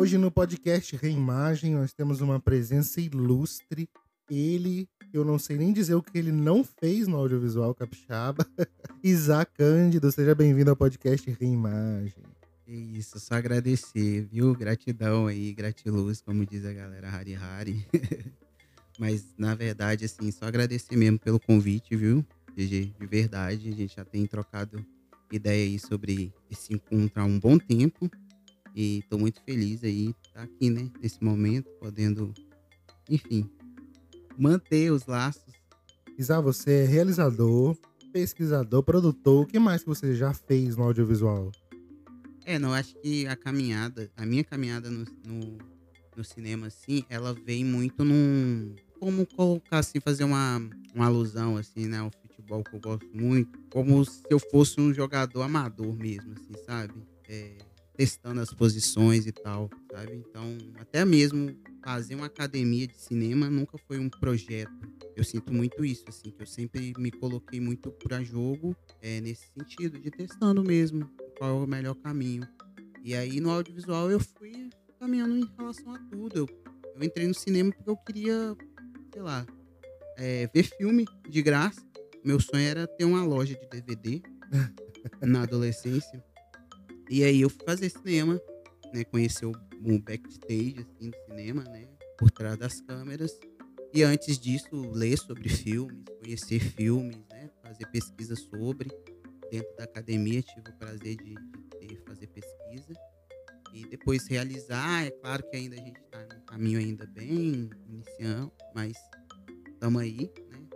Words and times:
Hoje 0.00 0.16
no 0.16 0.30
podcast 0.30 0.96
Reimagem 0.96 1.74
nós 1.74 1.92
temos 1.92 2.22
uma 2.22 2.40
presença 2.40 3.02
ilustre. 3.02 3.86
Ele, 4.30 4.88
eu 5.12 5.26
não 5.26 5.38
sei 5.38 5.58
nem 5.58 5.74
dizer 5.74 5.94
o 5.94 6.02
que 6.02 6.16
ele 6.16 6.32
não 6.32 6.64
fez 6.64 7.06
no 7.06 7.18
audiovisual 7.18 7.74
capixaba. 7.74 8.46
Isaac 9.04 9.52
Cândido, 9.58 10.10
seja 10.10 10.34
bem-vindo 10.34 10.70
ao 10.70 10.76
podcast 10.76 11.30
Reimagem. 11.38 12.24
É 12.66 12.72
isso, 12.72 13.20
só 13.20 13.34
agradecer, 13.34 14.22
viu? 14.22 14.54
Gratidão 14.54 15.26
aí, 15.26 15.52
gratiluz, 15.52 16.22
como 16.22 16.46
diz 16.46 16.64
a 16.64 16.72
galera 16.72 17.10
Hari 17.10 17.34
Hari. 17.34 17.86
Mas, 18.98 19.26
na 19.36 19.54
verdade, 19.54 20.06
assim, 20.06 20.30
só 20.30 20.46
agradecer 20.46 20.96
mesmo 20.96 21.18
pelo 21.18 21.38
convite, 21.38 21.94
viu? 21.94 22.24
De, 22.56 22.86
de 22.86 23.06
verdade, 23.06 23.68
a 23.68 23.72
gente 23.72 23.96
já 23.96 24.04
tem 24.06 24.26
trocado 24.26 24.82
ideia 25.30 25.62
aí 25.62 25.78
sobre 25.78 26.32
esse 26.50 26.72
encontro 26.72 27.20
há 27.20 27.24
um 27.26 27.38
bom 27.38 27.58
tempo. 27.58 28.10
E 28.74 28.98
estou 28.98 29.18
muito 29.18 29.40
feliz 29.42 29.82
aí 29.82 30.08
estar 30.08 30.40
tá 30.40 30.42
aqui, 30.42 30.70
né? 30.70 30.90
Nesse 31.00 31.22
momento, 31.22 31.70
podendo, 31.80 32.32
enfim, 33.08 33.48
manter 34.38 34.90
os 34.90 35.06
laços. 35.06 35.54
Isa, 36.16 36.40
você 36.40 36.84
é 36.84 36.86
realizador, 36.86 37.76
pesquisador, 38.12 38.82
produtor. 38.82 39.44
O 39.44 39.46
que 39.46 39.58
mais 39.58 39.82
que 39.82 39.88
você 39.88 40.14
já 40.14 40.32
fez 40.32 40.76
no 40.76 40.84
audiovisual? 40.84 41.50
É, 42.44 42.58
não, 42.58 42.72
acho 42.72 42.94
que 42.96 43.26
a 43.26 43.36
caminhada, 43.36 44.10
a 44.16 44.26
minha 44.26 44.42
caminhada 44.42 44.90
no, 44.90 45.04
no, 45.24 45.58
no 46.16 46.24
cinema, 46.24 46.66
assim, 46.66 47.04
ela 47.08 47.32
vem 47.32 47.64
muito 47.64 48.04
num. 48.04 48.74
Como 48.98 49.26
colocar 49.26 49.78
assim, 49.78 49.98
fazer 49.98 50.24
uma, 50.24 50.60
uma 50.94 51.06
alusão, 51.06 51.56
assim, 51.56 51.86
né, 51.86 51.98
ao 51.98 52.10
futebol 52.10 52.62
que 52.62 52.74
eu 52.74 52.80
gosto 52.80 53.08
muito, 53.14 53.58
como 53.70 54.04
se 54.04 54.22
eu 54.28 54.38
fosse 54.38 54.78
um 54.78 54.92
jogador 54.92 55.40
amador 55.42 55.94
mesmo, 55.94 56.34
assim, 56.34 56.64
sabe? 56.66 56.94
É, 57.26 57.56
testando 57.96 58.40
as 58.40 58.52
posições 58.52 59.26
e 59.26 59.32
tal, 59.32 59.70
sabe? 59.90 60.16
Então, 60.16 60.56
até 60.78 61.04
mesmo 61.04 61.54
fazer 61.84 62.14
uma 62.14 62.26
academia 62.26 62.86
de 62.86 62.96
cinema 62.96 63.50
nunca 63.50 63.78
foi 63.78 63.98
um 63.98 64.08
projeto. 64.08 64.72
Eu 65.16 65.24
sinto 65.24 65.52
muito 65.52 65.84
isso, 65.84 66.04
assim, 66.08 66.30
que 66.30 66.42
eu 66.42 66.46
sempre 66.46 66.92
me 66.98 67.10
coloquei 67.10 67.60
muito 67.60 67.90
para 67.90 68.22
jogo 68.22 68.76
é, 69.02 69.20
nesse 69.20 69.48
sentido, 69.52 69.98
de 69.98 70.10
testando 70.10 70.62
mesmo 70.62 71.10
qual 71.38 71.62
é 71.62 71.64
o 71.64 71.66
melhor 71.66 71.94
caminho. 71.96 72.46
E 73.02 73.14
aí 73.14 73.40
no 73.40 73.50
audiovisual 73.50 74.10
eu 74.10 74.20
fui 74.20 74.70
caminhando 74.98 75.36
em 75.36 75.50
relação 75.56 75.94
a 75.94 75.98
tudo. 76.10 76.36
Eu, 76.38 76.48
eu 76.94 77.02
entrei 77.02 77.26
no 77.26 77.34
cinema 77.34 77.72
porque 77.72 77.90
eu 77.90 77.96
queria, 77.96 78.56
sei 79.12 79.22
lá, 79.22 79.46
é, 80.16 80.48
ver 80.54 80.64
filme 80.64 81.06
de 81.28 81.42
graça. 81.42 81.80
Meu 82.22 82.38
sonho 82.38 82.68
era 82.68 82.86
ter 82.86 83.04
uma 83.04 83.24
loja 83.24 83.54
de 83.54 83.66
DVD 83.68 84.22
na 85.22 85.42
adolescência. 85.42 86.22
E 87.10 87.24
aí 87.24 87.40
eu 87.40 87.50
fui 87.50 87.64
fazer 87.66 87.90
cinema, 87.90 88.40
né? 88.94 89.02
Conhecer 89.02 89.44
o, 89.44 89.52
backstage 90.00 90.76
assim, 90.78 91.10
do 91.10 91.16
cinema, 91.26 91.64
né? 91.64 91.88
Por 92.16 92.30
trás 92.30 92.56
das 92.56 92.80
câmeras. 92.82 93.36
E 93.92 94.04
antes 94.04 94.38
disso, 94.38 94.68
ler 94.92 95.18
sobre 95.18 95.48
filmes, 95.48 96.04
conhecer 96.22 96.60
filmes, 96.60 97.16
né? 97.28 97.50
Fazer 97.64 97.84
pesquisa 97.86 98.36
sobre 98.36 98.88
dentro 99.50 99.74
da 99.76 99.82
academia, 99.82 100.40
tive 100.40 100.70
o 100.70 100.78
prazer 100.78 101.16
de, 101.16 101.34
de 101.84 101.96
fazer 102.06 102.28
pesquisa 102.28 102.94
e 103.74 103.84
depois 103.88 104.28
realizar. 104.28 105.04
É 105.04 105.10
claro 105.10 105.42
que 105.50 105.56
ainda 105.56 105.74
a 105.74 105.80
gente 105.80 106.00
está 106.00 106.22
no 106.32 106.42
caminho 106.42 106.78
ainda 106.78 107.06
bem 107.06 107.70
iniciando, 107.88 108.52
mas 108.72 108.92
estamos 109.66 110.00
aí, 110.00 110.30
né? 110.48 110.68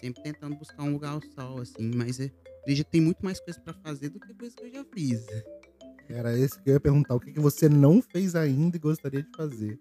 Sempre 0.00 0.22
tentando 0.22 0.56
buscar 0.56 0.82
um 0.82 0.94
lugar 0.94 1.10
ao 1.10 1.20
sol, 1.34 1.60
assim, 1.60 1.90
mas 1.94 2.18
é, 2.20 2.32
acredito 2.60 2.88
tem 2.88 3.02
muito 3.02 3.22
mais 3.22 3.38
coisa 3.38 3.60
para 3.60 3.74
fazer 3.74 4.08
do 4.08 4.18
que 4.18 4.32
coisa 4.32 4.56
que 4.56 4.64
eu 4.64 4.72
já 4.72 4.84
fiz. 4.86 5.26
Era 6.08 6.36
esse 6.38 6.60
que 6.60 6.70
eu 6.70 6.74
ia 6.74 6.80
perguntar, 6.80 7.14
o 7.14 7.20
que, 7.20 7.32
que 7.32 7.40
você 7.40 7.68
não 7.68 8.02
fez 8.02 8.34
ainda 8.34 8.76
e 8.76 8.80
gostaria 8.80 9.22
de 9.22 9.30
fazer? 9.36 9.80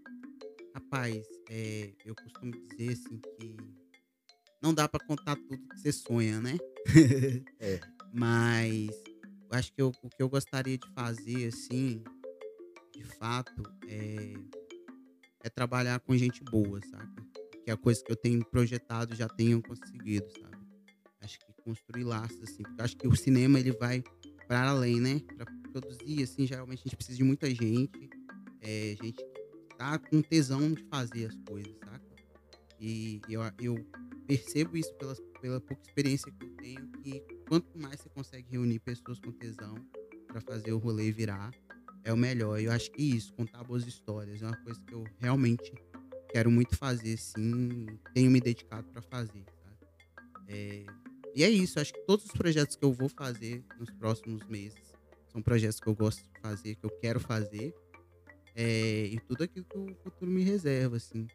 Rapaz, 0.74 1.24
é, 1.50 1.94
eu 2.06 2.16
costumo 2.16 2.52
dizer 2.52 2.94
assim 2.94 3.20
que 3.20 3.58
não 4.62 4.74
dá 4.74 4.88
para 4.88 5.06
contar 5.06 5.36
tudo 5.36 5.68
que 5.68 5.80
você 5.80 5.92
sonha, 5.92 6.40
né? 6.40 6.58
é. 7.60 7.80
Mas 8.14 8.90
acho 9.52 9.74
que 9.74 9.82
eu, 9.82 9.92
o 10.02 10.10
que 10.10 10.22
eu 10.24 10.30
gostaria 10.30 10.78
de 10.78 10.88
fazer, 10.94 11.48
assim, 11.48 12.02
de 12.96 13.04
fato, 13.04 13.62
é, 13.88 14.34
é 15.44 15.50
trabalhar 15.50 16.00
com 16.00 16.16
gente 16.16 16.44
boa, 16.44 16.80
sabe? 16.90 17.12
Que 17.64 17.70
é 17.70 17.74
a 17.74 17.78
coisa 17.78 18.04
que 18.04 18.12
eu 18.12 18.16
tenho 18.16 18.44
projetado 18.46 19.16
já 19.16 19.28
tenho 19.28 19.62
conseguido, 19.62 20.28
sabe? 20.40 20.58
Acho 21.22 21.40
que 21.40 21.54
construir 21.64 22.04
laços, 22.04 22.42
assim, 22.44 22.64
porque 22.64 22.82
acho 22.82 22.98
que 22.98 23.08
o 23.08 23.16
cinema 23.16 23.60
ele 23.60 23.72
vai 23.72 24.04
para 24.48 24.70
além, 24.70 25.00
né? 25.00 25.22
Para 25.36 25.46
produzir, 25.74 26.24
assim, 26.24 26.46
geralmente 26.46 26.80
a 26.80 26.84
gente 26.84 26.96
precisa 26.96 27.18
de 27.18 27.24
muita 27.24 27.50
gente, 27.50 28.10
é, 28.62 28.96
gente 29.02 29.18
que 29.18 29.78
tá 29.78 29.98
com 29.98 30.22
tesão 30.22 30.72
de 30.72 30.84
fazer 30.84 31.26
as 31.26 31.36
coisas, 31.48 31.74
saca? 31.80 32.02
E 32.80 33.22
eu, 33.30 33.42
eu 33.60 33.86
percebo 34.28 34.78
isso 34.78 34.94
pela, 34.96 35.16
pela 35.42 35.62
pouca 35.62 35.82
experiência 35.84 36.32
que 36.32 36.46
eu 36.46 36.50
tenho, 36.56 36.88
que 37.02 37.22
quanto 37.48 37.78
mais 37.78 38.00
você 38.00 38.10
consegue 38.10 38.52
reunir 38.52 38.80
pessoas 38.80 39.20
com 39.20 39.32
tesão 39.32 39.76
para 40.28 40.42
fazer 40.42 40.74
o 40.74 40.78
rolê 40.78 41.12
virar, 41.12 41.52
é 42.04 42.12
o 42.12 42.18
melhor. 42.18 42.60
Eu 42.60 42.72
acho 42.72 42.92
que 42.92 43.02
isso, 43.02 43.34
contar 43.34 43.64
boas 43.64 43.88
histórias, 43.88 44.42
é 44.42 44.46
uma 44.46 44.58
coisa 44.58 44.82
que 44.82 44.94
eu 44.94 45.04
realmente 45.20 45.74
quero 46.30 46.52
muito 46.52 46.76
fazer, 46.76 47.18
sim, 47.18 47.86
tenho 48.14 48.30
me 48.30 48.42
dedicado 48.42 48.88
para 48.90 49.02
fazer, 49.02 49.46
sabe? 49.64 49.78
É, 50.48 50.86
e 51.36 51.44
é 51.44 51.50
isso, 51.50 51.80
acho 51.80 51.94
que 51.94 52.06
todos 52.06 52.26
os 52.26 52.32
projetos 52.32 52.76
que 52.76 52.84
eu 52.84 52.92
vou 52.92 53.10
fazer 53.10 53.64
nos 53.80 53.90
próximos 53.92 54.46
meses 54.48 54.93
são 55.34 55.42
projetos 55.42 55.80
que 55.80 55.88
eu 55.88 55.96
gosto 55.96 56.24
de 56.24 56.40
fazer, 56.40 56.76
que 56.76 56.86
eu 56.86 56.92
quero 56.92 57.20
fazer, 57.20 57.74
é, 58.56 59.06
e 59.08 59.20
tudo 59.22 59.44
aquilo 59.44 59.66
que 59.66 59.78
o 59.78 59.96
futuro 60.04 60.30
me 60.30 60.44
reserva, 60.44 60.98
assim. 60.98 61.28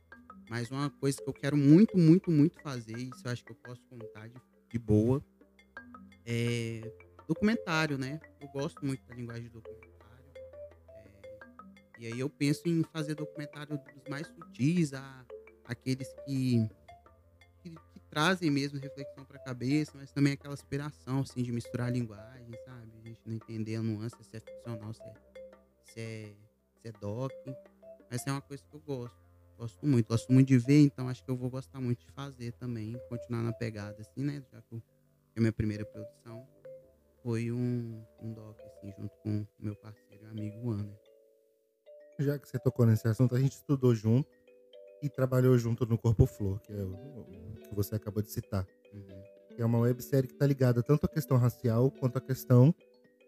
Mas 0.48 0.70
uma 0.70 0.88
coisa 0.88 1.20
que 1.20 1.28
eu 1.28 1.34
quero 1.34 1.56
muito, 1.56 1.98
muito, 1.98 2.30
muito 2.30 2.62
fazer, 2.62 2.96
isso 2.96 3.26
eu 3.26 3.32
acho 3.32 3.44
que 3.44 3.50
eu 3.50 3.56
posso 3.56 3.82
contar 3.90 4.28
de, 4.28 4.40
de 4.70 4.78
boa, 4.78 5.22
é 6.24 6.80
documentário, 7.26 7.98
né? 7.98 8.20
Eu 8.40 8.48
gosto 8.48 8.86
muito 8.86 9.04
da 9.06 9.14
linguagem 9.14 9.44
de 9.44 9.50
documentário. 9.50 10.24
É, 10.88 12.00
e 12.00 12.06
aí 12.06 12.20
eu 12.20 12.30
penso 12.30 12.62
em 12.66 12.82
fazer 12.84 13.16
documentário 13.16 13.76
dos 13.76 14.08
mais 14.08 14.26
sutis, 14.28 14.94
a, 14.94 15.26
aqueles 15.64 16.08
que, 16.24 16.66
que, 17.62 17.70
que 17.70 18.00
trazem 18.08 18.50
mesmo 18.50 18.78
reflexão 18.78 19.24
para 19.24 19.36
a 19.36 19.44
cabeça, 19.44 19.92
mas 19.96 20.12
também 20.12 20.34
aquela 20.34 20.54
inspiração, 20.54 21.20
assim, 21.20 21.42
de 21.42 21.52
misturar 21.52 21.88
a 21.88 21.90
linguagem, 21.90 22.54
sabe? 22.64 22.97
Gente 23.08 23.22
não 23.24 23.34
entender 23.34 23.76
a 23.76 23.82
nuance, 23.82 24.16
se 24.22 24.36
é 24.36 24.40
ficcional, 24.40 24.92
se 24.92 25.02
é, 25.02 25.14
se 25.82 26.00
é, 26.00 26.36
se 26.82 26.88
é 26.88 26.92
doc. 26.92 27.32
Mas 28.10 28.26
é 28.26 28.32
uma 28.32 28.42
coisa 28.42 28.62
que 28.62 28.74
eu 28.74 28.80
gosto. 28.80 29.16
Gosto 29.56 29.86
muito, 29.86 30.06
gosto 30.06 30.32
muito 30.32 30.46
de 30.46 30.58
ver, 30.58 30.82
então 30.82 31.08
acho 31.08 31.24
que 31.24 31.30
eu 31.30 31.36
vou 31.36 31.50
gostar 31.50 31.80
muito 31.80 31.98
de 31.98 32.12
fazer 32.12 32.52
também, 32.52 32.96
continuar 33.08 33.42
na 33.42 33.52
pegada, 33.52 34.00
assim, 34.00 34.22
né? 34.22 34.40
Já 34.52 34.62
que 34.62 34.80
a 35.36 35.40
minha 35.40 35.52
primeira 35.52 35.84
produção 35.84 36.46
foi 37.22 37.50
um, 37.50 38.04
um 38.20 38.32
doc, 38.32 38.60
assim, 38.60 38.92
junto 38.96 39.18
com 39.18 39.40
o 39.40 39.48
meu 39.58 39.74
parceiro 39.74 40.22
e 40.22 40.26
amigo 40.26 40.70
Ana. 40.70 40.96
Já 42.20 42.38
que 42.38 42.48
você 42.48 42.58
tocou 42.58 42.86
nesse 42.86 43.08
assunto, 43.08 43.34
a 43.34 43.40
gente 43.40 43.52
estudou 43.52 43.94
junto 43.94 44.28
e 45.02 45.08
trabalhou 45.08 45.56
junto 45.58 45.86
no 45.86 45.98
Corpo 45.98 46.26
Flor, 46.26 46.60
que 46.60 46.72
é 46.72 46.84
o, 46.84 47.24
que 47.68 47.74
você 47.74 47.94
acabou 47.94 48.22
de 48.22 48.30
citar. 48.30 48.66
Uhum. 48.92 49.22
Que 49.56 49.62
é 49.62 49.64
uma 49.64 49.78
websérie 49.78 50.28
que 50.28 50.34
está 50.34 50.46
ligada 50.46 50.82
tanto 50.82 51.04
à 51.04 51.08
questão 51.08 51.36
racial 51.36 51.90
quanto 51.90 52.18
à 52.18 52.20
questão 52.20 52.74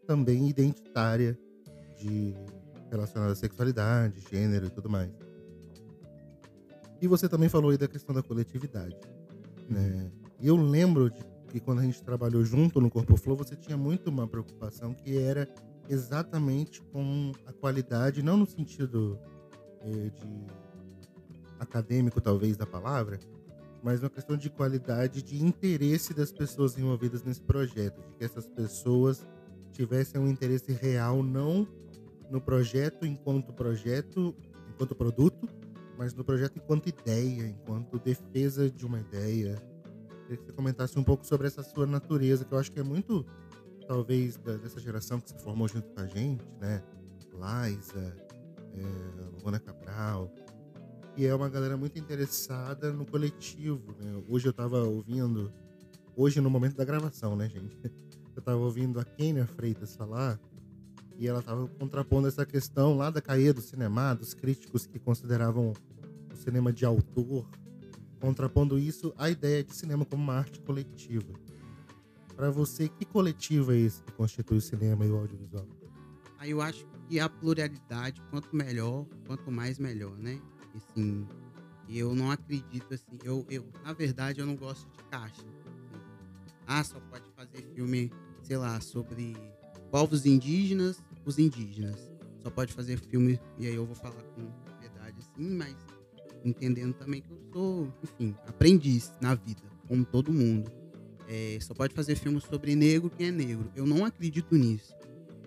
também 0.06 0.48
identitária 0.48 1.38
de 1.98 2.34
relacionada 2.90 3.32
à 3.32 3.36
sexualidade, 3.36 4.20
gênero 4.30 4.66
e 4.66 4.70
tudo 4.70 4.90
mais. 4.90 5.10
E 7.00 7.06
você 7.06 7.28
também 7.28 7.48
falou 7.48 7.70
aí 7.70 7.78
da 7.78 7.88
questão 7.88 8.14
da 8.14 8.22
coletividade. 8.22 8.96
Né? 9.68 10.10
E 10.40 10.48
eu 10.48 10.56
lembro 10.56 11.10
de 11.10 11.24
que 11.48 11.60
quando 11.60 11.78
a 11.78 11.82
gente 11.82 12.02
trabalhou 12.02 12.44
junto 12.44 12.80
no 12.80 12.90
Corpo 12.90 13.16
Flow, 13.16 13.36
você 13.36 13.56
tinha 13.56 13.76
muito 13.76 14.08
uma 14.10 14.26
preocupação 14.26 14.92
que 14.92 15.18
era 15.18 15.48
exatamente 15.88 16.80
com 16.82 17.32
a 17.46 17.52
qualidade, 17.52 18.22
não 18.22 18.36
no 18.36 18.46
sentido 18.46 19.18
eh, 19.80 20.10
de 20.10 20.46
acadêmico, 21.58 22.20
talvez, 22.20 22.56
da 22.56 22.66
palavra, 22.66 23.18
mas 23.82 24.00
uma 24.00 24.10
questão 24.10 24.36
de 24.36 24.48
qualidade 24.50 25.22
de 25.22 25.42
interesse 25.42 26.14
das 26.14 26.30
pessoas 26.30 26.78
envolvidas 26.78 27.22
nesse 27.24 27.42
projeto, 27.42 28.00
de 28.02 28.14
que 28.14 28.24
essas 28.24 28.46
pessoas 28.46 29.26
tivessem 29.72 30.20
um 30.20 30.28
interesse 30.28 30.72
real, 30.72 31.22
não 31.22 31.66
no 32.30 32.40
projeto 32.40 33.04
enquanto 33.04 33.52
projeto, 33.52 34.34
enquanto 34.68 34.94
produto, 34.94 35.48
mas 35.98 36.14
no 36.14 36.24
projeto 36.24 36.56
enquanto 36.56 36.88
ideia, 36.88 37.46
enquanto 37.48 37.98
defesa 37.98 38.70
de 38.70 38.86
uma 38.86 39.00
ideia. 39.00 39.60
Queria 40.22 40.36
que 40.36 40.44
você 40.44 40.52
comentasse 40.52 40.98
um 40.98 41.02
pouco 41.02 41.26
sobre 41.26 41.48
essa 41.48 41.62
sua 41.62 41.86
natureza, 41.86 42.44
que 42.44 42.52
eu 42.54 42.58
acho 42.58 42.70
que 42.70 42.78
é 42.78 42.82
muito, 42.82 43.26
talvez, 43.86 44.36
da, 44.36 44.56
dessa 44.56 44.78
geração 44.78 45.20
que 45.20 45.30
se 45.30 45.38
formou 45.38 45.66
junto 45.66 45.88
com 45.90 46.00
a 46.00 46.06
gente, 46.06 46.44
né? 46.60 46.82
Liza, 47.32 48.16
é, 48.74 49.42
Luana 49.42 49.58
Cabral, 49.58 50.32
e 51.16 51.26
é 51.26 51.34
uma 51.34 51.48
galera 51.48 51.76
muito 51.76 51.98
interessada 51.98 52.92
no 52.92 53.04
coletivo, 53.04 53.94
né? 54.00 54.22
Hoje 54.28 54.46
eu 54.46 54.52
estava 54.52 54.84
ouvindo, 54.84 55.52
hoje 56.16 56.40
no 56.40 56.48
momento 56.48 56.76
da 56.76 56.84
gravação, 56.84 57.34
né, 57.34 57.48
gente? 57.48 57.76
Eu 58.34 58.40
estava 58.40 58.58
ouvindo 58.58 58.98
a 59.00 59.04
Kênia 59.04 59.46
Freitas 59.46 59.96
falar 59.96 60.38
E 61.18 61.26
ela 61.26 61.40
estava 61.40 61.66
contrapondo 61.68 62.28
essa 62.28 62.46
questão 62.46 62.96
lá 62.96 63.10
da 63.10 63.20
caída 63.20 63.54
do 63.54 63.60
cinema, 63.60 64.14
dos 64.14 64.34
críticos 64.34 64.86
que 64.86 64.98
consideravam 64.98 65.72
o 66.32 66.36
cinema 66.36 66.72
de 66.72 66.84
autor, 66.86 67.46
contrapondo 68.20 68.78
isso 68.78 69.12
à 69.18 69.28
ideia 69.28 69.62
de 69.62 69.74
cinema 69.74 70.04
como 70.04 70.22
uma 70.22 70.34
arte 70.34 70.60
coletiva. 70.60 71.32
Para 72.34 72.50
você, 72.50 72.88
que 72.88 73.04
coletivo 73.04 73.72
é 73.72 73.76
esse 73.76 74.02
que 74.02 74.12
constitui 74.12 74.56
o 74.56 74.60
cinema 74.62 75.04
e 75.04 75.10
o 75.10 75.18
audiovisual? 75.18 75.66
Aí 76.38 76.52
eu 76.52 76.62
acho 76.62 76.86
que 77.06 77.20
a 77.20 77.28
pluralidade, 77.28 78.22
quanto 78.30 78.56
melhor, 78.56 79.04
quanto 79.26 79.50
mais 79.50 79.78
melhor, 79.78 80.16
né? 80.16 80.40
Assim, 80.74 81.26
eu 81.86 82.14
não 82.14 82.30
acredito 82.30 82.94
assim, 82.94 83.18
eu, 83.22 83.44
eu 83.50 83.66
na 83.84 83.92
verdade 83.92 84.40
eu 84.40 84.46
não 84.46 84.56
gosto 84.56 84.88
de 84.96 85.04
caixa. 85.10 85.44
Ah, 86.66 86.82
só 86.82 86.98
pode 87.10 87.29
filme, 87.62 88.10
sei 88.42 88.56
lá, 88.56 88.80
sobre 88.80 89.36
povos 89.90 90.26
indígenas, 90.26 91.02
os 91.24 91.38
indígenas. 91.38 92.10
Só 92.42 92.50
pode 92.50 92.72
fazer 92.72 92.98
filme, 92.98 93.38
e 93.58 93.66
aí 93.66 93.74
eu 93.74 93.84
vou 93.84 93.94
falar 93.94 94.22
com 94.22 94.50
verdade 94.80 95.18
assim, 95.18 95.50
mas 95.54 95.76
entendendo 96.44 96.94
também 96.94 97.20
que 97.20 97.30
eu 97.30 97.38
sou, 97.52 97.92
enfim, 98.02 98.34
aprendiz 98.46 99.12
na 99.20 99.34
vida, 99.34 99.62
como 99.86 100.04
todo 100.04 100.32
mundo. 100.32 100.70
É, 101.28 101.58
só 101.60 101.74
pode 101.74 101.94
fazer 101.94 102.16
filme 102.16 102.40
sobre 102.40 102.74
negro 102.74 103.10
quem 103.10 103.28
é 103.28 103.30
negro. 103.30 103.70
Eu 103.76 103.86
não 103.86 104.04
acredito 104.04 104.56
nisso. 104.56 104.94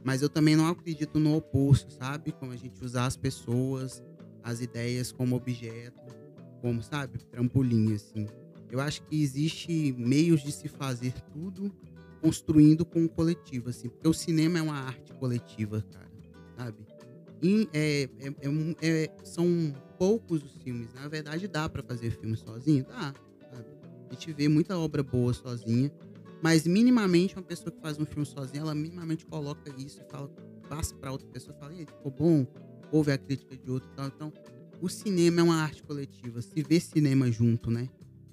Mas 0.04 0.21
eu 0.21 0.30
também 0.30 0.56
não 0.56 0.68
acredito 0.68 1.19
no 1.19 1.36
oposto, 1.36 1.92
sabe? 1.94 2.31
Como 2.31 2.51
a 2.51 2.56
gente 2.56 2.83
usar 2.83 3.06
as 3.06 3.18
pessoas, 3.18 4.04
as 4.44 4.62
ideias 4.62 5.12
como 5.12 5.36
objeto, 5.36 6.00
como, 6.62 6.81
sabe, 6.83 7.19
trampolim, 7.25 7.94
assim. 7.94 8.27
Eu 8.69 8.80
acho 8.80 9.04
que 9.04 9.21
existe 9.21 9.94
meios 9.98 10.42
de 10.42 10.51
se 10.51 10.68
fazer 10.68 11.13
tudo 11.33 11.74
construindo 12.24 12.86
com 12.86 13.04
o 13.04 13.10
coletivo, 13.10 13.70
assim. 13.70 13.90
Porque 13.90 14.08
o 14.08 14.14
cinema 14.14 14.58
é 14.58 14.62
uma 14.62 14.78
arte 14.78 15.12
coletiva, 15.16 15.84
cara, 15.92 16.10
sabe? 16.58 16.78
E 17.42 17.68
é, 17.74 18.10
é, 18.22 18.28
é, 18.81 19.04
é 19.04 19.16
são 19.25 19.46
poucos 20.00 20.42
os 20.42 20.56
filmes. 20.64 20.94
Na 20.94 21.10
verdade, 21.10 21.50
dá 21.50 21.68
para 21.68 21.84
fazer 21.84 22.12
filme 22.12 22.38
sozinho? 22.38 22.86
Dá, 22.86 23.14
sabe? 23.52 23.68
A 24.10 24.14
gente 24.14 24.31
vê 24.31 24.48
muita 24.48 24.78
obra 24.78 25.04
boa 25.04 25.34
sozinha. 25.34 25.92
Mas 26.42 26.66
minimamente 26.66 27.36
uma 27.36 27.44
pessoa 27.44 27.72
que 27.72 27.81
faz 27.81 28.00
um 28.00 28.06
filme 28.06 28.25
sozinha, 28.25 28.62
ela 28.62 28.74
minimamente 28.74 29.25
coloca 29.25 29.70
isso 29.78 30.02
e 30.02 30.10
fala, 30.10 30.30
passa 30.70 30.96
para 30.96 31.12
outra 31.12 31.28
pessoa, 31.28 31.56
fala, 31.58 31.74
e 31.74 31.86
ficou 31.86 32.12
bom, 32.12 32.48
ouve 32.90 33.12
a 33.12 33.18
crítica 33.18 33.58
de 33.58 33.70
outro 33.70 33.90
tal. 33.96 34.08
Então, 34.08 34.31
o 34.81 34.88
cinema 34.88 35.42
é 35.42 35.44
uma 35.44 35.56
arte 35.56 35.84
coletiva, 35.84 36.42
se 36.42 36.64
vê 36.64 36.80
cinema 36.80 37.30
junto, 37.30 37.70
né? 37.70 37.90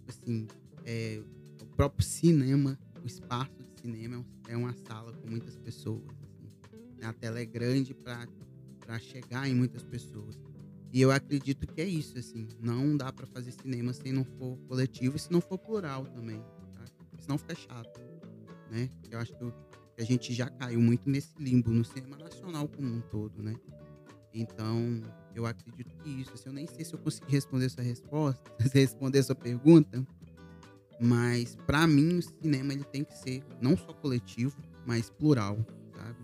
Assim, 0.07 0.47
é, 0.85 1.21
o 1.61 1.67
próprio 1.67 2.05
cinema, 2.05 2.79
o 3.03 3.07
espaço 3.07 3.70
cinema 3.81 4.25
é 4.49 4.57
uma 4.57 4.73
sala 4.73 5.13
com 5.13 5.29
muitas 5.29 5.57
pessoas. 5.57 6.05
Assim. 6.23 7.03
A 7.03 7.13
tela 7.13 7.41
é 7.41 7.45
grande 7.45 7.95
para 7.95 8.99
chegar 8.99 9.49
em 9.49 9.55
muitas 9.55 9.83
pessoas. 9.83 10.39
E 10.93 11.01
eu 11.01 11.11
acredito 11.11 11.67
que 11.67 11.81
é 11.81 11.87
isso, 11.87 12.19
assim. 12.19 12.49
Não 12.61 12.97
dá 12.97 13.13
para 13.13 13.27
fazer 13.27 13.53
cinema 13.53 13.93
se 13.93 14.13
não 14.13 14.25
for 14.25 14.57
coletivo 14.69 15.17
e 15.17 15.19
se 15.19 15.31
não 15.31 15.41
for 15.41 15.59
plural 15.59 16.05
também 16.07 16.43
senão 17.31 17.39
fica 17.39 17.55
chato, 17.55 18.01
né? 18.71 18.91
Eu 19.11 19.19
acho 19.19 19.33
que 19.35 19.53
a 19.99 20.05
gente 20.05 20.33
já 20.33 20.49
caiu 20.49 20.81
muito 20.81 21.09
nesse 21.09 21.33
limbo 21.39 21.71
no 21.71 21.85
cinema 21.85 22.17
nacional 22.17 22.67
como 22.69 22.89
um 22.89 23.01
todo, 23.01 23.43
né? 23.43 23.55
Então, 24.33 25.01
eu 25.35 25.47
acredito 25.47 25.95
que 25.97 26.09
isso, 26.09 26.33
assim, 26.35 26.49
eu 26.49 26.53
nem 26.53 26.67
sei 26.67 26.85
se 26.85 26.95
eu 26.95 26.99
consegui 26.99 27.31
responder 27.31 27.67
essa 27.67 27.83
resposta, 27.83 28.43
responder 28.73 29.19
essa 29.19 29.35
pergunta, 29.35 30.05
mas 31.01 31.57
para 31.67 31.87
mim 31.87 32.19
o 32.19 32.23
cinema 32.23 32.75
ele 32.75 32.85
tem 32.85 33.03
que 33.03 33.17
ser 33.17 33.43
não 33.61 33.77
só 33.77 33.93
coletivo, 33.95 34.55
mas 34.87 35.09
plural, 35.09 35.59
sabe? 35.97 36.17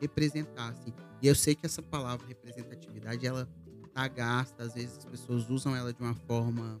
Representar, 0.00 0.70
assim. 0.70 0.92
E 1.20 1.26
eu 1.26 1.34
sei 1.34 1.54
que 1.54 1.66
essa 1.66 1.82
palavra 1.82 2.26
representatividade, 2.26 3.26
ela 3.26 3.48
tá 3.92 4.08
gasta, 4.08 4.62
às 4.62 4.74
vezes 4.74 4.98
as 4.98 5.04
pessoas 5.04 5.48
usam 5.50 5.76
ela 5.76 5.92
de 5.92 6.02
uma 6.02 6.14
forma, 6.14 6.80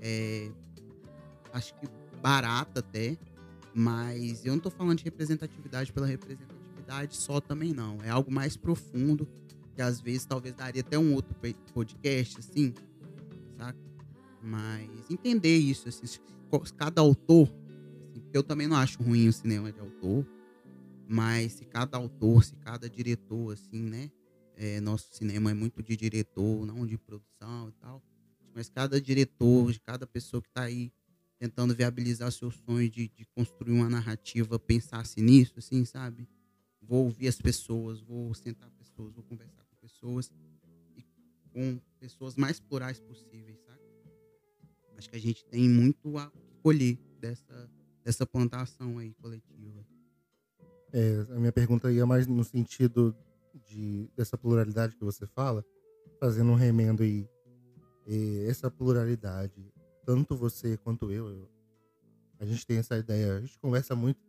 é, 0.00 0.50
acho 1.52 1.74
que 1.74 1.86
barata 2.22 2.80
até, 2.80 3.16
mas 3.74 4.46
eu 4.46 4.52
não 4.52 4.60
tô 4.60 4.70
falando 4.70 4.98
de 4.98 5.04
representatividade 5.04 5.92
pela 5.92 6.06
representatividade 6.06 7.16
só 7.16 7.40
também 7.40 7.72
não. 7.72 7.98
É 8.02 8.10
algo 8.10 8.30
mais 8.30 8.56
profundo, 8.56 9.28
que 9.74 9.82
às 9.82 10.00
vezes 10.00 10.24
talvez 10.24 10.54
daria 10.54 10.80
até 10.80 10.98
um 10.98 11.14
outro 11.14 11.34
podcast, 11.72 12.38
assim, 12.38 12.72
saca? 13.58 13.93
Mas 14.44 15.10
entender 15.10 15.56
isso, 15.56 15.88
assim, 15.88 16.04
cada 16.76 17.00
autor, 17.00 17.48
assim, 18.02 18.22
eu 18.30 18.42
também 18.42 18.66
não 18.66 18.76
acho 18.76 19.02
ruim 19.02 19.26
o 19.26 19.32
cinema 19.32 19.72
de 19.72 19.80
autor, 19.80 20.26
mas 21.08 21.52
se 21.52 21.64
cada 21.64 21.96
autor, 21.96 22.44
se 22.44 22.54
cada 22.56 22.88
diretor, 22.88 23.54
assim, 23.54 23.82
né? 23.82 24.10
É, 24.54 24.80
nosso 24.82 25.08
cinema 25.14 25.50
é 25.50 25.54
muito 25.54 25.82
de 25.82 25.96
diretor, 25.96 26.66
não 26.66 26.86
de 26.86 26.98
produção 26.98 27.70
e 27.70 27.72
tal. 27.72 28.02
Mas 28.54 28.68
cada 28.68 29.00
diretor, 29.00 29.74
cada 29.80 30.06
pessoa 30.06 30.42
que 30.42 30.48
está 30.48 30.64
aí 30.64 30.92
tentando 31.38 31.74
viabilizar 31.74 32.30
seu 32.30 32.50
sonho 32.50 32.88
de, 32.88 33.08
de 33.08 33.24
construir 33.34 33.72
uma 33.72 33.88
narrativa, 33.88 34.58
pensasse 34.58 35.22
nisso, 35.22 35.54
assim, 35.56 35.86
sabe? 35.86 36.28
Vou 36.82 37.04
ouvir 37.04 37.28
as 37.28 37.40
pessoas, 37.40 38.00
vou 38.00 38.32
sentar 38.34 38.70
pessoas, 38.72 39.14
vou 39.14 39.24
conversar 39.24 39.64
com 39.64 39.76
pessoas 39.76 40.30
e 40.96 41.02
com 41.50 41.80
pessoas 41.98 42.36
mais 42.36 42.60
plurais 42.60 43.00
possíveis? 43.00 43.63
Acho 45.04 45.10
que 45.10 45.16
a 45.16 45.20
gente 45.20 45.44
tem 45.44 45.68
muito 45.68 46.16
a 46.16 46.32
colher 46.62 46.98
dessa, 47.20 47.70
dessa 48.02 48.26
plantação 48.26 48.96
aí 48.96 49.12
coletiva. 49.20 49.84
É, 50.94 51.26
a 51.28 51.38
minha 51.38 51.52
pergunta 51.52 51.92
ia 51.92 52.06
mais 52.06 52.26
no 52.26 52.42
sentido 52.42 53.14
de 53.66 54.08
dessa 54.16 54.38
pluralidade 54.38 54.96
que 54.96 55.04
você 55.04 55.26
fala, 55.26 55.62
fazendo 56.18 56.52
um 56.52 56.54
remendo 56.54 57.02
aí. 57.02 57.28
E 58.06 58.46
essa 58.48 58.70
pluralidade 58.70 59.70
tanto 60.06 60.36
você 60.36 60.78
quanto 60.78 61.12
eu, 61.12 61.28
eu, 61.28 61.50
a 62.40 62.46
gente 62.46 62.66
tem 62.66 62.78
essa 62.78 62.96
ideia, 62.96 63.36
a 63.36 63.40
gente 63.42 63.58
conversa 63.58 63.94
muito, 63.94 64.20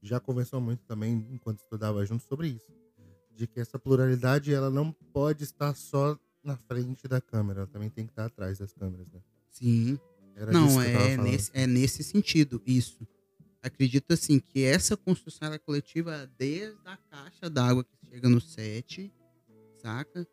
já 0.00 0.20
conversou 0.20 0.60
muito 0.60 0.84
também 0.84 1.26
enquanto 1.32 1.58
estudava 1.58 2.04
junto 2.06 2.22
sobre 2.22 2.46
isso, 2.46 2.72
de 3.34 3.48
que 3.48 3.58
essa 3.58 3.76
pluralidade 3.76 4.54
ela 4.54 4.70
não 4.70 4.92
pode 5.12 5.42
estar 5.42 5.74
só 5.74 6.16
na 6.44 6.56
frente 6.56 7.08
da 7.08 7.20
câmera, 7.20 7.60
ela 7.60 7.68
também 7.68 7.90
tem 7.90 8.06
que 8.06 8.12
estar 8.12 8.26
atrás 8.26 8.58
das 8.58 8.72
câmeras, 8.72 9.10
né? 9.10 9.20
Sim. 9.50 9.98
Era 10.34 10.52
não, 10.52 10.80
é 10.80 11.16
nesse, 11.16 11.50
é 11.54 11.66
nesse 11.66 12.02
sentido, 12.02 12.62
isso. 12.66 13.06
Acredito 13.62 14.12
assim 14.12 14.40
que 14.40 14.64
essa 14.64 14.96
construção 14.96 15.52
é 15.52 15.58
coletiva 15.58 16.28
desde 16.38 16.76
a 16.84 16.96
caixa 16.96 17.48
d'água 17.48 17.84
que 17.84 17.96
chega 18.10 18.28
no 18.28 18.40
set, 18.40 19.12
saca? 19.80 20.26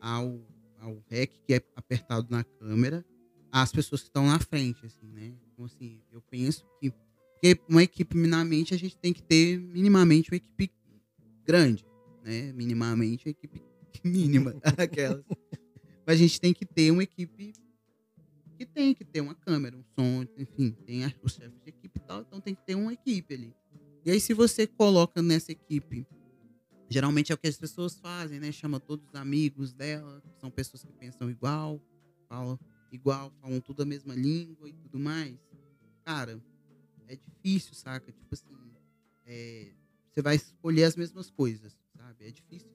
Ao, 0.00 0.40
ao 0.78 1.02
rec 1.08 1.32
que 1.46 1.54
é 1.54 1.62
apertado 1.74 2.28
na 2.30 2.44
câmera, 2.44 3.04
as 3.50 3.72
pessoas 3.72 4.02
que 4.02 4.08
estão 4.08 4.26
na 4.26 4.38
frente, 4.38 4.84
assim, 4.86 5.06
né? 5.08 5.34
Então, 5.52 5.64
assim, 5.64 6.00
eu 6.12 6.20
penso 6.20 6.64
que 6.80 6.92
porque 7.36 7.60
uma 7.68 7.82
equipe, 7.82 8.16
minimamente, 8.16 8.74
a 8.74 8.78
gente 8.78 8.96
tem 8.96 9.12
que 9.12 9.22
ter 9.22 9.58
minimamente 9.58 10.30
uma 10.30 10.36
equipe 10.36 10.70
grande, 11.44 11.84
né? 12.24 12.52
Minimamente 12.52 13.28
uma 13.28 13.30
equipe 13.30 13.62
mínima, 14.02 14.54
aquelas. 14.76 15.24
Mas 16.06 16.16
a 16.16 16.16
gente 16.16 16.40
tem 16.40 16.54
que 16.54 16.64
ter 16.64 16.90
uma 16.90 17.02
equipe 17.02 17.52
que 18.56 18.66
tem 18.66 18.94
que 18.94 19.04
ter 19.04 19.20
uma 19.20 19.34
câmera, 19.34 19.76
um 19.76 19.84
som, 19.94 20.26
enfim, 20.36 20.72
tem 20.84 21.04
os 21.22 21.34
chefes 21.34 21.60
de 21.62 21.68
equipe 21.68 21.98
e 21.98 22.02
tal, 22.02 22.22
então 22.22 22.40
tem 22.40 22.54
que 22.54 22.64
ter 22.64 22.74
uma 22.74 22.92
equipe 22.92 23.34
ali. 23.34 23.54
E 24.04 24.10
aí, 24.10 24.20
se 24.20 24.32
você 24.32 24.66
coloca 24.66 25.20
nessa 25.20 25.52
equipe, 25.52 26.06
geralmente 26.88 27.32
é 27.32 27.34
o 27.34 27.38
que 27.38 27.48
as 27.48 27.56
pessoas 27.56 27.98
fazem, 27.98 28.38
né? 28.40 28.52
Chama 28.52 28.78
todos 28.80 29.06
os 29.08 29.14
amigos 29.14 29.72
dela, 29.72 30.22
são 30.38 30.50
pessoas 30.50 30.84
que 30.84 30.92
pensam 30.92 31.28
igual, 31.30 31.80
falam 32.28 32.58
igual, 32.92 33.32
falam 33.40 33.60
tudo 33.60 33.82
a 33.82 33.86
mesma 33.86 34.14
língua 34.14 34.68
e 34.68 34.72
tudo 34.72 34.98
mais, 34.98 35.36
cara, 36.04 36.40
é 37.08 37.16
difícil, 37.16 37.74
saca? 37.74 38.12
Tipo 38.12 38.32
assim, 38.32 38.56
é, 39.26 39.72
você 40.10 40.22
vai 40.22 40.36
escolher 40.36 40.84
as 40.84 40.96
mesmas 40.96 41.28
coisas, 41.30 41.76
sabe? 41.96 42.26
É 42.26 42.30
difícil, 42.30 42.70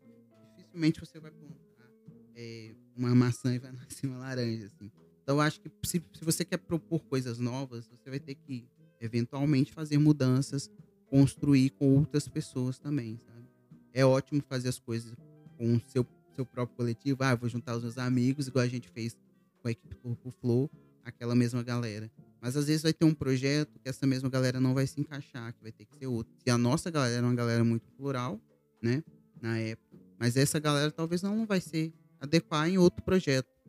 dificilmente 0.58 1.00
você 1.00 1.20
vai 1.20 1.32
plantar 1.32 1.90
é, 2.36 2.76
uma 2.96 3.16
maçã 3.16 3.56
e 3.56 3.60
vai 3.60 3.72
nascer 3.74 4.08
uma 4.08 4.20
laranja, 4.20 4.66
assim. 4.68 4.92
Então, 5.32 5.40
eu 5.40 5.48
acho 5.48 5.62
que 5.62 5.72
se, 5.84 6.04
se 6.14 6.26
você 6.26 6.44
quer 6.44 6.58
propor 6.58 7.00
coisas 7.06 7.40
novas, 7.40 7.88
você 7.88 8.10
vai 8.10 8.20
ter 8.20 8.36
que, 8.36 8.68
eventualmente, 9.00 9.72
fazer 9.72 9.98
mudanças, 9.98 10.70
construir 11.08 11.70
com 11.70 11.96
outras 11.96 12.28
pessoas 12.28 12.78
também, 12.78 13.18
sabe? 13.26 13.48
É 13.94 14.06
ótimo 14.06 14.44
fazer 14.50 14.68
as 14.68 14.78
coisas 14.78 15.14
com 15.58 15.76
o 15.76 15.80
seu, 15.88 16.06
seu 16.36 16.46
próprio 16.46 16.76
coletivo. 16.76 17.24
Ah, 17.24 17.34
vou 17.34 17.48
juntar 17.48 17.78
os 17.78 17.84
meus 17.84 17.98
amigos, 17.98 18.48
igual 18.50 18.66
a 18.66 18.68
gente 18.68 18.90
fez 18.90 19.16
com 19.62 19.70
a 19.70 19.72
equipe 19.72 19.96
Corpo 19.96 20.32
Flow, 20.32 20.70
aquela 21.02 21.34
mesma 21.34 21.64
galera. 21.64 22.12
Mas 22.42 22.58
às 22.58 22.68
vezes 22.68 22.84
vai 22.84 22.92
ter 22.92 23.06
um 23.06 23.14
projeto 23.14 23.80
que 23.80 23.88
essa 23.88 24.06
mesma 24.06 24.28
galera 24.28 24.60
não 24.60 24.74
vai 24.74 24.86
se 24.86 25.00
encaixar, 25.00 25.54
que 25.54 25.64
vai 25.64 25.72
ter 25.72 25.86
que 25.86 25.96
ser 25.96 26.08
outro. 26.08 26.34
E 26.46 26.52
a 26.52 26.58
nossa 26.58 26.92
galera 26.92 27.26
é 27.26 27.30
uma 27.30 27.36
galera 27.36 27.64
muito 27.64 27.90
plural, 27.92 28.38
né? 28.82 29.02
Na 29.42 29.58
época. 29.58 29.98
Mas 30.20 30.36
essa 30.36 30.60
galera 30.60 30.92
talvez 30.92 31.22
não 31.22 31.46
vai 31.46 31.62
ser 31.62 31.94
adequar 32.20 32.68
em 32.68 32.78
outro 32.78 33.02
projeto. 33.02 33.61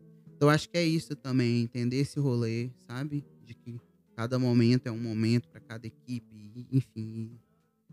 Então 0.43 0.51
acho 0.51 0.69
que 0.69 0.77
é 0.77 0.85
isso 0.85 1.15
também, 1.15 1.63
entender 1.63 1.99
esse 1.99 2.19
rolê, 2.19 2.69
sabe? 2.85 3.25
De 3.47 3.55
que 3.55 3.81
cada 4.17 4.41
momento 4.41 4.89
é 4.89 4.91
um 4.91 4.99
momento 4.99 5.49
para 5.49 5.61
cada 5.61 5.87
equipe, 5.87 6.67
enfim, 6.73 7.39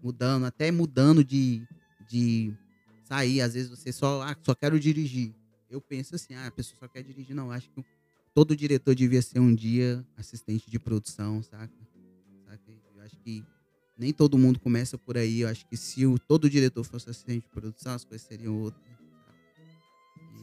mudando, 0.01 0.45
até 0.45 0.71
mudando 0.71 1.23
de, 1.23 1.61
de 2.09 2.51
sair, 3.03 3.41
às 3.41 3.53
vezes 3.53 3.69
você 3.69 3.91
só, 3.91 4.23
ah, 4.23 4.35
só 4.41 4.55
quero 4.55 4.79
dirigir. 4.79 5.31
Eu 5.69 5.79
penso 5.79 6.15
assim, 6.15 6.33
ah, 6.33 6.47
a 6.47 6.51
pessoa 6.51 6.75
só 6.79 6.87
quer 6.87 7.03
dirigir, 7.03 7.35
não. 7.35 7.51
Acho 7.51 7.69
que 7.69 7.85
todo 8.33 8.55
diretor 8.55 8.95
devia 8.95 9.21
ser 9.21 9.37
um 9.37 9.53
dia 9.53 10.03
assistente 10.17 10.71
de 10.71 10.79
produção, 10.79 11.43
saca? 11.43 11.71
saca? 12.47 12.71
Eu 12.95 13.01
acho 13.03 13.15
que 13.19 13.45
nem 13.95 14.11
todo 14.11 14.39
mundo 14.39 14.59
começa 14.59 14.97
por 14.97 15.19
aí. 15.19 15.41
Eu 15.41 15.49
acho 15.49 15.67
que 15.67 15.77
se 15.77 16.03
o, 16.03 16.17
todo 16.17 16.49
diretor 16.49 16.83
fosse 16.83 17.11
assistente 17.11 17.43
de 17.43 17.49
produção, 17.51 17.93
as 17.93 18.03
coisas 18.03 18.25
seriam 18.25 18.59
outras. 18.59 18.89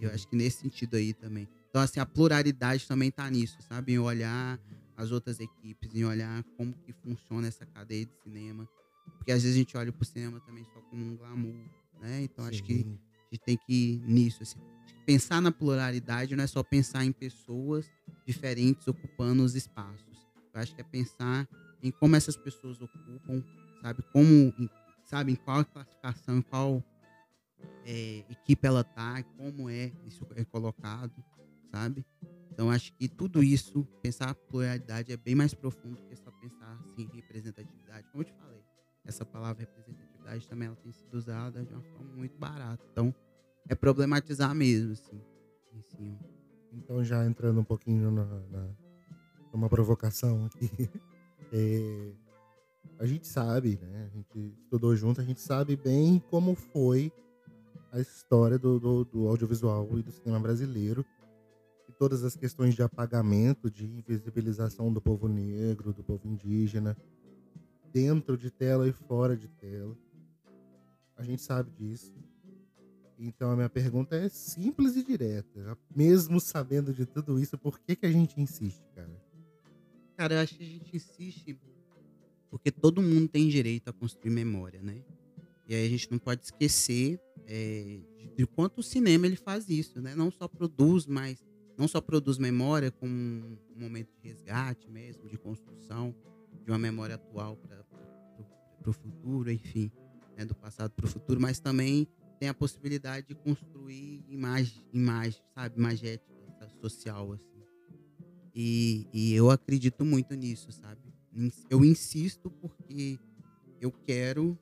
E 0.00 0.04
eu 0.04 0.10
acho 0.12 0.28
que 0.28 0.36
nesse 0.36 0.60
sentido 0.60 0.94
aí 0.94 1.12
também. 1.12 1.48
Então, 1.76 1.84
assim, 1.84 2.00
a 2.00 2.06
pluralidade 2.06 2.88
também 2.88 3.10
tá 3.10 3.28
nisso, 3.28 3.58
sabe? 3.60 3.92
Em 3.92 3.98
olhar 3.98 4.58
as 4.96 5.10
outras 5.10 5.38
equipes, 5.40 5.94
em 5.94 6.06
olhar 6.06 6.42
como 6.56 6.72
que 6.72 6.90
funciona 6.90 7.48
essa 7.48 7.66
cadeia 7.66 8.06
de 8.06 8.12
cinema. 8.22 8.66
Porque 9.18 9.30
às 9.30 9.42
vezes 9.42 9.54
a 9.54 9.58
gente 9.58 9.76
olha 9.76 9.92
pro 9.92 10.02
cinema 10.06 10.40
também 10.40 10.64
só 10.64 10.80
como 10.88 11.04
um 11.04 11.14
glamour, 11.18 11.54
né? 12.00 12.22
Então, 12.22 12.46
Sim. 12.46 12.50
acho 12.50 12.62
que 12.62 12.72
a 12.72 13.34
gente 13.34 13.44
tem 13.44 13.58
que 13.58 13.74
ir 13.74 13.98
nisso, 14.08 14.42
assim. 14.42 14.58
Pensar 15.04 15.42
na 15.42 15.52
pluralidade 15.52 16.34
não 16.34 16.44
é 16.44 16.46
só 16.46 16.62
pensar 16.62 17.04
em 17.04 17.12
pessoas 17.12 17.84
diferentes 18.26 18.88
ocupando 18.88 19.42
os 19.42 19.54
espaços. 19.54 20.26
Eu 20.54 20.62
acho 20.62 20.74
que 20.74 20.80
é 20.80 20.84
pensar 20.84 21.46
em 21.82 21.90
como 21.90 22.16
essas 22.16 22.38
pessoas 22.38 22.80
ocupam, 22.80 23.44
sabe? 23.82 24.02
Como, 24.14 24.50
sabe, 25.04 25.32
em 25.32 25.36
qual 25.36 25.62
classificação, 25.62 26.38
em 26.38 26.42
qual 26.42 26.82
é, 27.84 28.24
equipe 28.30 28.66
ela 28.66 28.82
tá, 28.82 29.22
como 29.36 29.68
é 29.68 29.92
isso 30.06 30.26
é 30.36 30.44
colocado, 30.46 31.12
sabe? 31.70 32.04
Então 32.52 32.70
acho 32.70 32.92
que 32.94 33.08
tudo 33.08 33.42
isso, 33.42 33.86
pensar 34.02 34.30
a 34.30 34.34
pluralidade 34.34 35.12
é 35.12 35.16
bem 35.16 35.34
mais 35.34 35.52
profundo 35.52 36.02
que 36.04 36.16
só 36.16 36.30
pensar 36.30 36.78
assim 36.80 37.08
representatividade. 37.12 38.08
Como 38.10 38.22
eu 38.22 38.26
te 38.26 38.32
falei, 38.32 38.62
essa 39.04 39.24
palavra 39.24 39.60
representatividade 39.60 40.48
também 40.48 40.68
ela 40.68 40.76
tem 40.76 40.92
sido 40.92 41.14
usada 41.14 41.64
de 41.64 41.72
uma 41.72 41.82
forma 41.82 42.16
muito 42.16 42.38
barata. 42.38 42.84
Então 42.92 43.14
é 43.68 43.74
problematizar 43.74 44.54
mesmo, 44.54 44.92
assim. 44.92 45.20
assim 45.78 46.18
então 46.72 47.04
já 47.04 47.24
entrando 47.26 47.60
um 47.60 47.64
pouquinho 47.64 48.10
na, 48.10 48.24
na 48.24 48.68
numa 49.52 49.68
provocação 49.68 50.46
aqui. 50.46 50.70
É, 51.52 52.12
a 52.98 53.06
gente 53.06 53.28
sabe, 53.28 53.78
né? 53.80 54.10
A 54.10 54.16
gente 54.16 54.52
estudou 54.64 54.96
junto, 54.96 55.20
a 55.20 55.24
gente 55.24 55.40
sabe 55.40 55.76
bem 55.76 56.20
como 56.28 56.56
foi 56.56 57.12
a 57.92 58.00
história 58.00 58.58
do, 58.58 58.80
do, 58.80 59.04
do 59.04 59.28
audiovisual 59.28 59.88
e 59.96 60.02
do 60.02 60.10
cinema 60.10 60.40
brasileiro. 60.40 61.04
Todas 61.98 62.24
as 62.24 62.36
questões 62.36 62.74
de 62.74 62.82
apagamento, 62.82 63.70
de 63.70 63.84
invisibilização 63.84 64.92
do 64.92 65.00
povo 65.00 65.28
negro, 65.28 65.92
do 65.92 66.02
povo 66.02 66.28
indígena, 66.28 66.96
dentro 67.92 68.36
de 68.36 68.50
tela 68.50 68.86
e 68.86 68.92
fora 68.92 69.36
de 69.36 69.48
tela. 69.48 69.96
A 71.16 71.22
gente 71.22 71.40
sabe 71.40 71.70
disso. 71.70 72.14
Então 73.18 73.50
a 73.50 73.56
minha 73.56 73.70
pergunta 73.70 74.14
é 74.14 74.28
simples 74.28 74.96
e 74.96 75.02
direta. 75.02 75.78
Mesmo 75.94 76.38
sabendo 76.38 76.92
de 76.92 77.06
tudo 77.06 77.40
isso, 77.40 77.56
por 77.56 77.78
que, 77.78 77.96
que 77.96 78.04
a 78.04 78.12
gente 78.12 78.38
insiste, 78.38 78.84
cara? 78.94 79.22
Cara, 80.16 80.34
eu 80.34 80.40
acho 80.40 80.56
que 80.56 80.62
a 80.62 80.66
gente 80.66 80.94
insiste 80.94 81.58
porque 82.50 82.70
todo 82.70 83.02
mundo 83.02 83.28
tem 83.28 83.48
direito 83.48 83.88
a 83.88 83.92
construir 83.92 84.30
memória, 84.30 84.82
né? 84.82 85.02
E 85.68 85.74
aí 85.74 85.86
a 85.86 85.88
gente 85.88 86.10
não 86.10 86.18
pode 86.18 86.44
esquecer 86.44 87.20
é, 87.46 88.00
de 88.36 88.46
quanto 88.46 88.78
o 88.78 88.82
cinema 88.82 89.26
ele 89.26 89.36
faz 89.36 89.68
isso, 89.68 90.00
né? 90.00 90.14
Não 90.14 90.30
só 90.30 90.46
produz, 90.46 91.06
mas 91.06 91.44
não 91.76 91.86
só 91.86 92.00
produz 92.00 92.38
memória 92.38 92.90
como 92.90 93.12
um 93.12 93.58
momento 93.74 94.10
de 94.12 94.28
resgate 94.28 94.90
mesmo, 94.90 95.28
de 95.28 95.36
construção 95.36 96.14
de 96.64 96.70
uma 96.70 96.78
memória 96.78 97.14
atual 97.14 97.56
para 97.56 97.84
o 98.90 98.92
futuro, 98.92 99.50
enfim, 99.50 99.90
né? 100.36 100.44
do 100.44 100.54
passado 100.54 100.90
para 100.92 101.06
o 101.06 101.08
futuro, 101.08 101.40
mas 101.40 101.58
também 101.58 102.08
tem 102.38 102.48
a 102.48 102.54
possibilidade 102.54 103.28
de 103.28 103.34
construir 103.34 104.24
imagem, 104.28 104.84
imagem 104.92 105.40
sabe, 105.54 105.78
imagética, 105.78 106.34
social, 106.80 107.32
assim. 107.32 107.62
E, 108.54 109.06
e 109.12 109.34
eu 109.34 109.50
acredito 109.50 110.04
muito 110.04 110.34
nisso, 110.34 110.72
sabe? 110.72 111.00
Eu 111.68 111.84
insisto 111.84 112.50
porque 112.50 113.18
eu 113.80 113.92
quero 113.92 114.58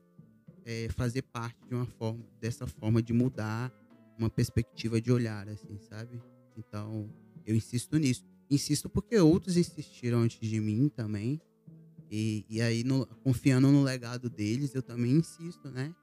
é, 0.65 0.89
fazer 0.89 1.21
parte 1.21 1.57
de 1.67 1.73
uma 1.73 1.85
forma, 1.85 2.25
dessa 2.39 2.67
forma 2.67 3.01
de 3.01 3.13
mudar 3.13 3.71
uma 4.17 4.29
perspectiva 4.29 4.99
de 4.99 5.11
olhar, 5.11 5.47
assim, 5.47 5.77
sabe? 5.79 6.21
Então, 6.57 7.09
eu 7.45 7.55
insisto 7.55 7.97
nisso. 7.97 8.23
Insisto 8.49 8.89
porque 8.89 9.17
outros 9.17 9.57
insistiram 9.57 10.19
antes 10.19 10.47
de 10.47 10.59
mim 10.59 10.89
também. 10.89 11.41
E, 12.11 12.45
e 12.49 12.61
aí, 12.61 12.83
no, 12.83 13.05
confiando 13.23 13.71
no 13.71 13.83
legado 13.83 14.29
deles, 14.29 14.73
eu 14.75 14.81
também 14.81 15.11
insisto, 15.13 15.69
né? 15.69 15.93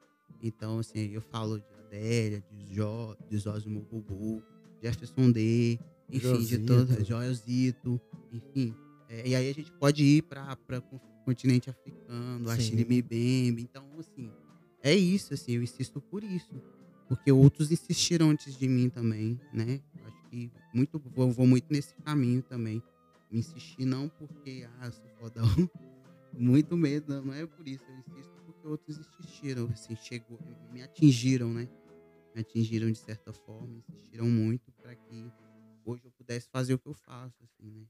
Então, 0.41 0.79
assim, 0.79 1.11
eu 1.11 1.21
falo 1.21 1.59
de 1.59 1.65
Adélia, 1.85 2.43
de, 2.51 2.75
jo, 2.75 3.15
de 3.29 3.37
Zózimo 3.37 3.81
Bubu, 3.81 4.43
Jefferson 4.81 5.31
D, 5.31 5.79
enfim, 6.09 6.27
Josito. 6.27 6.59
de 6.59 6.65
todo, 6.65 7.05
Joelzito, 7.05 8.01
enfim. 8.31 8.75
É, 9.07 9.27
e 9.27 9.35
aí 9.35 9.49
a 9.49 9.53
gente 9.53 9.71
pode 9.71 10.03
ir 10.03 10.23
para 10.23 10.57
o 10.91 10.99
continente 11.23 11.69
africano, 11.69 12.49
a 12.49 12.57
Chile 12.59 12.83
Mbembe. 12.83 13.61
Então, 13.61 13.85
assim, 13.97 14.29
é 14.81 14.93
isso, 14.93 15.33
assim, 15.33 15.53
eu 15.53 15.63
insisto 15.63 16.01
por 16.01 16.23
isso. 16.23 16.61
Porque 17.07 17.31
outros 17.31 17.71
insistiram 17.71 18.29
antes 18.29 18.57
de 18.57 18.67
mim 18.67 18.89
também, 18.89 19.39
né? 19.53 19.81
Acho 20.05 20.22
que 20.33 20.51
muito, 20.73 20.99
vou, 20.99 21.31
vou 21.31 21.45
muito 21.45 21.67
nesse 21.69 21.93
caminho 21.97 22.41
também. 22.41 22.81
Me 23.29 23.39
insistir 23.39 23.85
não 23.85 24.09
porque, 24.09 24.67
ah, 24.79 24.91
sou 24.91 25.07
fodão. 25.19 25.45
muito 26.33 26.75
medo, 26.75 27.21
não 27.21 27.33
é 27.33 27.45
por 27.45 27.67
isso. 27.67 27.83
Eu 27.87 27.97
insisto 27.99 28.41
porque 28.43 28.67
outros 28.67 28.97
insistiram, 28.97 29.69
assim, 29.71 29.95
chegou, 29.95 30.39
me 30.71 30.81
atingiram, 30.81 31.53
né? 31.53 31.69
Me 32.33 32.41
atingiram 32.41 32.91
de 32.91 32.97
certa 32.97 33.31
forma, 33.31 33.77
insistiram 33.77 34.25
muito 34.27 34.71
para 34.71 34.95
que 34.95 35.31
hoje 35.85 36.03
eu 36.05 36.11
pudesse 36.11 36.49
fazer 36.49 36.73
o 36.73 36.79
que 36.79 36.87
eu 36.87 36.95
faço, 36.95 37.43
assim, 37.43 37.69
né? 37.69 37.85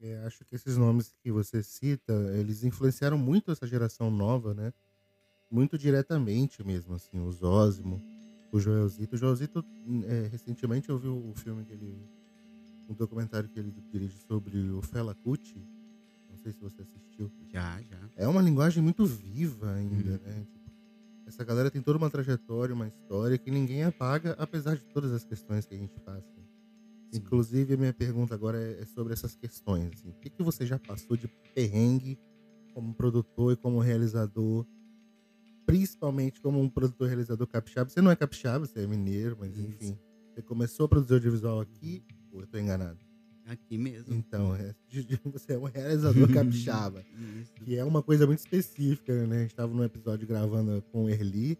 É, 0.00 0.16
acho 0.26 0.44
que 0.44 0.56
esses 0.56 0.76
nomes 0.76 1.14
que 1.22 1.30
você 1.30 1.62
cita, 1.62 2.12
eles 2.36 2.64
influenciaram 2.64 3.16
muito 3.16 3.52
essa 3.52 3.66
geração 3.66 4.10
nova, 4.10 4.52
né? 4.52 4.72
Muito 5.48 5.78
diretamente 5.78 6.64
mesmo, 6.64 6.94
assim, 6.94 7.20
o 7.20 7.30
Zósimo, 7.30 8.02
o 8.56 8.60
Joelzito. 8.60 9.14
O 9.14 9.18
Joelzito, 9.18 9.64
é, 10.06 10.28
recentemente 10.28 10.88
eu 10.88 10.98
vi 10.98 11.08
o 11.08 11.32
filme 11.36 11.64
que 11.64 11.72
ele... 11.72 11.96
um 12.88 12.94
documentário 12.94 13.48
que 13.48 13.58
ele 13.58 13.74
dirige 13.90 14.16
sobre 14.28 14.70
o 14.70 14.80
Fela 14.80 15.14
Kuti. 15.14 15.56
Não 16.30 16.36
sei 16.36 16.52
se 16.52 16.60
você 16.60 16.82
assistiu. 16.82 17.30
Já, 17.52 17.80
já. 17.82 17.98
É 18.16 18.28
uma 18.28 18.42
linguagem 18.42 18.82
muito 18.82 19.04
viva 19.04 19.72
ainda, 19.72 20.12
uhum. 20.12 20.18
né? 20.24 20.46
Tipo, 20.52 20.70
essa 21.26 21.42
galera 21.42 21.70
tem 21.70 21.80
toda 21.80 21.98
uma 21.98 22.10
trajetória, 22.10 22.74
uma 22.74 22.86
história 22.86 23.38
que 23.38 23.50
ninguém 23.50 23.82
apaga, 23.82 24.34
apesar 24.38 24.76
de 24.76 24.84
todas 24.84 25.10
as 25.12 25.24
questões 25.24 25.64
que 25.64 25.74
a 25.74 25.78
gente 25.78 25.98
passa. 26.00 26.34
Inclusive, 27.12 27.74
a 27.74 27.76
minha 27.76 27.92
pergunta 27.92 28.34
agora 28.34 28.58
é, 28.58 28.82
é 28.82 28.84
sobre 28.86 29.12
essas 29.12 29.36
questões. 29.36 29.90
Assim. 29.94 30.10
O 30.10 30.14
que, 30.14 30.28
que 30.28 30.42
você 30.42 30.66
já 30.66 30.78
passou 30.78 31.16
de 31.16 31.28
perrengue 31.54 32.18
como 32.72 32.92
produtor 32.92 33.52
e 33.52 33.56
como 33.56 33.78
realizador? 33.78 34.66
Principalmente 35.66 36.40
como 36.40 36.60
um 36.60 36.68
produtor 36.68 37.08
realizador 37.08 37.46
capixaba. 37.46 37.88
Você 37.90 38.00
não 38.00 38.10
é 38.10 38.16
capixaba, 38.16 38.66
você 38.66 38.80
é 38.80 38.86
mineiro, 38.86 39.36
mas 39.38 39.56
Isso. 39.56 39.68
enfim. 39.68 39.98
Você 40.32 40.42
começou 40.42 40.86
a 40.86 40.88
produzir 40.88 41.14
audiovisual 41.14 41.60
aqui? 41.60 42.02
Ou 42.32 42.40
eu 42.40 42.46
tô 42.46 42.58
enganado? 42.58 42.98
Aqui 43.46 43.76
mesmo. 43.76 44.14
Então, 44.14 44.54
é, 44.56 44.74
você 45.24 45.52
é 45.52 45.58
um 45.58 45.64
realizador 45.64 46.26
capixaba. 46.32 47.04
Isso. 47.40 47.52
Que 47.54 47.76
é 47.76 47.84
uma 47.84 48.02
coisa 48.02 48.26
muito 48.26 48.38
específica, 48.38 49.26
né? 49.26 49.36
A 49.36 49.42
gente 49.42 49.54
tava 49.54 49.72
num 49.72 49.84
episódio 49.84 50.26
gravando 50.26 50.82
com 50.90 51.04
o 51.04 51.08
Erli. 51.10 51.58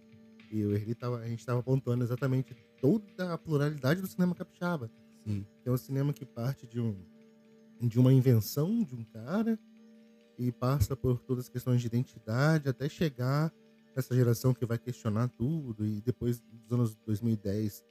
E 0.50 0.64
o 0.64 0.72
Erli 0.74 0.94
tava, 0.94 1.18
a 1.18 1.28
gente 1.28 1.44
tava 1.44 1.60
apontando 1.60 2.02
exatamente 2.02 2.56
toda 2.80 3.32
a 3.32 3.38
pluralidade 3.38 4.00
do 4.00 4.06
cinema 4.06 4.34
capixaba. 4.34 4.90
Sim. 5.26 5.44
É 5.64 5.70
um 5.70 5.76
cinema 5.76 6.12
que 6.12 6.24
parte 6.24 6.66
de, 6.66 6.80
um, 6.80 6.96
de 7.80 7.98
uma 7.98 8.12
invenção 8.12 8.82
de 8.82 8.94
um 8.94 9.04
cara 9.04 9.58
e 10.38 10.50
passa 10.50 10.96
por 10.96 11.20
todas 11.20 11.44
as 11.44 11.48
questões 11.48 11.80
de 11.80 11.86
identidade 11.86 12.68
até 12.68 12.88
chegar 12.88 13.52
nessa 13.94 14.14
geração 14.14 14.52
que 14.54 14.66
vai 14.66 14.78
questionar 14.78 15.28
tudo 15.28 15.86
e 15.86 16.00
depois 16.00 16.40
dos 16.40 16.72
anos 16.72 16.94
2010 17.06 17.84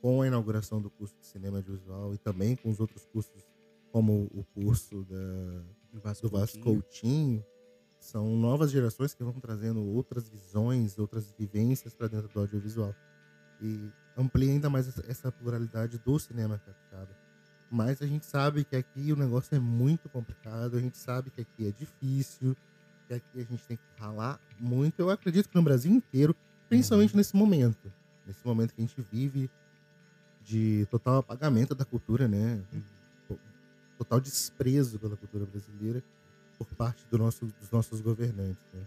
com 0.00 0.22
a 0.22 0.26
inauguração 0.26 0.80
do 0.80 0.90
curso 0.90 1.16
de 1.18 1.26
cinema 1.26 1.58
audiovisual 1.58 2.14
e 2.14 2.18
também 2.18 2.56
com 2.56 2.70
os 2.70 2.80
outros 2.80 3.04
cursos 3.06 3.44
como 3.92 4.30
o 4.32 4.44
curso 4.54 5.04
da, 5.04 5.98
Vasco 6.00 6.28
do 6.28 6.38
Vasco 6.38 6.60
Coutinho, 6.60 7.44
são 8.00 8.36
novas 8.36 8.70
gerações 8.70 9.14
que 9.14 9.22
vão 9.22 9.34
trazendo 9.34 9.84
outras 9.84 10.28
visões, 10.28 10.98
outras 10.98 11.30
vivências 11.38 11.94
para 11.94 12.08
dentro 12.08 12.28
do 12.28 12.40
audiovisual. 12.40 12.94
E 13.60 13.90
amplia 14.16 14.50
ainda 14.50 14.70
mais 14.70 14.98
essa 15.08 15.30
pluralidade 15.30 15.98
do 15.98 16.18
cinema 16.18 16.58
capixaba. 16.58 17.16
Mas 17.70 18.00
a 18.00 18.06
gente 18.06 18.26
sabe 18.26 18.64
que 18.64 18.74
aqui 18.74 19.12
o 19.12 19.16
negócio 19.16 19.54
é 19.54 19.58
muito 19.58 20.08
complicado, 20.08 20.76
a 20.76 20.80
gente 20.80 20.98
sabe 20.98 21.30
que 21.30 21.42
aqui 21.42 21.68
é 21.68 21.72
difícil, 21.72 22.56
que 23.10 23.14
aqui 23.14 23.40
a 23.40 23.44
gente 23.44 23.62
tem 23.66 23.76
que 23.76 23.82
ralar 24.00 24.40
muito. 24.58 25.00
Eu 25.00 25.10
acredito 25.10 25.48
que 25.48 25.56
no 25.56 25.62
Brasil 25.62 25.90
inteiro, 25.90 26.34
principalmente 26.68 27.12
uhum. 27.12 27.16
nesse 27.16 27.34
momento, 27.34 27.92
nesse 28.26 28.46
momento 28.46 28.72
que 28.72 28.80
a 28.80 28.86
gente 28.86 29.00
vive 29.10 29.50
de 30.44 30.86
total 30.90 31.18
apagamento 31.18 31.74
da 31.74 31.84
cultura, 31.84 32.28
né? 32.28 32.62
Uhum. 32.72 33.36
Total 33.98 34.20
desprezo 34.20 34.98
pela 34.98 35.16
cultura 35.16 35.44
brasileira 35.44 36.02
por 36.56 36.66
parte 36.74 37.04
do 37.10 37.18
nosso, 37.18 37.46
dos 37.60 37.70
nossos 37.70 38.00
governantes. 38.00 38.64
Né? 38.72 38.82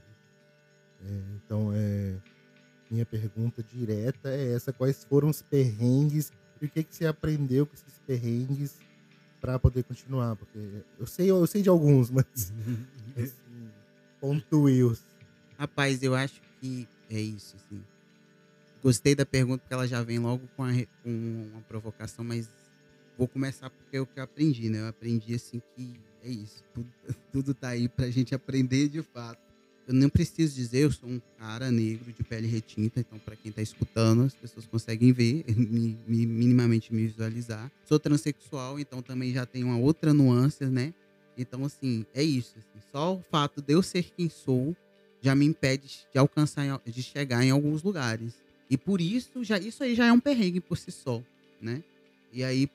É, 1.06 1.22
então, 1.36 1.72
é, 1.74 2.15
minha 2.89 3.06
pergunta 3.06 3.62
direta 3.62 4.30
é 4.30 4.53
essa: 4.53 4.72
quais 4.72 5.03
foram 5.03 5.30
os 5.30 5.42
perrengues 5.42 6.32
e 6.62 6.65
o 6.65 6.70
que, 6.70 6.84
que 6.84 6.96
você 6.96 7.06
aprendeu 7.06 7.65
com 7.65 7.74
esses 7.74 8.00
perrengues 8.08 8.77
para 9.42 9.60
poder 9.60 9.84
continuar? 9.84 10.36
Porque 10.36 10.58
eu 10.98 11.06
sei, 11.06 11.30
eu 11.30 11.46
sei 11.46 11.62
de 11.62 11.70
alguns, 11.70 12.10
mas 12.10 12.25
assim, 13.15 13.70
pontuios. 14.24 15.01
Rapaz, 15.58 16.01
eu 16.01 16.15
acho 16.15 16.42
que 16.62 16.88
é 17.10 17.20
isso, 17.20 17.58
assim. 17.58 17.84
Gostei 18.82 19.13
da 19.13 19.25
pergunta 19.25 19.60
porque 19.60 19.74
ela 19.74 19.86
já 19.86 20.01
vem 20.01 20.18
logo 20.18 20.48
com, 20.56 20.63
a, 20.63 20.72
com 21.03 21.50
uma 21.51 21.62
provocação, 21.63 22.24
mas 22.24 22.48
vou 23.18 23.27
começar 23.27 23.70
porque 23.70 23.98
é 23.98 24.00
o 24.00 24.06
que 24.06 24.18
eu 24.18 24.24
aprendi, 24.24 24.70
né? 24.70 24.80
Eu 24.80 24.88
aprendi 24.88 25.36
assim 25.36 25.62
que 25.75 26.00
é 26.24 26.30
isso, 26.30 26.63
tudo, 26.74 26.88
tudo 27.34 27.53
tá 27.53 27.70
aí 27.70 27.89
pra 27.89 28.10
gente 28.10 28.34
aprender 28.34 28.88
de 28.88 29.01
fato. 29.01 29.44
Eu 29.86 29.94
não 29.94 30.08
preciso 30.08 30.56
dizer, 30.56 30.86
eu 30.86 30.92
sou 30.94 31.10
um 31.10 31.22
cara 31.38 31.70
negro 31.70 32.13
de 32.13 32.24
pele 32.24 32.48
retinta, 32.48 33.01
então 33.01 33.20
para 33.20 33.36
quem 33.36 33.51
tá 33.51 33.62
escutando, 33.62 34.24
as 34.24 34.34
pessoas 34.34 34.65
conseguem 34.65 35.12
ver, 35.12 35.44
me, 35.51 36.00
me, 36.08 36.25
minimamente 36.25 36.94
me 36.94 37.08
visualizar. 37.08 37.70
Sou 37.84 38.00
transexual, 38.00 38.80
então 38.80 39.01
também 39.01 39.34
já 39.34 39.46
tem 39.46 39.65
uma 39.65 39.77
outra 39.77 40.13
nuance, 40.13 40.65
né? 40.65 40.94
Então, 41.38 41.66
assim, 41.66 42.06
é 42.13 42.24
isso. 42.24 42.56
Assim, 42.58 42.86
só 42.92 43.16
o 43.16 43.24
fato 43.32 43.62
de 43.62 43.74
eu 43.74 43.82
ser 43.82 44.04
quem 44.16 44.30
sou 44.30 44.75
já 45.22 45.34
me 45.34 45.46
impede 45.46 46.06
de 46.12 46.20
alcançar, 46.20 46.82
de 46.86 47.04
chegar 47.04 47.44
em 47.44 47.50
alguns 47.50 47.82
lugares. 47.82 48.34
E 48.70 48.78
por 48.78 49.00
isso, 49.00 49.44
já 49.44 49.58
isso 49.58 49.84
aí 49.84 49.96
já 49.96 50.06
é 50.06 50.12
um 50.12 50.20
perrengue 50.20 50.60
por 50.60 50.78
si 50.78 50.92
só, 50.92 51.22
né? 51.62 51.84
E 52.32 52.44
aí, 52.44 52.70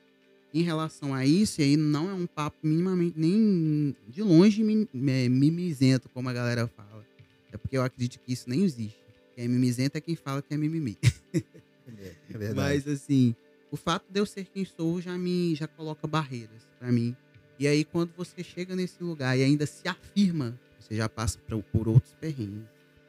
em 0.55 0.63
relação 0.63 1.15
a 1.15 1.27
isso, 1.27 1.61
aí 1.61 1.77
não 1.77 2.09
é 2.09 2.15
um 2.15 2.27
papo 2.27 2.57
minimamente, 2.63 3.19
nem 3.19 3.95
de 4.09 4.23
longe 4.23 4.63
mimizento, 4.63 6.09
como 6.09 6.29
a 6.29 6.33
galera 6.33 6.67
fala. 6.69 7.05
É 7.53 7.57
porque 7.57 7.77
eu 7.77 7.83
acredito 7.83 8.19
que 8.21 8.33
isso 8.33 8.49
nem 8.49 8.63
existe. 8.63 8.99
Quem 9.35 9.45
é 9.45 9.49
mimizento 9.49 9.99
é 9.99 10.01
quem 10.01 10.17
fala 10.17 10.43
que 10.43 10.53
é 10.53 10.57
mimimi. 10.57 10.97
É, 12.01 12.15
é 12.29 12.39
verdade. 12.39 12.55
Mas 12.55 12.87
assim, 12.87 13.35
o 13.71 13.77
fato 13.77 14.05
de 14.11 14.21
eu 14.21 14.27
ser 14.27 14.45
quem 14.45 14.65
sou 14.65 15.01
já 15.01 15.17
me 15.17 15.55
já 15.55 15.67
coloca 15.67 16.07
barreiras 16.07 16.69
para 16.79 16.93
mim. 16.93 17.17
E 17.59 17.67
aí 17.67 17.85
quando 17.85 18.13
você 18.17 18.43
chega 18.45 18.77
nesse 18.77 19.03
lugar 19.03 19.37
e 19.37 19.43
ainda 19.43 19.67
se 19.67 19.87
afirma, 19.89 20.59
você 20.79 20.95
já 20.95 21.09
passa 21.09 21.39
por, 21.73 21.89
outros 21.89 22.15
perrengues. 22.21 22.67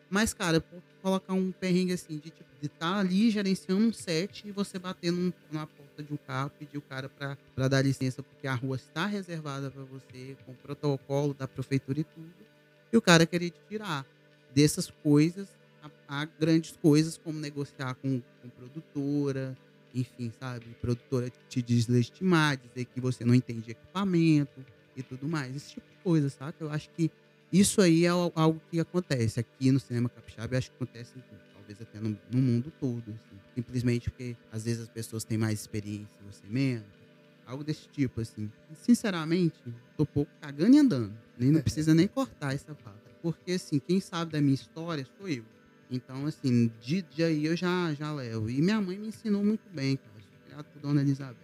Mas, 0.10 0.34
cara, 0.34 0.63
colocar 1.01 1.34
um 1.34 1.51
perrengue 1.51 1.94
assim, 1.94 2.18
de 2.18 2.32
tipo, 2.32 2.50
de 2.60 2.65
estar 2.65 2.94
tá 2.94 3.00
ali 3.00 3.29
gerenciando 3.29 3.86
um 3.86 3.94
set 3.94 4.48
e 4.48 4.51
você 4.51 4.79
bater 4.79 5.12
num, 5.12 5.32
na 5.51 5.68
porta 5.68 6.03
de 6.03 6.13
um 6.13 6.18
carro, 6.18 6.51
pedir 6.58 6.77
o 6.77 6.82
cara 6.82 7.08
para 7.10 7.68
dar 7.68 7.84
licença, 7.84 8.24
porque 8.24 8.48
a 8.48 8.56
rua 8.56 8.75
está 8.75 9.06
reservada 9.06 9.70
para 9.70 9.84
você, 9.84 10.36
com 10.46 10.53
protocolo 10.53 11.34
da 11.34 11.48
prefeitura 11.48 12.00
e 12.00 12.03
tudo, 12.03 12.34
e 12.91 12.98
o 12.98 13.01
cara 13.01 13.25
querer 13.25 13.51
te 13.51 13.60
tirar. 13.70 14.06
Dessas 14.53 14.89
coisas, 15.03 15.48
há, 16.08 16.25
grandes 16.25 16.75
coisas 16.82 17.18
como 17.18 17.39
negociar 17.39 17.94
com, 17.96 18.20
com 18.41 18.50
produtora, 18.50 19.56
enfim, 19.93 20.31
sabe? 20.39 20.65
Produtora 20.81 21.31
te 21.48 21.62
deslegitimar, 21.62 22.58
dizer 22.58 22.86
que 22.86 23.00
você 23.00 23.25
não 23.25 23.34
entende 23.34 23.72
equipamento 23.72 24.65
e 24.96 25.03
tudo 25.03 25.27
mais. 25.27 25.55
Esse 25.55 25.74
tipo 25.74 25.88
de 25.89 26.03
coisa, 26.03 26.29
sabe? 26.29 26.55
Eu 26.60 26.72
acho 26.72 26.89
que 26.91 27.12
isso 27.51 27.81
aí 27.81 28.05
é 28.05 28.10
algo 28.10 28.62
que 28.69 28.79
acontece 28.79 29.39
aqui 29.39 29.72
no 29.72 29.79
cinema 29.79 30.08
capixaba, 30.08 30.53
eu 30.53 30.60
acho 30.60 30.69
que 30.69 30.75
acontece 30.75 31.13
talvez 31.53 31.81
até 31.81 32.00
no, 32.00 32.17
no 32.31 32.41
mundo 32.41 32.72
todo, 32.79 33.03
assim. 33.10 33.39
simplesmente 33.55 34.10
porque 34.10 34.36
às 34.51 34.65
vezes 34.65 34.81
as 34.84 34.89
pessoas 34.89 35.24
têm 35.24 35.38
mais 35.38 35.60
experiência, 35.60 36.08
você 36.29 36.46
menos, 36.48 36.86
algo 37.48 37.63
desse 37.63 37.88
tipo, 37.89 38.22
assim. 38.22 38.51
Sinceramente, 38.74 39.58
tô 39.98 40.05
pouco 40.05 40.31
cagando 40.39 40.75
e 40.75 40.79
andando, 40.79 41.13
nem 41.38 41.51
não 41.51 41.62
precisa 41.63 41.93
nem 41.96 42.08
cortar 42.08 42.53
essa 42.53 42.75
parte, 42.75 43.01
porque 43.22 43.53
assim, 43.53 43.79
quem 43.79 44.00
sabe 44.00 44.31
da 44.31 44.41
minha 44.41 44.53
história 44.53 45.08
sou 45.17 45.27
eu. 45.27 45.43
Então, 45.89 46.25
assim, 46.27 46.72
de, 46.81 47.01
de 47.01 47.24
aí 47.24 47.45
eu 47.45 47.56
já, 47.56 47.93
já 47.93 48.13
levo. 48.13 48.49
E 48.49 48.62
minha 48.62 48.80
mãe 48.80 48.97
me 48.97 49.08
ensinou 49.08 49.43
muito 49.43 49.67
bem, 49.73 49.97
cara. 49.97 50.12
Sou 50.19 50.45
criado 50.45 50.65
por 50.65 50.82
Dona 50.82 51.02
Elizabeth. 51.02 51.36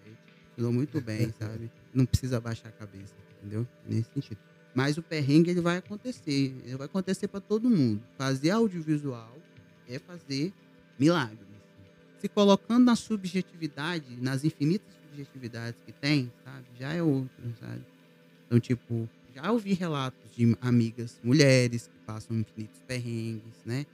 Ensinou 0.51 0.71
muito 0.71 1.01
bem, 1.01 1.33
sabe? 1.39 1.71
Não 1.93 2.05
precisa 2.05 2.39
baixar 2.39 2.69
a 2.69 2.71
cabeça, 2.71 3.15
entendeu? 3.39 3.67
Nesse 3.87 4.09
sentido. 4.13 4.37
Mas 4.73 4.97
o 4.97 5.01
perrengue 5.01 5.49
ele 5.49 5.61
vai 5.61 5.77
acontecer, 5.77 6.53
ele 6.63 6.75
vai 6.75 6.85
acontecer 6.85 7.27
para 7.27 7.39
todo 7.39 7.69
mundo. 7.69 8.03
Fazer 8.17 8.51
audiovisual 8.51 9.35
é 9.87 9.97
fazer 9.97 10.53
milagres. 10.99 11.39
Se 12.19 12.27
colocando 12.27 12.85
na 12.85 12.95
subjetividade, 12.95 14.17
nas 14.21 14.43
infinitas 14.43 14.93
subjetividades 15.05 15.79
que 15.85 15.93
tem, 15.93 16.31
sabe? 16.43 16.65
Já 16.77 16.93
é 16.93 17.01
outro, 17.01 17.29
sabe? 17.59 17.85
Então, 18.45 18.59
tipo, 18.59 19.09
já 19.33 19.51
ouvi 19.51 19.73
relatos 19.73 20.19
de 20.35 20.57
amigas 20.61 21.19
mulheres 21.23 21.87
que 21.87 22.05
passam 22.05 22.37
infinitos 22.37 22.81
perrengues, 22.85 23.55
né? 23.65 23.85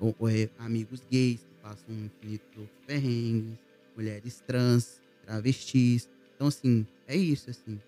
Ou, 0.00 0.14
ou 0.18 0.28
é, 0.28 0.48
amigos 0.58 1.02
gays 1.10 1.40
que 1.40 1.62
passam 1.62 1.94
infinitos 1.94 2.48
outros 2.56 2.78
perrengues, 2.86 3.58
mulheres 3.96 4.42
trans, 4.46 5.00
travestis. 5.24 6.08
Então, 6.34 6.46
assim, 6.46 6.86
é 7.06 7.16
isso, 7.16 7.50
assim. 7.50 7.80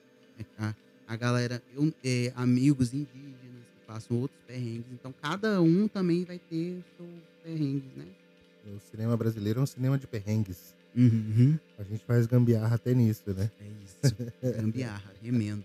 A, 0.59 0.75
a 1.07 1.17
galera, 1.17 1.63
eu, 1.75 1.93
é, 2.05 2.33
amigos 2.35 2.93
indígenas 2.93 3.65
que 3.79 3.87
passam 3.87 4.19
outros 4.19 4.41
perrengues. 4.47 4.87
Então, 4.93 5.15
cada 5.23 5.61
um 5.61 5.87
também 5.87 6.25
vai 6.25 6.39
ter 6.39 6.83
seus 6.97 7.11
perrengues, 7.45 7.91
né? 7.97 8.07
O 8.67 8.79
cinema 8.91 9.17
brasileiro 9.17 9.61
é 9.61 9.63
um 9.63 9.67
cinema 9.67 9.99
de 9.99 10.07
perrengues. 10.07 10.75
Uhum. 10.95 11.59
A 11.79 11.83
gente 11.83 12.05
faz 12.05 12.27
gambiarra 12.27 12.75
até 12.75 12.95
nisso, 12.95 13.23
né? 13.33 13.51
É 13.61 13.67
isso. 13.85 14.17
gambiarra, 14.61 15.13
remendo. 15.23 15.65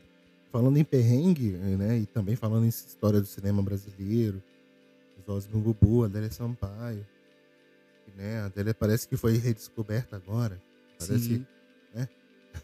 Falando 0.52 0.78
em 0.78 0.84
perrengue, 0.84 1.52
né? 1.52 2.00
E 2.00 2.06
também 2.06 2.36
falando 2.36 2.66
em 2.66 2.70
história 2.70 3.20
do 3.20 3.28
cinema 3.28 3.62
brasileiro, 3.62 4.42
Os 5.28 5.48
no 5.48 5.60
Gugu, 5.60 6.04
Adélia 6.04 6.32
Sampaio. 6.32 7.06
Né? 8.16 8.42
A 8.42 8.46
Adélia 8.46 8.74
parece 8.74 9.08
que 9.08 9.18
foi 9.18 9.38
redescoberta 9.38 10.16
agora. 10.16 10.62
Parece, 11.00 11.20
Sim. 11.20 11.48
né? 11.94 12.08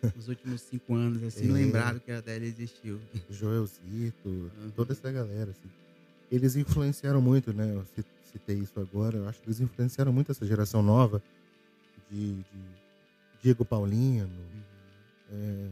Nos 0.16 0.30
últimos 0.30 0.62
cinco 0.62 0.94
anos, 0.94 1.24
assim, 1.24 1.50
é. 1.50 1.52
lembraram 1.52 2.00
que 2.00 2.12
a 2.12 2.20
Adélia 2.20 2.48
existiu. 2.48 3.00
Joelzito, 3.30 4.30
uhum. 4.30 4.72
toda 4.76 4.94
essa 4.94 5.12
galera, 5.12 5.52
assim. 5.52 5.70
Eles 6.32 6.56
influenciaram 6.56 7.22
muito, 7.22 7.52
né? 7.52 7.76
Eu 7.76 7.86
citei 8.32 8.58
isso 8.58 8.80
agora. 8.80 9.18
Eu 9.18 9.28
acho 9.28 9.42
que 9.42 9.48
eles 9.48 9.60
influenciaram 9.60 10.14
muito 10.14 10.32
essa 10.32 10.46
geração 10.46 10.82
nova 10.82 11.22
de, 12.10 12.36
de 12.36 12.44
Diego 13.42 13.66
Paulino, 13.66 14.28
uhum. 14.28 14.62
é, 15.32 15.70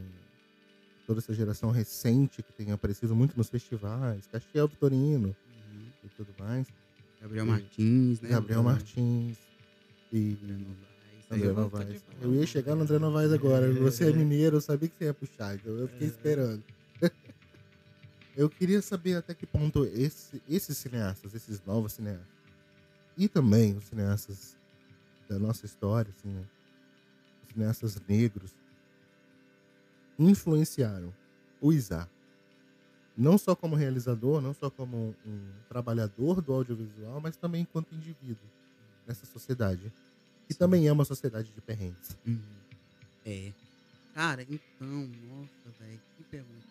toda 1.06 1.20
essa 1.20 1.34
geração 1.34 1.72
recente 1.72 2.44
que 2.44 2.52
tem 2.54 2.72
aparecido 2.72 3.16
muito 3.16 3.38
nos 3.38 3.50
festivais, 3.50 4.28
Castiel 4.28 4.68
Vitorino 4.68 5.28
uhum. 5.28 5.88
e 6.04 6.10
tudo 6.10 6.34
mais. 6.40 6.68
Gabriel 7.22 7.46
Martins, 7.46 8.22
né? 8.22 8.30
Gabriel 8.30 8.64
Martins. 8.64 9.38
E 10.12 10.38
André 11.32 11.52
Novaes. 11.52 12.04
Eu 12.22 12.34
ia 12.34 12.46
chegar 12.48 12.76
no 12.76 12.82
André 12.82 12.98
Novaes 12.98 13.32
agora. 13.32 13.72
Você 13.74 14.10
é 14.10 14.12
mineiro, 14.12 14.58
eu 14.58 14.62
sabia 14.62 14.90
que 14.90 14.98
você 14.98 15.06
ia 15.06 15.14
puxar, 15.14 15.56
então 15.56 15.74
eu 15.74 15.88
fiquei 15.88 16.08
esperando. 16.08 16.64
eu 18.36 18.50
queria 18.50 18.82
saber 18.82 19.18
até 19.18 19.36
que 19.36 19.46
ponto 19.46 19.86
esse, 19.86 20.42
esses 20.50 20.76
cineastas, 20.78 21.36
esses 21.36 21.64
novos 21.64 21.94
cineastas, 21.94 22.28
e 23.16 23.28
também 23.28 23.78
os 23.78 23.84
cineastas 23.84 24.58
da 25.30 25.38
nossa 25.38 25.66
história, 25.66 26.12
assim, 26.18 26.30
né? 26.30 26.44
os 27.44 27.54
cineastas 27.54 28.02
negros, 28.08 28.56
influenciaram 30.18 31.14
o 31.62 31.72
Isaac. 31.72 32.10
Não 33.20 33.38
só 33.38 33.54
como 33.54 33.76
realizador, 33.76 34.40
não 34.40 34.54
só 34.54 34.70
como 34.70 35.14
um, 35.26 35.40
trabalhador 35.68 36.42
do 36.42 36.54
audiovisual, 36.54 37.20
mas 37.20 37.36
também 37.36 37.64
enquanto 37.64 37.94
indivíduo 37.94 38.48
nessa 39.06 39.26
sociedade. 39.26 39.92
E 40.50 40.54
também 40.54 40.88
é 40.88 40.92
uma 40.92 41.04
sociedade 41.04 41.52
de 41.52 41.60
perrengues. 41.60 42.16
Uhum. 42.26 42.40
É. 43.26 43.52
Cara, 44.16 44.42
então, 44.44 45.10
nossa, 45.28 45.70
velho, 45.82 46.00
que 46.16 46.24
pergunta. 46.32 46.68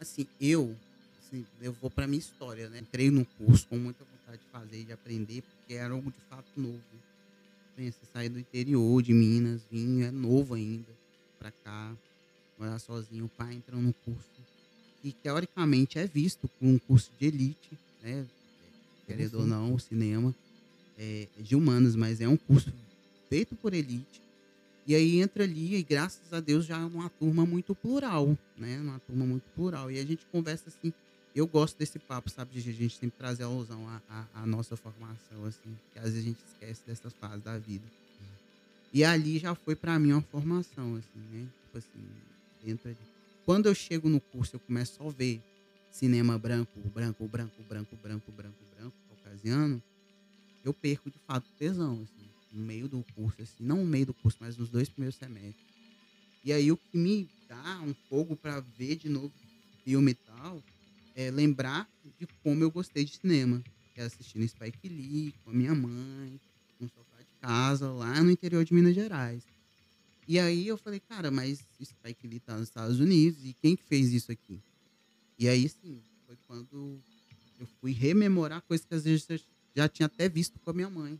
Assim, 0.00 0.26
eu, 0.40 0.76
assim, 1.22 1.46
eu 1.62 1.72
vou 1.74 1.88
pra 1.88 2.08
minha 2.08 2.18
história, 2.18 2.68
né? 2.68 2.80
Entrei 2.80 3.08
no 3.08 3.24
curso 3.24 3.68
com 3.68 3.78
muita 3.78 4.02
vontade 4.04 4.42
de 4.42 4.50
fazer 4.50 4.80
e 4.80 4.84
de 4.84 4.92
aprender, 4.92 5.42
porque 5.42 5.74
era 5.74 5.94
algo 5.94 6.10
de 6.10 6.20
fato 6.28 6.48
novo. 6.56 6.82
Pensa, 7.76 7.98
sair 8.12 8.28
do 8.28 8.40
interior 8.40 9.00
de 9.02 9.14
Minas, 9.14 9.62
vim, 9.70 10.02
é 10.02 10.10
novo 10.10 10.54
ainda, 10.54 10.90
pra 11.38 11.52
cá, 11.52 11.94
morar 12.58 12.80
sozinho, 12.80 13.26
o 13.26 13.28
pai 13.28 13.54
entrou 13.54 13.80
no 13.80 13.92
curso. 13.92 14.40
E 15.02 15.12
teoricamente 15.12 15.98
é 15.98 16.06
visto 16.06 16.48
como 16.58 16.72
um 16.72 16.78
curso 16.78 17.10
de 17.18 17.26
elite, 17.26 17.70
né? 18.02 18.26
Querendo 19.06 19.40
ou 19.40 19.46
não, 19.46 19.74
o 19.74 19.80
cinema 19.80 20.34
é 20.98 21.26
de 21.38 21.56
humanos, 21.56 21.96
mas 21.96 22.20
é 22.20 22.28
um 22.28 22.36
curso 22.36 22.72
feito 23.28 23.56
por 23.56 23.72
elite. 23.72 24.20
E 24.86 24.94
aí 24.94 25.20
entra 25.20 25.44
ali 25.44 25.76
e 25.76 25.82
graças 25.82 26.32
a 26.32 26.40
Deus 26.40 26.66
já 26.66 26.76
é 26.76 26.84
uma 26.84 27.08
turma 27.10 27.46
muito 27.46 27.74
plural, 27.74 28.36
né? 28.56 28.80
Uma 28.80 28.98
turma 29.00 29.24
muito 29.24 29.44
plural. 29.54 29.90
E 29.90 29.98
a 29.98 30.04
gente 30.04 30.26
conversa 30.30 30.68
assim. 30.68 30.92
Eu 31.34 31.46
gosto 31.46 31.78
desse 31.78 31.98
papo, 31.98 32.28
sabe? 32.28 32.60
De 32.60 32.70
a 32.70 32.72
gente 32.72 32.96
sempre 32.96 33.16
trazer 33.16 33.44
alusão 33.44 33.88
à, 33.88 34.02
à, 34.10 34.42
à 34.42 34.46
nossa 34.46 34.76
formação, 34.76 35.44
assim. 35.46 35.76
Que 35.92 35.98
às 36.00 36.06
vezes 36.06 36.18
a 36.18 36.22
gente 36.22 36.38
esquece 36.52 36.82
dessas 36.86 37.12
fases 37.14 37.42
da 37.44 37.56
vida. 37.56 37.84
E 38.92 39.04
ali 39.04 39.38
já 39.38 39.54
foi 39.54 39.76
para 39.76 39.96
mim 39.98 40.12
uma 40.12 40.22
formação, 40.22 40.96
assim, 40.96 41.20
né? 41.32 41.46
Tipo 41.66 41.78
assim, 41.78 42.06
dentro 42.64 42.88
ali. 42.88 43.09
Quando 43.50 43.66
eu 43.66 43.74
chego 43.74 44.08
no 44.08 44.20
curso, 44.20 44.54
eu 44.54 44.60
começo 44.60 45.02
a 45.02 45.10
ver 45.10 45.42
cinema 45.90 46.38
branco, 46.38 46.70
branco, 46.94 47.26
branco, 47.26 47.60
branco, 47.64 47.96
branco, 48.00 48.30
branco, 48.30 48.56
branco, 48.76 48.94
caucasiano 49.08 49.82
eu 50.64 50.72
perco 50.72 51.10
de 51.10 51.18
fato 51.26 51.44
tesão, 51.58 51.94
assim, 51.94 52.28
no 52.52 52.64
meio 52.64 52.86
do 52.86 53.04
curso, 53.16 53.42
assim, 53.42 53.64
não 53.64 53.78
no 53.78 53.86
meio 53.86 54.06
do 54.06 54.14
curso, 54.14 54.38
mas 54.40 54.56
nos 54.56 54.70
dois 54.70 54.88
primeiros 54.88 55.16
semestres. 55.16 55.66
E 56.44 56.52
aí 56.52 56.70
o 56.70 56.76
que 56.76 56.96
me 56.96 57.28
dá 57.48 57.80
um 57.80 57.92
fogo 58.08 58.36
para 58.36 58.60
ver 58.60 58.94
de 58.94 59.08
novo 59.08 59.32
filme 59.82 60.12
e 60.12 60.14
tal, 60.14 60.62
é 61.16 61.28
lembrar 61.32 61.88
de 62.20 62.28
como 62.44 62.62
eu 62.62 62.70
gostei 62.70 63.04
de 63.04 63.16
cinema. 63.16 63.60
Que 63.96 64.00
é 64.00 64.04
assistindo 64.04 64.46
Spike 64.46 64.88
Lee 64.88 65.34
com 65.42 65.50
a 65.50 65.54
minha 65.54 65.74
mãe, 65.74 66.40
no 66.78 66.88
sofá 66.88 67.18
de 67.18 67.40
casa, 67.40 67.90
lá 67.90 68.22
no 68.22 68.30
interior 68.30 68.64
de 68.64 68.72
Minas 68.72 68.94
Gerais. 68.94 69.42
E 70.28 70.38
aí 70.38 70.66
eu 70.66 70.76
falei, 70.76 71.00
cara, 71.00 71.30
mas 71.30 71.66
Spike 71.82 72.26
Lee 72.26 72.40
tá 72.40 72.56
nos 72.56 72.68
Estados 72.68 73.00
Unidos 73.00 73.44
e 73.44 73.52
quem 73.54 73.76
que 73.76 73.82
fez 73.84 74.12
isso 74.12 74.30
aqui? 74.30 74.60
E 75.38 75.48
aí, 75.48 75.68
sim, 75.68 76.00
foi 76.26 76.36
quando 76.46 77.00
eu 77.58 77.66
fui 77.80 77.92
rememorar 77.92 78.62
coisas 78.62 78.86
que 78.86 78.94
às 78.94 79.04
vezes 79.04 79.28
eu 79.28 79.40
já 79.74 79.88
tinha 79.88 80.06
até 80.06 80.28
visto 80.28 80.58
com 80.60 80.70
a 80.70 80.72
minha 80.72 80.90
mãe, 80.90 81.18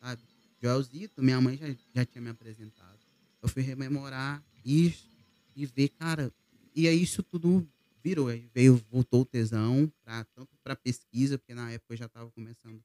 sabe? 0.00 0.22
Joelzito, 0.60 1.22
minha 1.22 1.40
mãe 1.40 1.56
já, 1.56 1.66
já 1.94 2.04
tinha 2.04 2.22
me 2.22 2.30
apresentado. 2.30 2.98
Eu 3.42 3.48
fui 3.48 3.62
rememorar 3.62 4.42
isso 4.64 5.08
e 5.54 5.66
ver, 5.66 5.88
cara, 5.90 6.32
e 6.74 6.88
aí 6.88 7.02
isso 7.02 7.22
tudo 7.22 7.66
virou, 8.02 8.28
aí 8.28 8.48
veio, 8.54 8.82
voltou 8.90 9.22
o 9.22 9.24
tesão, 9.24 9.90
pra, 10.04 10.24
tanto 10.24 10.56
para 10.62 10.76
pesquisa, 10.76 11.38
porque 11.38 11.54
na 11.54 11.70
época 11.70 11.94
eu 11.94 11.98
já 11.98 12.06
estava 12.06 12.30
começando 12.30 12.82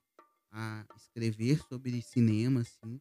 a 0.52 0.86
escrever 0.96 1.62
sobre 1.68 2.02
cinema, 2.02 2.62
assim. 2.62 3.00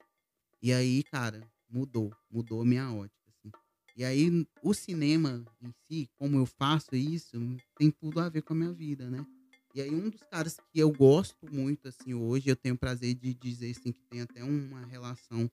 E 0.62 0.72
aí, 0.72 1.02
cara, 1.04 1.48
mudou, 1.68 2.12
mudou 2.30 2.62
a 2.62 2.64
minha 2.64 2.92
ótica, 2.92 3.30
assim. 3.30 3.50
E 3.96 4.04
aí, 4.04 4.46
o 4.62 4.72
cinema 4.74 5.44
em 5.60 5.72
si, 5.86 6.08
como 6.16 6.38
eu 6.38 6.46
faço 6.46 6.94
isso, 6.94 7.36
tem 7.76 7.90
tudo 7.90 8.20
a 8.20 8.28
ver 8.28 8.42
com 8.42 8.52
a 8.52 8.56
minha 8.56 8.72
vida, 8.72 9.10
né? 9.10 9.26
E 9.74 9.80
aí, 9.80 9.90
um 9.90 10.08
dos 10.08 10.22
caras 10.30 10.56
que 10.72 10.78
eu 10.78 10.90
gosto 10.90 11.52
muito, 11.52 11.88
assim, 11.88 12.14
hoje, 12.14 12.48
eu 12.48 12.56
tenho 12.56 12.74
o 12.74 12.78
prazer 12.78 13.14
de 13.14 13.34
dizer, 13.34 13.70
assim, 13.70 13.92
que 13.92 14.00
tem 14.08 14.22
até 14.22 14.42
uma 14.42 14.84
relação 14.86 15.50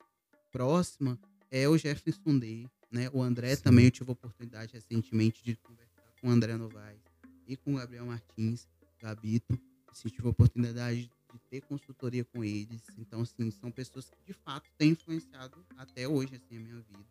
próxima, 0.51 1.19
é 1.51 1.67
o 1.67 1.78
Jefferson 1.78 2.39
Day, 2.39 2.67
né? 2.91 3.10
O 3.13 3.21
André 3.21 3.56
Sim. 3.56 3.63
também, 3.63 3.86
eu 3.86 3.91
tive 3.91 4.10
a 4.10 4.13
oportunidade 4.13 4.73
recentemente 4.73 5.43
de 5.43 5.56
conversar 5.58 6.13
com 6.21 6.28
o 6.28 6.32
André 6.32 6.56
Novaes 6.56 7.01
e 7.47 7.58
com 7.58 7.73
o 7.73 7.78
Gabriel 7.78 8.06
Martins, 8.06 8.67
Gabito. 9.01 9.60
Assim, 9.91 10.10
tive 10.10 10.28
a 10.28 10.32
oportunidade 10.32 11.10
de 11.36 11.50
ter 11.50 11.62
consultoria 11.62 12.24
com 12.24 12.43
eles. 12.43 12.82
Então, 12.98 13.21
assim, 13.21 13.52
são 13.52 13.71
pessoas 13.71 14.10
que 14.10 14.17
de 14.26 14.34
fato 14.34 14.69
têm 14.78 14.91
influenciado 14.91 15.65
até 15.78 16.08
hoje, 16.08 16.36
assim, 16.36 16.58
a 16.58 16.60
minha 16.60 16.82
vida. 16.82 17.06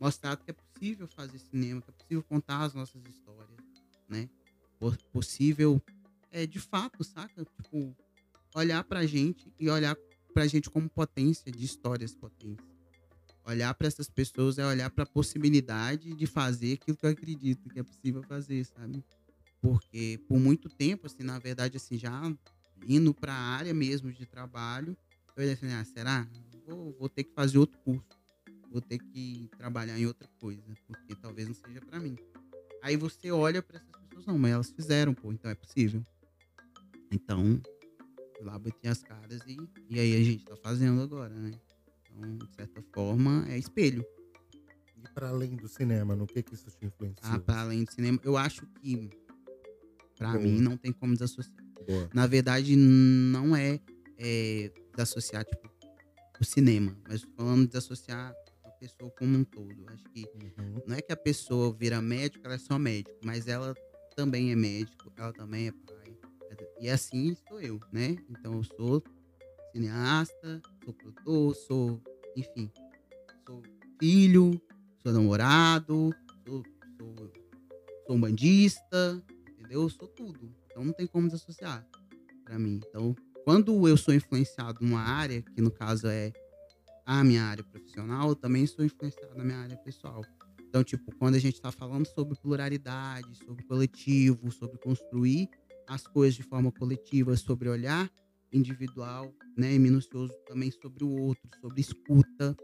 Mostrado 0.00 0.44
que 0.44 0.50
é 0.50 0.54
possível 0.54 1.08
fazer 1.08 1.38
cinema, 1.38 1.82
que 1.82 1.90
é 1.90 1.92
possível 1.92 2.22
contar 2.22 2.62
as 2.62 2.74
nossas 2.74 3.04
histórias, 3.04 3.58
né? 4.08 4.28
Possível, 5.12 5.82
é, 6.30 6.46
de 6.46 6.60
fato, 6.60 7.02
saca? 7.02 7.44
Tipo, 7.44 7.96
olhar 8.54 8.84
pra 8.84 9.04
gente 9.06 9.52
e 9.58 9.68
olhar 9.68 9.96
pra 10.32 10.46
gente 10.46 10.70
como 10.70 10.88
potência 10.88 11.50
de 11.50 11.64
histórias 11.64 12.14
potentes. 12.14 12.64
Olhar 13.44 13.74
para 13.74 13.88
essas 13.88 14.08
pessoas 14.08 14.58
é 14.58 14.66
olhar 14.66 14.90
para 14.90 15.04
a 15.04 15.06
possibilidade 15.06 16.14
de 16.14 16.26
fazer 16.26 16.74
aquilo 16.74 16.96
que 16.96 17.06
eu 17.06 17.10
acredito 17.10 17.68
que 17.68 17.80
é 17.80 17.82
possível 17.82 18.22
fazer, 18.22 18.64
sabe? 18.64 19.02
Porque 19.60 20.20
por 20.28 20.38
muito 20.38 20.68
tempo, 20.68 21.06
assim, 21.06 21.22
na 21.22 21.38
verdade, 21.38 21.76
assim, 21.76 21.98
já 21.98 22.22
indo 22.86 23.12
para 23.14 23.32
a 23.32 23.36
área 23.36 23.74
mesmo 23.74 24.12
de 24.12 24.26
trabalho, 24.26 24.96
eu 25.36 25.44
ia 25.44 25.52
assim, 25.52 25.72
ah, 25.72 25.84
será? 25.84 26.26
Vou, 26.66 26.92
vou 26.98 27.08
ter 27.08 27.24
que 27.24 27.32
fazer 27.32 27.58
outro 27.58 27.78
curso. 27.80 28.18
Vou 28.70 28.80
ter 28.80 28.98
que 28.98 29.48
trabalhar 29.56 29.98
em 29.98 30.06
outra 30.06 30.28
coisa, 30.40 30.62
porque 30.86 31.14
talvez 31.14 31.48
não 31.48 31.54
seja 31.54 31.80
para 31.80 31.98
mim. 31.98 32.16
Aí 32.82 32.96
você 32.96 33.30
olha 33.30 33.62
para 33.62 33.78
essas 33.78 33.90
pessoas, 33.96 34.26
não, 34.26 34.38
mas 34.38 34.52
elas 34.52 34.70
fizeram, 34.70 35.14
pô, 35.14 35.32
então 35.32 35.50
é 35.50 35.54
possível. 35.54 36.04
Então, 37.10 37.60
lá 38.42 38.58
bati 38.58 38.86
as 38.86 39.02
caras 39.02 39.40
e, 39.46 39.56
e 39.88 39.98
aí 39.98 40.16
a 40.16 40.22
gente 40.22 40.44
tá 40.44 40.56
fazendo 40.56 41.00
agora, 41.00 41.34
né? 41.34 41.52
Então, 42.10 42.36
de 42.36 42.54
certa 42.54 42.82
forma, 42.92 43.46
é 43.48 43.58
espelho. 43.58 44.04
E 44.96 45.08
para 45.14 45.28
além 45.28 45.56
do 45.56 45.68
cinema, 45.68 46.14
no 46.14 46.26
que 46.26 46.42
que 46.42 46.54
isso 46.54 46.70
te 46.70 46.84
influenciou? 46.84 47.32
Ah, 47.32 47.38
para 47.38 47.60
além 47.60 47.84
do 47.84 47.92
cinema, 47.92 48.20
eu 48.22 48.36
acho 48.36 48.66
que 48.66 49.10
para 50.16 50.34
mim 50.34 50.60
não 50.60 50.76
tem 50.76 50.92
como 50.92 51.14
desassociar. 51.14 51.67
Boa. 51.86 52.10
Na 52.12 52.26
verdade, 52.26 52.76
não 52.76 53.54
é, 53.56 53.80
é 54.18 54.70
desassociar, 54.92 55.44
tipo, 55.44 55.68
o 56.40 56.44
cinema, 56.44 56.96
mas 57.08 57.22
falando 57.36 57.62
de 57.62 57.68
desassociar 57.68 58.32
a 58.64 58.70
pessoa 58.70 59.10
como 59.18 59.38
um 59.38 59.44
todo. 59.44 59.74
Acho 59.88 60.04
que 60.04 60.24
uhum. 60.34 60.82
não 60.86 60.96
é 60.96 61.02
que 61.02 61.12
a 61.12 61.16
pessoa 61.16 61.72
vira 61.72 62.00
médico, 62.00 62.44
ela 62.44 62.54
é 62.54 62.58
só 62.58 62.78
médico, 62.78 63.16
mas 63.24 63.48
ela 63.48 63.74
também 64.14 64.52
é 64.52 64.56
médico, 64.56 65.12
ela 65.16 65.32
também 65.32 65.68
é 65.68 65.72
pai. 65.72 66.16
E 66.80 66.88
assim 66.88 67.36
sou 67.48 67.60
eu, 67.60 67.80
né? 67.92 68.16
Então 68.30 68.54
eu 68.54 68.64
sou 68.64 69.02
cineasta, 69.72 70.62
sou 70.84 70.94
produtor, 70.94 71.54
sou, 71.56 72.02
enfim, 72.36 72.70
sou 73.46 73.62
filho, 74.00 74.60
sou 75.02 75.12
namorado, 75.12 76.10
sou, 76.46 76.62
sou, 76.96 77.32
sou 78.06 78.18
bandista, 78.18 79.22
entendeu? 79.50 79.82
Eu 79.82 79.90
sou 79.90 80.08
tudo. 80.08 80.54
Então 80.78 80.86
não 80.86 80.92
tem 80.92 81.08
como 81.08 81.26
desassociar 81.26 81.84
para 82.44 82.56
mim. 82.56 82.80
Então, 82.88 83.12
quando 83.44 83.88
eu 83.88 83.96
sou 83.96 84.14
influenciado 84.14 84.78
numa 84.80 85.00
área, 85.00 85.42
que 85.42 85.60
no 85.60 85.72
caso 85.72 86.06
é 86.06 86.32
a 87.04 87.24
minha 87.24 87.42
área 87.42 87.64
profissional, 87.64 88.28
eu 88.28 88.36
também 88.36 88.64
sou 88.64 88.84
influenciado 88.84 89.34
na 89.34 89.42
minha 89.42 89.58
área 89.58 89.76
pessoal. 89.78 90.22
Então, 90.68 90.84
tipo, 90.84 91.12
quando 91.16 91.34
a 91.34 91.38
gente 91.40 91.56
está 91.56 91.72
falando 91.72 92.06
sobre 92.06 92.38
pluralidade, 92.38 93.26
sobre 93.44 93.64
coletivo, 93.64 94.52
sobre 94.52 94.78
construir 94.78 95.48
as 95.88 96.06
coisas 96.06 96.36
de 96.36 96.44
forma 96.44 96.70
coletiva, 96.70 97.36
sobre 97.36 97.68
olhar 97.68 98.08
individual, 98.52 99.34
né, 99.56 99.74
e 99.74 99.80
minucioso 99.80 100.32
também 100.46 100.70
sobre 100.70 101.02
o 101.02 101.10
outro, 101.10 101.50
sobre 101.60 101.80
escuta, 101.80 102.56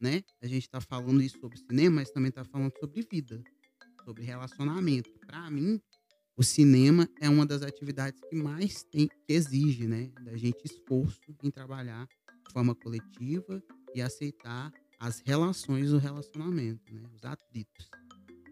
né? 0.00 0.22
A 0.40 0.46
gente 0.46 0.62
está 0.62 0.80
falando 0.80 1.20
isso 1.20 1.40
sobre 1.40 1.58
cinema, 1.58 1.96
mas 1.96 2.10
também 2.12 2.28
está 2.28 2.44
falando 2.44 2.72
sobre 2.78 3.04
vida, 3.10 3.42
sobre 4.04 4.22
relacionamento. 4.22 5.10
Para 5.26 5.50
mim, 5.50 5.80
o 6.36 6.42
cinema 6.42 7.08
é 7.20 7.28
uma 7.28 7.44
das 7.44 7.62
atividades 7.62 8.20
que 8.28 8.34
mais 8.34 8.82
tem, 8.84 9.06
que 9.06 9.32
exige, 9.32 9.86
né, 9.86 10.10
da 10.24 10.36
gente 10.36 10.64
esforço 10.64 11.20
em 11.42 11.50
trabalhar 11.50 12.06
de 12.46 12.52
forma 12.52 12.74
coletiva 12.74 13.62
e 13.94 14.00
aceitar 14.00 14.72
as 14.98 15.20
relações 15.20 15.90
do 15.90 15.98
relacionamento, 15.98 16.92
né, 16.92 17.02
os 17.14 17.24
atritos. 17.24 17.90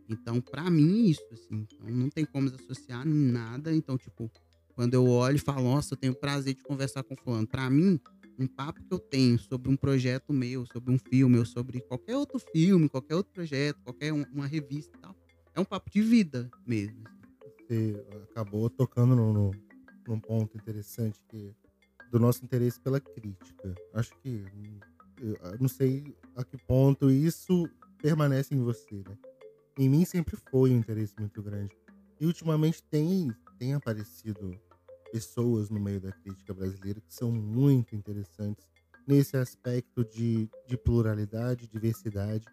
Então, 0.08 0.40
para 0.40 0.68
mim, 0.68 1.06
isso, 1.06 1.24
assim, 1.32 1.66
então 1.72 1.88
não 1.88 2.10
tem 2.10 2.24
como 2.24 2.48
associar 2.48 3.06
nada. 3.06 3.72
Então, 3.72 3.96
tipo, 3.96 4.30
quando 4.74 4.94
eu 4.94 5.06
olho 5.06 5.36
e 5.36 5.38
falo, 5.38 5.62
nossa, 5.62 5.94
eu 5.94 5.98
tenho 5.98 6.14
prazer 6.14 6.54
de 6.54 6.62
conversar 6.62 7.04
com 7.04 7.16
fulano. 7.16 7.46
Para 7.46 7.70
mim, 7.70 8.00
um 8.36 8.46
papo 8.46 8.82
que 8.82 8.92
eu 8.92 8.98
tenho 8.98 9.38
sobre 9.38 9.70
um 9.70 9.76
projeto 9.76 10.32
meu, 10.32 10.66
sobre 10.66 10.92
um 10.92 10.98
filme, 10.98 11.38
ou 11.38 11.46
sobre 11.46 11.80
qualquer 11.82 12.16
outro 12.16 12.40
filme, 12.52 12.88
qualquer 12.88 13.14
outro 13.14 13.32
projeto, 13.32 13.80
qualquer 13.84 14.12
uma 14.12 14.46
revista 14.46 14.96
e 14.96 15.00
tal, 15.00 15.16
é 15.54 15.60
um 15.60 15.64
papo 15.64 15.88
de 15.90 16.02
vida 16.02 16.50
mesmo. 16.66 17.04
Você 17.70 18.04
acabou 18.32 18.68
tocando 18.68 19.14
no, 19.14 19.32
no, 19.32 19.52
num 20.08 20.18
ponto 20.18 20.56
interessante 20.56 21.20
que 21.28 21.54
do 22.10 22.18
nosso 22.18 22.44
interesse 22.44 22.80
pela 22.80 23.00
crítica. 23.00 23.72
Acho 23.94 24.10
que 24.16 24.44
não 25.60 25.68
sei 25.68 26.16
a 26.34 26.42
que 26.42 26.56
ponto 26.56 27.08
isso 27.12 27.70
permanece 28.02 28.56
em 28.56 28.60
você, 28.60 29.04
né? 29.08 29.16
Em 29.78 29.88
mim 29.88 30.04
sempre 30.04 30.36
foi 30.50 30.72
um 30.72 30.78
interesse 30.78 31.14
muito 31.16 31.40
grande. 31.40 31.70
E 32.18 32.26
ultimamente 32.26 32.82
tem, 32.82 33.32
tem 33.56 33.74
aparecido 33.74 34.50
pessoas 35.12 35.70
no 35.70 35.78
meio 35.78 36.00
da 36.00 36.10
crítica 36.10 36.52
brasileira 36.52 37.00
que 37.00 37.14
são 37.14 37.30
muito 37.30 37.94
interessantes 37.94 38.66
nesse 39.06 39.36
aspecto 39.36 40.04
de, 40.04 40.50
de 40.66 40.76
pluralidade, 40.76 41.68
diversidade, 41.68 42.44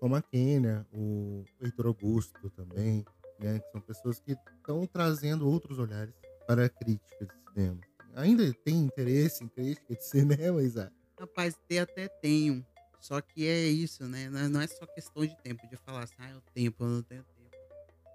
como 0.00 0.16
a 0.16 0.20
Kênia, 0.20 0.86
o 0.92 1.44
Heitor 1.62 1.86
Augusto 1.86 2.50
também, 2.50 3.06
né? 3.38 3.58
Que 3.58 3.70
são 3.70 3.80
pessoas 3.80 4.20
que 4.20 4.32
estão 4.32 4.86
trazendo 4.86 5.48
outros 5.48 5.78
olhares 5.78 6.14
para 6.46 6.66
a 6.66 6.68
crítica 6.68 7.26
de 7.26 7.32
cinema. 7.52 7.80
Ainda 8.14 8.52
tem 8.64 8.76
interesse 8.76 9.44
em 9.44 9.48
crítica 9.48 9.94
de 9.94 10.02
cinema, 10.04 10.62
Isaac? 10.62 10.92
Rapaz, 11.18 11.56
ter 11.68 11.78
até 11.78 12.08
tenho. 12.08 12.64
Só 13.00 13.20
que 13.20 13.46
é 13.46 13.66
isso, 13.66 14.04
né? 14.08 14.28
Não 14.28 14.60
é, 14.60 14.64
é 14.64 14.66
só 14.66 14.86
questão 14.86 15.24
de 15.24 15.36
tempo, 15.36 15.66
de 15.68 15.76
falar 15.76 16.04
assim, 16.04 16.14
ah, 16.18 16.30
eu 16.30 16.40
tenho, 16.52 16.74
eu 16.78 16.86
não 16.86 17.02
tenho 17.02 17.22
tempo. 17.22 17.36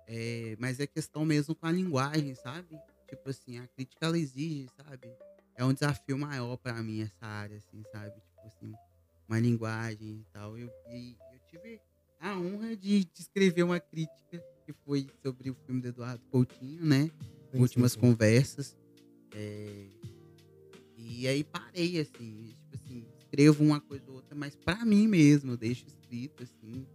É, 0.07 0.57
mas 0.59 0.79
é 0.79 0.87
questão 0.87 1.23
mesmo 1.23 1.55
com 1.55 1.65
a 1.65 1.71
linguagem, 1.71 2.35
sabe? 2.35 2.77
Tipo 3.07 3.29
assim, 3.29 3.59
a 3.59 3.67
crítica 3.67 4.05
ela 4.05 4.17
exige, 4.17 4.67
sabe? 4.75 5.09
É 5.55 5.63
um 5.63 5.73
desafio 5.73 6.17
maior 6.17 6.57
para 6.57 6.81
mim 6.83 7.01
essa 7.01 7.25
área, 7.25 7.57
assim, 7.57 7.83
sabe? 7.91 8.11
Tipo 8.11 8.47
assim, 8.47 8.73
uma 9.27 9.39
linguagem 9.39 10.19
e 10.19 10.25
tal. 10.33 10.57
Eu, 10.57 10.69
e, 10.89 11.15
eu 11.31 11.39
tive 11.47 11.81
a 12.19 12.37
honra 12.37 12.75
de, 12.75 13.05
de 13.05 13.21
escrever 13.21 13.63
uma 13.63 13.79
crítica 13.79 14.43
que 14.73 14.79
foi 14.85 15.07
sobre 15.23 15.49
o 15.49 15.55
filme 15.65 15.81
do 15.81 15.87
Eduardo 15.87 16.23
Coutinho, 16.29 16.85
né? 16.85 17.09
Sim, 17.51 17.59
Últimas 17.59 17.91
sim, 17.91 17.99
sim. 17.99 18.01
conversas. 18.01 18.77
É... 19.33 19.87
E 20.97 21.27
aí 21.27 21.43
parei, 21.43 21.99
assim, 21.99 22.53
tipo 22.57 22.75
assim, 22.75 23.05
escrevo 23.19 23.63
uma 23.63 23.79
coisa 23.79 24.03
ou 24.09 24.15
outra, 24.15 24.35
mas 24.35 24.55
para 24.55 24.83
mim 24.85 25.07
mesmo, 25.07 25.51
eu 25.51 25.57
deixo 25.57 25.85
escrito, 25.87 26.43
assim, 26.43 26.85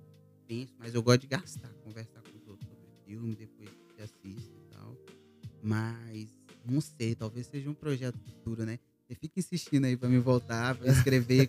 penso, 0.46 0.72
mas 0.78 0.94
eu 0.94 1.02
gosto 1.02 1.22
de 1.22 1.26
gastar, 1.28 1.68
conversar 1.84 2.22
com 2.22 2.36
os 2.36 2.46
outros 2.48 2.68
sobre 2.68 2.86
o 2.86 3.04
filme, 3.06 3.34
depois 3.34 3.70
que 3.94 4.02
assisto 4.02 4.52
e 4.56 4.70
tal. 4.70 4.96
Mas, 5.62 6.28
não 6.64 6.80
sei, 6.80 7.14
talvez 7.14 7.46
seja 7.46 7.68
um 7.68 7.74
projeto 7.74 8.18
futuro, 8.18 8.64
né? 8.64 8.78
Você 9.06 9.14
fica 9.14 9.38
insistindo 9.38 9.84
aí 9.84 9.96
pra 9.96 10.08
me 10.08 10.18
voltar, 10.18 10.74
pra 10.76 10.90
escrever. 10.90 11.48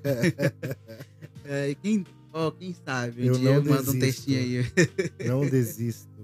é, 1.43 1.73
quem, 1.75 2.05
oh, 2.31 2.51
quem 2.51 2.73
sabe? 2.73 3.23
Um 3.23 3.25
Eu 3.25 3.33
dia 3.33 3.59
não 3.59 3.63
manda 3.63 3.91
um 3.91 3.99
textinho 3.99 4.39
aí. 4.39 5.27
Não 5.27 5.41
desisto. 5.49 6.16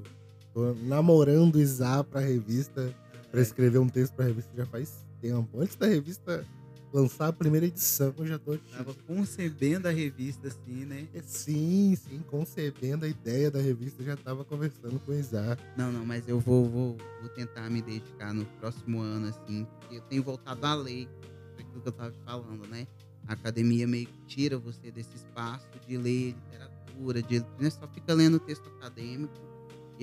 Tô 0.54 0.74
namorando 0.84 1.56
o 1.56 1.60
Isa 1.60 2.04
pra 2.04 2.22
revista, 2.22 2.94
pra 3.32 3.42
escrever 3.42 3.80
um 3.80 3.90
texto 3.90 4.14
pra 4.14 4.26
revista 4.26 4.52
já 4.56 4.66
faz 4.66 5.04
tempo. 5.20 5.60
Antes 5.60 5.76
da 5.76 5.88
revista 5.88 6.46
lançar 6.94 7.30
a 7.30 7.34
primeira 7.34 7.66
edição, 7.66 8.14
eu 8.18 8.28
já 8.28 8.38
tô. 8.38 8.56
Tava 8.58 8.94
concebendo 9.08 9.88
a 9.88 9.92
revista 9.92 10.48
assim, 10.48 10.86
né? 10.86 11.08
Sim, 11.24 11.96
sim, 11.96 12.20
concebendo 12.28 13.06
a 13.06 13.08
ideia 13.08 13.50
da 13.50 13.60
revista, 13.60 14.04
já 14.04 14.16
tava 14.16 14.46
conversando 14.46 15.00
com 15.00 15.12
o 15.12 15.16
Isa. 15.16 15.58
Não, 15.76 15.92
não, 15.92 16.06
mas 16.06 16.28
eu 16.28 16.40
vou, 16.40 16.70
vou, 16.70 16.98
vou 17.20 17.30
tentar 17.30 17.70
me 17.72 17.82
dedicar 17.82 18.32
no 18.32 18.46
próximo 18.60 19.02
ano, 19.02 19.30
assim, 19.30 19.66
porque 19.66 19.96
eu 19.98 20.02
tenho 20.02 20.22
voltado 20.22 20.64
à 20.66 20.76
lei, 20.76 21.10
aquilo 21.58 21.82
que 21.82 21.88
eu 21.88 21.94
tava 21.94 22.12
te 22.12 22.20
falando, 22.24 22.68
né? 22.68 22.86
A 23.28 23.34
academia 23.34 23.88
meio 23.88 24.06
que 24.06 24.20
tira 24.28 24.58
você 24.60 24.92
desse 24.92 25.16
espaço 25.16 25.68
de 25.88 25.98
ler 25.98 26.36
literatura, 26.36 27.24
de 27.24 27.40
né? 27.58 27.70
só 27.72 27.88
fica 27.88 28.14
lendo 28.14 28.38
texto 28.38 28.68
acadêmico, 28.78 29.34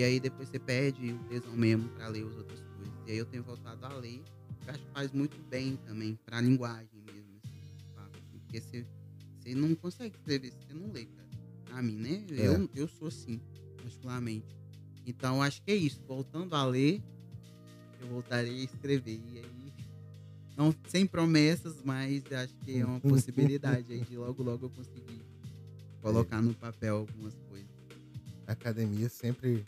e 0.00 0.02
aí 0.02 0.18
depois 0.18 0.48
você 0.48 0.58
perde 0.58 1.12
o 1.12 1.18
tesão 1.24 1.54
mesmo 1.54 1.86
para 1.90 2.08
ler 2.08 2.24
as 2.24 2.34
outras 2.34 2.58
coisas. 2.58 2.94
E 3.06 3.10
aí 3.10 3.18
eu 3.18 3.26
tenho 3.26 3.42
voltado 3.42 3.84
à 3.84 3.92
lei, 3.92 4.22
que 4.64 4.70
acho 4.70 4.78
que 4.78 4.90
faz 4.94 5.12
muito 5.12 5.36
bem 5.50 5.76
também 5.84 6.18
para 6.24 6.38
a 6.38 6.40
linguagem 6.40 7.02
mesmo, 7.04 7.38
assim, 7.44 7.60
assim, 7.98 8.38
porque 8.38 8.60
você, 8.62 8.86
você 9.38 9.54
não 9.54 9.74
consegue 9.74 10.16
escrever 10.16 10.52
se 10.52 10.58
você 10.66 10.72
não 10.72 10.90
lê, 10.90 11.04
cara. 11.04 11.28
A 11.72 11.82
mim, 11.82 11.98
né? 11.98 12.24
É. 12.30 12.46
Eu, 12.46 12.70
eu 12.74 12.88
sou 12.88 13.08
assim, 13.08 13.42
particularmente. 13.76 14.56
Então 15.06 15.42
acho 15.42 15.62
que 15.62 15.70
é 15.70 15.76
isso. 15.76 16.02
Voltando 16.08 16.56
a 16.56 16.64
ler, 16.64 17.02
eu 18.00 18.08
voltarei 18.08 18.62
a 18.62 18.64
escrever. 18.64 19.20
E 19.34 19.38
aí, 19.38 19.72
não, 20.56 20.74
sem 20.88 21.06
promessas, 21.06 21.76
mas 21.84 22.24
acho 22.32 22.56
que 22.64 22.78
é 22.78 22.86
uma 22.86 23.00
possibilidade 23.04 23.92
aí 23.92 24.00
de 24.00 24.16
logo, 24.16 24.42
logo 24.42 24.64
eu 24.64 24.70
conseguir 24.70 25.20
colocar 26.00 26.40
no 26.40 26.54
papel 26.54 26.96
algumas 26.96 27.34
coisas. 27.50 27.68
A 28.46 28.52
academia 28.52 29.10
sempre 29.10 29.62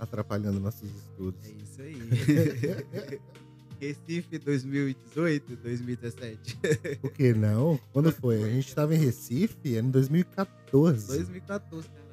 atrapalhando 0.00 0.58
nossos 0.58 0.88
estudos. 0.90 1.44
É 1.44 1.50
isso 1.50 1.82
aí. 1.82 3.20
Recife 3.80 4.38
2018, 4.38 5.56
2017. 5.56 6.58
Por 7.00 7.10
que 7.12 7.32
não? 7.32 7.80
Quando 7.92 8.12
foi? 8.12 8.42
A 8.42 8.48
gente 8.48 8.74
tava 8.74 8.94
em 8.94 8.98
Recife, 8.98 9.74
era 9.74 9.86
em 9.86 9.90
2014. 9.90 11.06
2014, 11.06 11.88
caralho. 11.88 12.10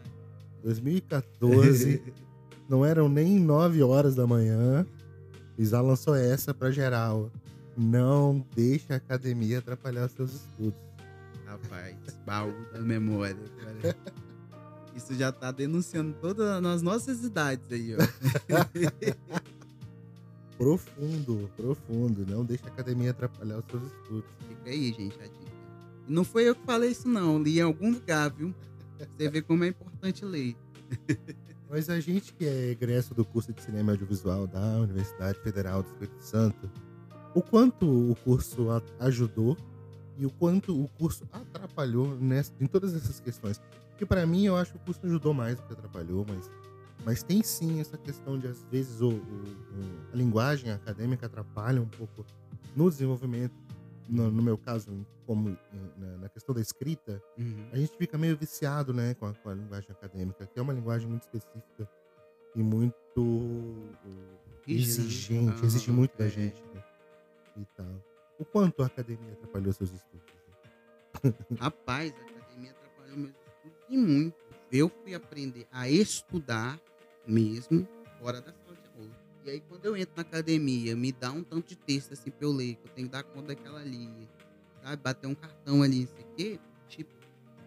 2014, 0.63 2.02
não 2.69 2.86
eram 2.86 3.10
nem 3.10 3.38
9 3.39 3.84
horas 3.84 4.15
da 4.15 4.26
manhã. 4.26 4.86
Isa 5.58 5.82
lançou 5.82 6.15
essa 6.15 6.54
pra 6.54 6.71
geral. 6.71 7.30
Não 7.76 8.45
deixe 8.56 8.93
a 8.93 8.95
academia 8.95 9.60
atrapalhar 9.60 10.06
os 10.06 10.12
seus 10.13 10.34
estudos. 10.34 10.80
Rapaz, 11.45 11.95
baú 12.26 12.54
da 12.71 12.80
memória, 12.80 13.36
cara. 13.60 13.95
Isso 14.97 15.13
já 15.13 15.31
tá 15.31 15.51
denunciando 15.51 16.12
todas 16.19 16.65
as 16.65 16.81
nossas 16.81 17.23
idades 17.23 17.71
aí, 17.71 17.95
ó. 17.95 17.99
Profundo, 20.57 21.47
profundo. 21.55 22.25
Não 22.25 22.43
deixe 22.43 22.65
a 22.65 22.69
academia 22.69 23.12
atrapalhar 23.12 23.60
os 23.60 23.65
seus 23.69 23.83
estudos. 23.83 24.25
Fica 24.47 24.71
aí, 24.71 24.91
gente, 24.91 25.15
a 25.19 25.27
dica. 25.27 25.51
E 26.07 26.12
não 26.12 26.23
foi 26.23 26.49
eu 26.49 26.55
que 26.55 26.65
falei 26.65 26.89
isso, 26.89 27.07
não. 27.07 27.39
Li 27.39 27.60
em 27.60 27.62
algum 27.62 27.91
lugar, 27.91 28.31
viu? 28.31 28.51
Você 28.97 29.29
vê 29.29 29.39
como 29.39 29.63
é 29.65 29.67
importante 29.67 30.25
ler. 30.25 30.55
Mas 31.69 31.91
a 31.91 31.99
gente 31.99 32.33
que 32.33 32.47
é 32.47 32.71
egresso 32.71 33.13
do 33.13 33.23
curso 33.23 33.53
de 33.53 33.62
cinema 33.62 33.91
e 33.91 33.93
audiovisual 33.93 34.47
da 34.47 34.79
Universidade 34.79 35.38
Federal 35.41 35.83
do 35.83 35.89
Espírito 35.89 36.23
Santo, 36.23 36.71
o 37.36 37.41
quanto 37.43 38.12
o 38.12 38.15
curso 38.15 38.67
ajudou 38.99 39.55
e 40.17 40.25
o 40.25 40.31
quanto 40.31 40.81
o 40.81 40.88
curso 40.88 41.27
atrapalhou 41.31 42.15
nessa, 42.15 42.51
em 42.60 42.65
todas 42.65 42.95
essas 42.95 43.19
questões. 43.19 43.62
Porque 43.97 44.05
para 44.05 44.27
mim 44.27 44.45
eu 44.45 44.55
acho 44.55 44.73
que 44.73 44.77
o 44.77 44.81
curso 44.81 45.03
ajudou 45.07 45.33
mais 45.33 45.57
do 45.57 45.63
que 45.65 45.73
atrapalhou, 45.73 46.23
mas, 46.29 46.51
mas 47.03 47.23
tem 47.23 47.41
sim 47.41 47.79
essa 47.81 47.97
questão 47.97 48.38
de 48.38 48.45
às 48.45 48.63
vezes 48.65 49.01
o, 49.01 49.10
o- 49.10 50.10
a 50.13 50.15
linguagem 50.15 50.71
acadêmica 50.71 51.25
atrapalha 51.25 51.81
um 51.81 51.88
pouco 51.88 52.23
no 52.75 52.88
desenvolvimento. 52.91 53.55
No, 54.07 54.29
no 54.29 54.43
meu 54.43 54.55
caso, 54.55 55.03
como 55.25 55.57
na- 55.97 56.17
na 56.17 56.29
questão 56.29 56.53
da 56.53 56.62
escrita, 56.62 57.19
Uhum. 57.39 57.69
a 57.71 57.77
gente 57.77 57.97
fica 57.97 58.19
meio 58.19 58.38
viciado, 58.38 58.93
né, 58.93 59.15
com 59.15 59.25
a, 59.25 59.33
com 59.33 59.49
a 59.49 59.53
linguagem 59.55 59.89
acadêmica, 59.89 60.45
que 60.45 60.60
é 60.60 60.62
uma 60.62 60.73
linguagem 60.73 61.10
muito 61.10 61.23
específica 61.23 61.89
e 62.55 62.62
muito 62.62 62.93
né? 64.05 64.45
exigente, 64.67 65.60
Ah, 65.63 65.65
exige 65.65 65.91
muito 65.91 66.15
da 66.15 66.27
gente, 66.29 66.62
né, 66.71 66.83
e 67.57 67.65
tal. 67.75 67.88
O 68.38 68.45
quanto 68.45 68.83
a 68.83 68.86
academia 68.86 69.33
atrapalhou 69.33 69.73
seus 69.73 69.91
estudos? 69.91 70.27
né? 71.23 71.33
Rapaz, 71.60 72.13
a 72.13 72.21
academia 72.21 72.71
atrapalhou 72.71 73.17
meus 73.17 73.33
e 73.89 73.97
muito. 73.97 74.36
Eu 74.71 74.89
fui 74.89 75.15
aprender 75.15 75.67
a 75.71 75.89
estudar 75.89 76.80
mesmo 77.26 77.88
fora 78.19 78.41
da 78.41 78.52
sala 78.52 78.76
de 78.76 78.89
aula. 79.00 79.12
E 79.45 79.50
aí, 79.50 79.62
quando 79.62 79.86
eu 79.86 79.95
entro 79.95 80.13
na 80.15 80.21
academia, 80.21 80.95
me 80.95 81.12
dá 81.12 81.32
um 81.32 81.43
tanto 81.43 81.69
de 81.69 81.76
texto 81.78 82.13
assim 82.13 82.30
pra 82.30 82.45
eu 82.45 82.52
ler, 82.52 82.76
que 82.76 82.88
eu 82.88 82.91
tenho 82.93 83.08
que 83.08 83.13
dar 83.13 83.23
conta 83.23 83.47
daquela 83.47 83.80
ali, 83.80 84.28
sabe? 84.82 85.02
Bater 85.02 85.28
um 85.28 85.36
cartão 85.36 85.82
ali, 85.82 86.02
não 86.02 86.08
sei 86.08 86.26
o 86.26 86.36
quê. 86.36 86.60
Tipo, 86.89 87.12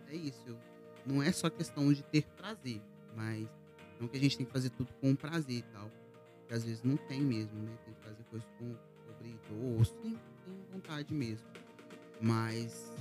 é 0.08 0.14
isso. 0.14 0.56
não 1.06 1.22
é 1.22 1.32
só 1.32 1.48
questão 1.48 1.92
de 1.92 2.02
ter 2.02 2.24
prazer, 2.36 2.82
mas 3.16 3.48
não 3.98 4.08
que 4.08 4.16
a 4.16 4.20
gente 4.20 4.36
tem 4.36 4.46
que 4.46 4.52
fazer 4.52 4.70
tudo 4.70 4.92
com 5.00 5.14
prazer 5.14 5.58
e 5.58 5.62
tal. 5.62 5.90
Porque 6.40 6.54
às 6.54 6.64
vezes 6.64 6.82
não 6.82 6.96
tem 6.96 7.20
mesmo, 7.20 7.58
né? 7.62 7.72
Tem 7.84 7.94
que 7.94 8.00
fazer 8.00 8.24
coisas 8.24 8.48
com 8.58 8.74
sobre 9.20 9.84
sim, 9.84 10.18
tem 10.44 10.58
vontade 10.72 11.12
mesmo. 11.12 11.46
Mas 12.20 12.92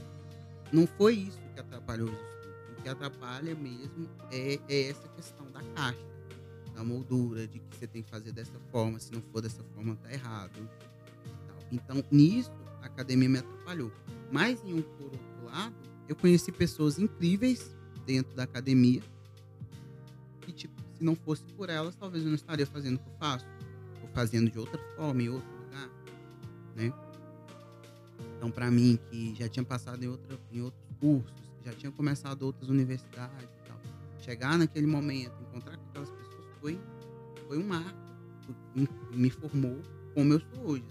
não 0.72 0.86
foi 0.88 1.16
isso 1.16 1.40
que 1.54 1.60
atrapalhou 1.60 2.10
os 2.10 2.39
que 2.82 2.90
atrapalha 2.90 3.56
mesmo 3.56 4.10
é, 4.32 4.60
é 4.68 4.90
essa 4.90 5.08
questão 5.10 5.50
da 5.52 5.62
caixa, 5.76 6.00
da 6.74 6.84
moldura, 6.84 7.48
de 7.48 7.60
que 7.60 7.78
você 7.78 7.88
tem 7.88 8.02
que 8.02 8.10
fazer 8.10 8.32
dessa 8.32 8.60
forma, 8.72 9.00
se 9.00 9.12
não 9.12 9.22
for 9.22 9.42
dessa 9.42 9.64
forma 9.76 9.96
tá 9.98 10.12
errado. 10.12 10.70
Então, 11.72 12.04
nisso, 12.12 12.52
a 12.82 12.86
academia 12.86 13.30
me 13.30 13.40
atrapalhou. 13.40 13.92
Mas, 14.32 14.64
em 14.64 14.74
um 14.74 14.82
por 14.82 15.06
outro 15.06 15.46
lado, 15.46 15.76
eu 16.08 16.16
conheci 16.16 16.52
pessoas 16.52 16.98
incríveis 16.98 17.76
dentro 18.06 18.36
da 18.36 18.44
academia 18.44 19.02
que, 20.42 20.52
tipo, 20.52 20.74
se 20.96 21.04
não 21.04 21.16
fosse 21.16 21.44
por 21.56 21.70
elas, 21.70 21.96
talvez 21.96 22.24
eu 22.24 22.30
não 22.30 22.36
estaria 22.36 22.66
fazendo 22.66 22.96
o 22.96 23.00
que 23.00 23.10
eu 23.10 23.16
faço. 23.20 23.46
Ou 24.02 24.10
fazendo 24.10 24.50
de 24.50 24.58
outra 24.58 24.80
forma, 24.96 25.22
em 25.22 25.30
outro 25.30 25.50
lugar, 25.64 25.90
né? 26.76 26.94
Então, 28.38 28.50
para 28.50 28.72
mim, 28.72 28.98
que 29.10 29.36
já 29.36 29.48
tinha 29.48 29.64
passado 29.64 30.04
em, 30.04 30.08
outra, 30.08 30.40
em 30.52 30.62
outros 30.62 30.84
cursos, 31.00 31.39
já 31.64 31.74
tinha 31.74 31.92
começado 31.92 32.44
outras 32.44 32.70
universidades 32.70 33.44
e 33.44 33.68
tal, 33.68 33.80
chegar 34.20 34.58
naquele 34.58 34.88
momento, 34.88 35.34
encontrar 35.42 35.78
com 35.78 35.90
aquelas 35.90 36.10
pessoas, 36.10 36.46
foi, 36.60 36.80
foi 37.48 37.58
um 37.58 37.68
marco. 37.68 38.10
Me, 39.14 39.30
formou 39.30 39.80
como 40.14 40.34
eu 40.34 40.40
sou 40.40 40.72
hoje. 40.72 40.86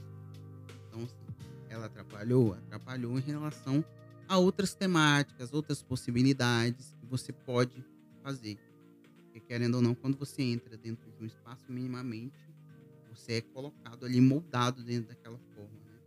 Então, 0.87 1.03
assim, 1.03 1.67
ela 1.69 1.87
atrapalhou? 1.87 2.55
Atrapalhou 2.55 3.19
em 3.19 3.23
relação 3.23 3.85
a 4.29 4.39
outras 4.39 4.75
temáticas, 4.75 5.53
outras 5.53 5.83
possibilidades 5.83 6.95
que 7.01 7.07
você 7.07 7.33
pode 7.33 7.85
fazer. 8.23 8.59
Porque, 9.25 9.41
querendo 9.41 9.77
ou 9.77 9.83
não, 9.83 9.95
quando 9.95 10.17
você 10.17 10.43
entra 10.43 10.77
dentro 10.77 11.11
de 11.11 11.23
um 11.23 11.27
espaço 11.27 11.65
minimamente, 11.69 12.39
você 13.11 13.35
é 13.35 13.41
colocado 13.41 14.07
ali, 14.07 14.21
moldado 14.21 14.83
dentro 14.85 15.09
daquela 15.09 15.39
forma. 15.55 15.81
Né? 15.85 15.99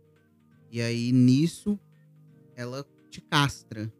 E 0.70 0.80
aí, 0.80 1.12
nisso, 1.12 1.78
ela 2.54 2.86
te 3.10 3.20
castra, 3.20 3.92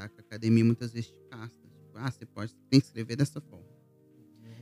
saca? 0.00 0.14
A 0.18 0.20
academia 0.20 0.64
muitas 0.64 0.92
vezes 0.92 1.10
te 1.10 1.20
castra. 1.30 1.68
Tipo, 1.68 1.90
ah, 1.94 2.10
você 2.10 2.26
pode, 2.26 2.54
tem 2.70 2.80
que 2.80 2.86
escrever 2.86 3.16
dessa 3.16 3.40
forma. 3.40 3.68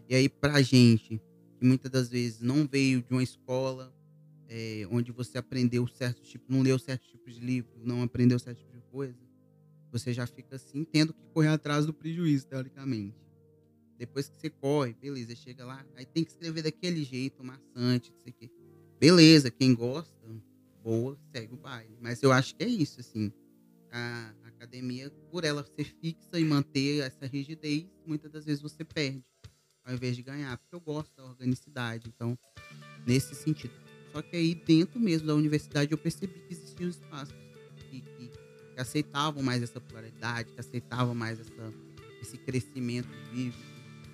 E 0.08 0.14
aí, 0.14 0.28
pra 0.28 0.62
gente, 0.62 1.20
que 1.58 1.64
muitas 1.64 1.90
das 1.90 2.08
vezes 2.08 2.40
não 2.40 2.66
veio 2.66 3.02
de 3.02 3.12
uma 3.12 3.22
escola 3.22 3.94
é, 4.48 4.86
onde 4.90 5.12
você 5.12 5.36
aprendeu 5.36 5.86
certo 5.86 6.22
tipo, 6.22 6.50
não 6.50 6.62
leu 6.62 6.78
certo 6.78 7.06
tipo 7.06 7.30
de 7.30 7.40
livro, 7.40 7.70
não 7.84 8.02
aprendeu 8.02 8.38
certo 8.38 8.58
tipo 8.58 8.72
de 8.72 8.82
coisa, 8.90 9.14
você 9.92 10.12
já 10.14 10.26
fica 10.26 10.56
assim, 10.56 10.84
tendo 10.84 11.12
que 11.12 11.20
correr 11.34 11.48
atrás 11.48 11.84
do 11.84 11.92
prejuízo, 11.92 12.46
teoricamente. 12.46 13.18
Depois 13.98 14.28
que 14.28 14.40
você 14.40 14.48
corre, 14.48 14.94
beleza, 14.94 15.34
chega 15.34 15.66
lá, 15.66 15.84
aí 15.94 16.06
tem 16.06 16.24
que 16.24 16.30
escrever 16.30 16.62
daquele 16.62 17.04
jeito, 17.04 17.44
maçante, 17.44 18.10
não 18.10 18.18
sei 18.20 18.32
o 18.32 18.34
quê. 18.34 18.50
Beleza, 18.98 19.50
quem 19.50 19.74
gosta, 19.74 20.16
boa, 20.82 21.18
segue 21.30 21.52
o 21.52 21.56
baile. 21.56 21.98
Mas 22.00 22.22
eu 22.22 22.32
acho 22.32 22.54
que 22.56 22.64
é 22.64 22.68
isso, 22.68 23.00
assim. 23.00 23.30
A 23.90 24.32
academia, 24.58 25.10
por 25.30 25.44
ela 25.44 25.64
ser 25.64 25.84
fixa 25.84 26.38
e 26.38 26.44
manter 26.44 27.00
essa 27.02 27.26
rigidez, 27.26 27.86
muitas 28.04 28.30
das 28.30 28.44
vezes 28.44 28.60
você 28.60 28.84
perde, 28.84 29.24
ao 29.84 29.94
invés 29.94 30.16
de 30.16 30.22
ganhar. 30.22 30.58
Porque 30.58 30.74
eu 30.74 30.80
gosto 30.80 31.14
da 31.16 31.24
organicidade, 31.24 32.08
então, 32.08 32.36
nesse 33.06 33.34
sentido. 33.34 33.72
Só 34.12 34.20
que 34.20 34.36
aí, 34.36 34.54
dentro 34.54 34.98
mesmo 34.98 35.26
da 35.26 35.34
universidade, 35.34 35.92
eu 35.92 35.98
percebi 35.98 36.40
que 36.40 36.52
existiam 36.52 36.88
espaços 36.88 37.34
que, 37.90 38.00
que, 38.00 38.28
que 38.28 38.80
aceitavam 38.80 39.42
mais 39.42 39.62
essa 39.62 39.80
pluralidade, 39.80 40.52
que 40.52 40.60
aceitavam 40.60 41.14
mais 41.14 41.38
essa, 41.38 41.74
esse 42.20 42.36
crescimento 42.38 43.08
vivo, 43.32 43.56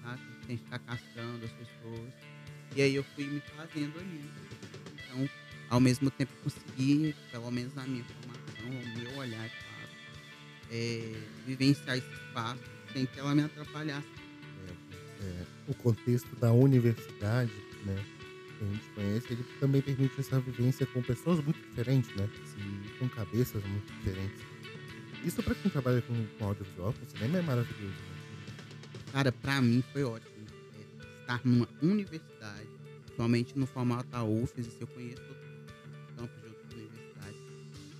tá? 0.02 0.18
sem 0.46 0.58
ficar 0.58 0.78
castrando 0.80 1.44
as 1.44 1.52
pessoas. 1.52 2.12
E 2.76 2.82
aí 2.82 2.94
eu 2.94 3.04
fui 3.14 3.24
me 3.24 3.40
fazendo 3.40 3.98
ali. 3.98 4.24
Então, 4.92 5.30
ao 5.70 5.80
mesmo 5.80 6.10
tempo 6.10 6.32
conseguir, 6.42 7.14
pelo 7.30 7.50
menos 7.50 7.74
na 7.74 7.86
minha 7.86 8.04
formação, 8.04 8.68
o 8.68 8.98
meu 8.98 9.16
olhar, 9.18 9.48
claro, 9.48 9.73
é, 10.74 11.12
vivenciar 11.46 11.96
esse 11.96 12.12
espaço 12.12 12.62
sem 12.92 13.06
que 13.06 13.20
ela 13.20 13.34
me 13.34 13.44
atrapalhasse. 13.44 14.06
É, 14.66 15.24
é, 15.24 15.46
o 15.68 15.74
contexto 15.74 16.34
da 16.36 16.52
universidade, 16.52 17.52
né, 17.84 18.04
que 18.58 18.64
a 18.64 18.68
gente 18.68 18.88
conhece, 18.94 19.32
ele 19.32 19.44
também 19.60 19.80
permite 19.80 20.18
essa 20.18 20.40
vivência 20.40 20.84
com 20.86 21.00
pessoas 21.02 21.42
muito 21.42 21.60
diferentes, 21.68 22.14
né? 22.16 22.28
Sim. 22.46 22.82
Com 22.98 23.08
cabeças 23.08 23.64
muito 23.64 23.92
diferentes. 23.94 24.42
Isso 25.24 25.42
para 25.42 25.54
quem 25.54 25.70
trabalha 25.70 26.02
com, 26.02 26.26
com 26.38 26.44
audiovisual, 26.44 26.92
com 26.92 27.06
cinema, 27.06 27.38
é 27.38 27.42
maravilhoso. 27.42 27.94
Né? 27.94 28.54
Cara, 29.12 29.32
para 29.32 29.60
mim 29.62 29.82
foi 29.92 30.04
ótimo. 30.04 30.32
É, 30.76 31.20
estar 31.20 31.40
numa 31.44 31.68
universidade, 31.80 32.68
somente 33.16 33.58
no 33.58 33.66
formato 33.66 34.08
da 34.10 34.22
UFES, 34.24 34.76
eu 34.80 34.86
conheço 34.88 35.33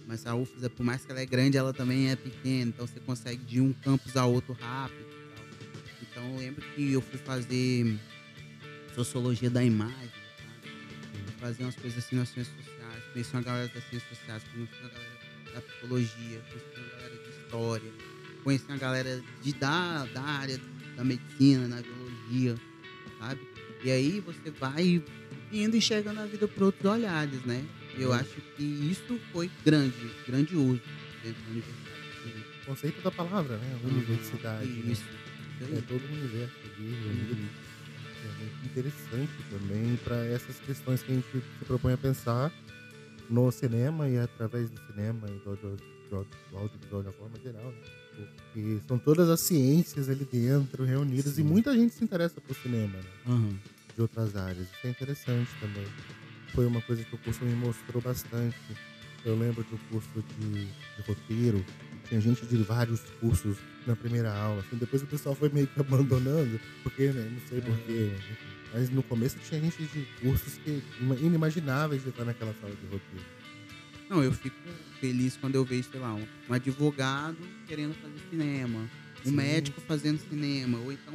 Mas 0.07 0.27
a 0.27 0.35
UFES, 0.35 0.69
por 0.69 0.85
mais 0.85 1.05
que 1.05 1.11
ela 1.11 1.21
é 1.21 1.27
grande, 1.27 1.57
ela 1.57 1.73
também 1.73 2.11
é 2.11 2.17
pequena, 2.17 2.71
então 2.71 2.87
você 2.87 3.01
consegue 3.01 3.43
de 3.45 3.61
um 3.61 3.73
campus 3.73 4.17
a 4.17 4.27
outro 4.27 4.53
rápido. 4.53 5.07
Então 6.03 6.25
eu 6.33 6.39
lembro 6.39 6.63
que 6.75 6.93
eu 6.93 7.01
fui 7.01 7.19
fazer 7.19 7.99
sociologia 8.95 9.51
da 9.51 9.65
imagem, 9.65 10.11
fazer 11.41 11.65
umas 11.65 11.75
coisas 11.75 11.99
assim 11.99 12.17
nas 12.17 12.29
ciências 12.29 12.55
sociais, 12.57 13.05
conheci 13.13 13.33
uma 13.33 13.43
galera 13.43 13.69
das 13.69 13.83
ciências 13.89 14.19
sociais, 14.19 14.43
conheci 14.53 14.73
uma 14.81 14.91
galera 14.91 15.15
da 15.55 15.61
psicologia, 15.61 16.43
conheci 16.49 16.67
uma 16.77 16.89
galera 16.89 17.17
de 17.17 17.31
história, 17.31 17.93
conheci 18.45 18.65
uma 18.69 18.79
galera 18.79 19.23
de, 19.43 19.53
da, 19.55 20.05
da 20.07 20.23
área 20.23 20.61
da 20.97 21.05
medicina, 21.05 21.67
na 21.67 21.83
biologia, 21.83 22.55
sabe? 23.19 23.41
E 23.83 23.91
aí 23.91 24.21
você 24.21 24.51
vai 24.51 25.03
indo 25.53 25.77
enxergando 25.77 26.21
a 26.21 26.27
vida 26.27 26.47
por 26.47 26.65
outros 26.65 26.85
olhares, 26.85 27.43
né? 27.45 27.65
Eu 27.99 28.09
uhum. 28.09 28.15
acho 28.15 28.41
que 28.57 28.63
isso 28.63 29.19
foi 29.33 29.51
grande, 29.65 30.11
grandioso 30.27 30.83
dentro 31.23 31.43
da 31.43 31.51
universidade. 31.51 31.95
O 32.63 32.67
conceito 32.67 33.03
da 33.03 33.11
palavra, 33.11 33.57
né? 33.57 33.79
Uhum. 33.85 33.91
Universidade. 33.91 34.67
Né? 34.67 34.93
Isso. 34.93 35.05
Né? 35.61 35.79
É 35.79 35.81
todo 35.83 36.03
o 36.03 36.13
universo 36.13 36.55
ali, 36.65 36.89
uhum. 36.89 37.49
é 38.25 38.39
muito 38.39 38.67
interessante 38.67 39.33
também 39.51 39.97
para 40.03 40.25
essas 40.27 40.59
questões 40.61 41.03
que 41.03 41.13
a 41.13 41.15
gente 41.15 41.29
se 41.31 41.65
propõe 41.65 41.93
a 41.93 41.97
pensar 41.97 42.53
no 43.31 43.51
cinema 43.53 44.09
e 44.09 44.19
através 44.19 44.69
do 44.69 44.81
cinema 44.87 45.29
e 45.29 45.39
do, 45.39 45.57
do, 45.57 45.77
do, 46.11 46.27
do 46.51 46.57
audiovisual 46.57 47.03
de 47.03 47.09
uma 47.09 47.13
forma 47.15 47.39
geral, 47.43 47.71
né? 47.71 48.05
Porque 48.53 48.81
são 48.87 48.99
todas 48.99 49.29
as 49.29 49.41
ciências 49.41 50.09
ali 50.09 50.25
dentro 50.25 50.85
reunidas 50.85 51.35
Sim. 51.35 51.41
e 51.41 51.45
muita 51.45 51.75
gente 51.75 51.95
se 51.95 52.05
interessa 52.05 52.41
por 52.41 52.55
cinema, 52.55 52.97
né? 52.97 53.11
Uhum. 53.27 53.59
De 53.95 54.03
outras 54.03 54.37
áreas. 54.37 54.67
Isso 54.69 54.87
é 54.87 54.91
interessante 54.91 55.51
também. 55.61 55.87
Foi 56.55 56.67
uma 56.67 56.81
coisa 56.81 57.03
que 57.03 57.15
o 57.15 57.19
curso 57.19 57.45
me 57.45 57.55
mostrou 57.55 58.01
bastante. 58.01 58.57
Eu 59.25 59.37
lembro 59.37 59.65
do 59.65 59.79
curso 59.91 60.09
de, 60.39 60.67
de 60.67 61.03
roteiro, 61.07 61.65
tinha 62.09 62.21
gente 62.21 62.47
de 62.47 62.57
vários 62.59 63.01
cursos 63.21 63.57
na 63.87 63.97
primeira 63.97 64.33
aula. 64.33 64.61
Assim, 64.61 64.77
depois 64.77 65.03
o 65.03 65.07
pessoal 65.07 65.35
foi 65.35 65.49
meio 65.49 65.67
que 65.67 65.79
abandonando, 65.81 66.61
porque, 66.83 67.09
né? 67.09 67.29
Não 67.31 67.49
sei 67.49 67.61
porquê. 67.61 68.13
É. 68.13 68.55
Mas 68.73 68.91
no 68.91 69.03
começo 69.03 69.37
tinha 69.39 69.61
gente 69.61 69.83
de 69.85 70.07
cursos 70.21 70.59
que 70.59 70.83
inimagináveis 71.21 72.03
de 72.03 72.11
estar 72.11 72.25
naquela 72.25 72.55
sala 72.61 72.75
de 72.75 72.85
roteiro. 72.85 73.27
Não, 74.09 74.23
eu 74.23 74.33
fico 74.33 74.57
feliz 75.01 75.37
quando 75.37 75.55
eu 75.55 75.65
vejo, 75.65 75.89
sei 75.91 76.01
lá, 76.01 76.15
um, 76.15 76.27
um 76.49 76.53
advogado 76.55 77.39
querendo 77.67 77.95
fazer 77.95 78.19
cinema, 78.31 78.81
um 79.25 79.31
Sim. 79.31 79.37
médico 79.37 79.81
fazendo 79.81 80.21
cinema, 80.29 80.79
ou 80.79 80.93
então, 80.93 81.15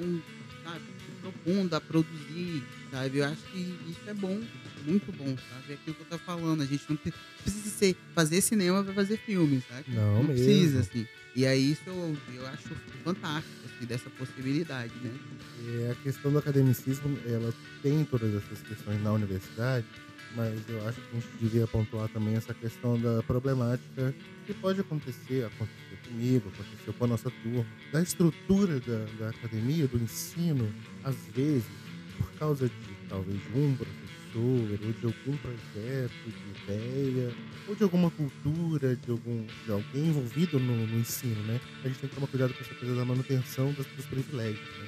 sabe, 0.70 0.84
se 1.06 1.22
propondo 1.22 1.74
a 1.74 1.82
produzir, 1.82 2.64
sabe? 2.92 3.18
Eu 3.18 3.26
acho 3.26 3.42
que 3.52 3.60
isso 3.90 4.02
é 4.08 4.14
bom, 4.14 4.42
muito 4.86 5.12
bom, 5.12 5.26
sabe? 5.26 5.72
É 5.72 5.74
aquilo 5.74 5.96
que 5.96 6.02
eu 6.02 6.08
tô 6.10 6.18
falando, 6.20 6.62
a 6.62 6.66
gente 6.66 6.84
não 6.90 6.98
precisa 6.98 7.70
ser, 7.70 7.96
fazer 8.14 8.42
cinema 8.42 8.84
para 8.84 8.94
fazer 8.94 9.18
filme, 9.18 9.64
sabe? 9.70 9.86
Não, 9.90 10.16
não 10.16 10.24
mesmo. 10.24 10.34
precisa, 10.34 10.80
assim. 10.80 11.08
E 11.36 11.46
aí 11.46 11.72
isso 11.72 11.84
eu, 11.86 12.18
eu 12.34 12.48
acho 12.48 12.70
fantástico, 13.04 13.56
assim, 13.66 13.86
dessa 13.86 14.10
possibilidade, 14.12 14.94
né? 15.02 15.14
É, 15.68 15.92
a 15.92 15.96
questão 16.04 16.32
do 16.32 16.38
academicismo, 16.40 17.18
ela 17.26 17.54
tem 17.82 18.04
todas 18.06 18.34
essas 18.36 18.62
questões 18.62 19.02
na 19.02 19.14
universidade, 19.14 19.86
mas 20.36 20.60
eu 20.68 20.88
acho 20.88 21.00
que 21.00 21.08
a 21.12 21.20
gente 21.20 21.28
devia 21.40 21.68
pontuar 21.68 22.08
também 22.10 22.36
essa 22.36 22.54
questão 22.54 23.00
da 23.00 23.24
problemática 23.24 24.14
que 24.50 24.54
pode 24.56 24.82
acontecer, 24.82 25.46
aconteceu 25.46 25.98
comigo, 26.08 26.50
aconteceu 26.50 26.92
com 26.94 27.06
a 27.06 27.08
nossa 27.08 27.30
turma, 27.30 27.64
da 27.94 28.02
estrutura 28.02 28.80
da, 28.80 29.06
da 29.20 29.30
academia, 29.30 29.88
do 29.88 30.00
ensino, 30.00 30.74
às 31.04 31.16
vezes, 31.36 31.70
por 32.18 32.32
causa 32.40 32.68
de 32.68 32.96
talvez 33.08 33.40
um 33.54 33.76
professor, 33.76 34.10
ou 34.36 34.94
de 34.94 35.06
algum 35.06 35.38
projeto, 35.38 36.12
de 36.26 36.64
ideia, 36.64 37.32
ou 37.68 37.76
de 37.76 37.84
alguma 37.84 38.10
cultura, 38.10 38.96
de, 38.96 39.12
algum, 39.12 39.46
de 39.66 39.72
alguém 39.72 40.08
envolvido 40.08 40.60
no, 40.60 40.88
no 40.88 41.00
ensino, 41.00 41.44
né? 41.44 41.62
A 41.84 41.88
gente 41.88 42.00
tem 42.00 42.10
que 42.10 42.16
tomar 42.16 42.28
cuidado 42.28 42.52
com 42.52 42.62
essa 42.62 42.74
coisa 42.74 42.96
da 42.96 43.06
manutenção 43.06 43.72
dos, 43.74 43.86
dos 43.86 44.06
privilégios, 44.08 44.68
né? 44.80 44.88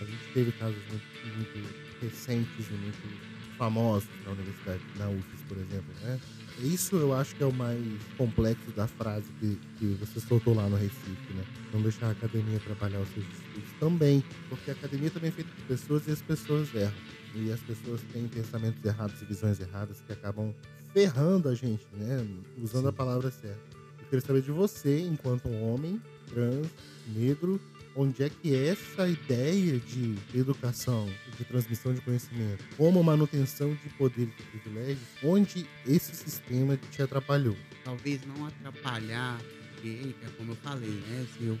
A 0.00 0.04
gente 0.06 0.32
teve 0.32 0.52
casos 0.52 0.78
muito, 0.88 1.36
muito 1.36 1.74
recentes 2.00 2.66
e 2.70 2.72
muito 2.72 3.58
famosos 3.58 4.08
na 4.24 4.32
universidade, 4.32 4.82
na 4.98 5.10
UFES, 5.10 5.42
por 5.46 5.58
exemplo, 5.58 5.94
né? 6.02 6.18
Isso 6.60 6.96
eu 6.96 7.12
acho 7.12 7.34
que 7.34 7.42
é 7.42 7.46
o 7.46 7.52
mais 7.52 7.82
complexo 8.16 8.70
da 8.76 8.86
frase 8.86 9.26
que, 9.40 9.58
que 9.78 9.86
você 9.94 10.20
soltou 10.20 10.54
lá 10.54 10.68
no 10.68 10.76
Recife, 10.76 11.32
né? 11.34 11.44
Não 11.72 11.82
deixar 11.82 12.06
a 12.06 12.10
academia 12.10 12.60
trabalhar 12.60 13.00
os 13.00 13.08
seus 13.08 13.26
estudos 13.26 13.72
também, 13.80 14.22
porque 14.48 14.70
a 14.70 14.74
academia 14.74 15.10
também 15.10 15.28
é 15.28 15.32
feita 15.32 15.50
de 15.50 15.62
pessoas 15.62 16.06
e 16.06 16.10
as 16.10 16.22
pessoas 16.22 16.74
erram. 16.74 16.92
E 17.34 17.50
as 17.50 17.60
pessoas 17.60 18.00
têm 18.12 18.28
pensamentos 18.28 18.84
errados 18.84 19.20
e 19.22 19.24
visões 19.24 19.58
erradas 19.58 20.00
que 20.06 20.12
acabam 20.12 20.54
ferrando 20.92 21.48
a 21.48 21.54
gente, 21.54 21.86
né? 21.94 22.26
Usando 22.62 22.82
Sim. 22.82 22.88
a 22.88 22.92
palavra 22.92 23.30
certa. 23.30 23.60
Eu 23.98 24.04
queria 24.04 24.20
saber 24.20 24.42
de 24.42 24.50
você, 24.50 25.00
enquanto 25.00 25.48
um 25.48 25.72
homem 25.72 26.00
trans, 26.28 26.66
negro, 27.14 27.60
onde 27.94 28.22
é 28.22 28.30
que 28.30 28.54
essa 28.54 29.08
ideia 29.08 29.78
de 29.78 30.16
educação, 30.34 31.08
de 31.36 31.44
transmissão 31.44 31.92
de 31.92 32.00
conhecimento, 32.00 32.64
como 32.76 33.02
manutenção 33.02 33.74
de 33.74 33.88
poderes 33.90 34.32
e 34.38 34.42
privilégios, 34.58 34.98
onde 35.22 35.66
esse 35.86 36.14
sistema 36.14 36.76
te 36.90 37.02
atrapalhou? 37.02 37.56
Talvez 37.84 38.20
não 38.26 38.46
atrapalhar, 38.46 39.38
porque 39.74 40.14
é 40.22 40.28
como 40.36 40.52
eu 40.52 40.56
falei, 40.56 40.90
né? 40.90 41.26
Assim, 41.28 41.48
eu, 41.48 41.58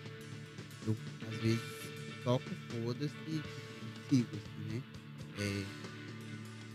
eu 0.86 0.96
às 1.28 1.36
vezes 1.36 1.60
toco 2.24 2.50
foda-se 2.70 3.14
e 3.28 3.42
sigo, 4.08 4.28
assim, 4.36 4.74
né? 4.74 4.82
É, 5.38 5.64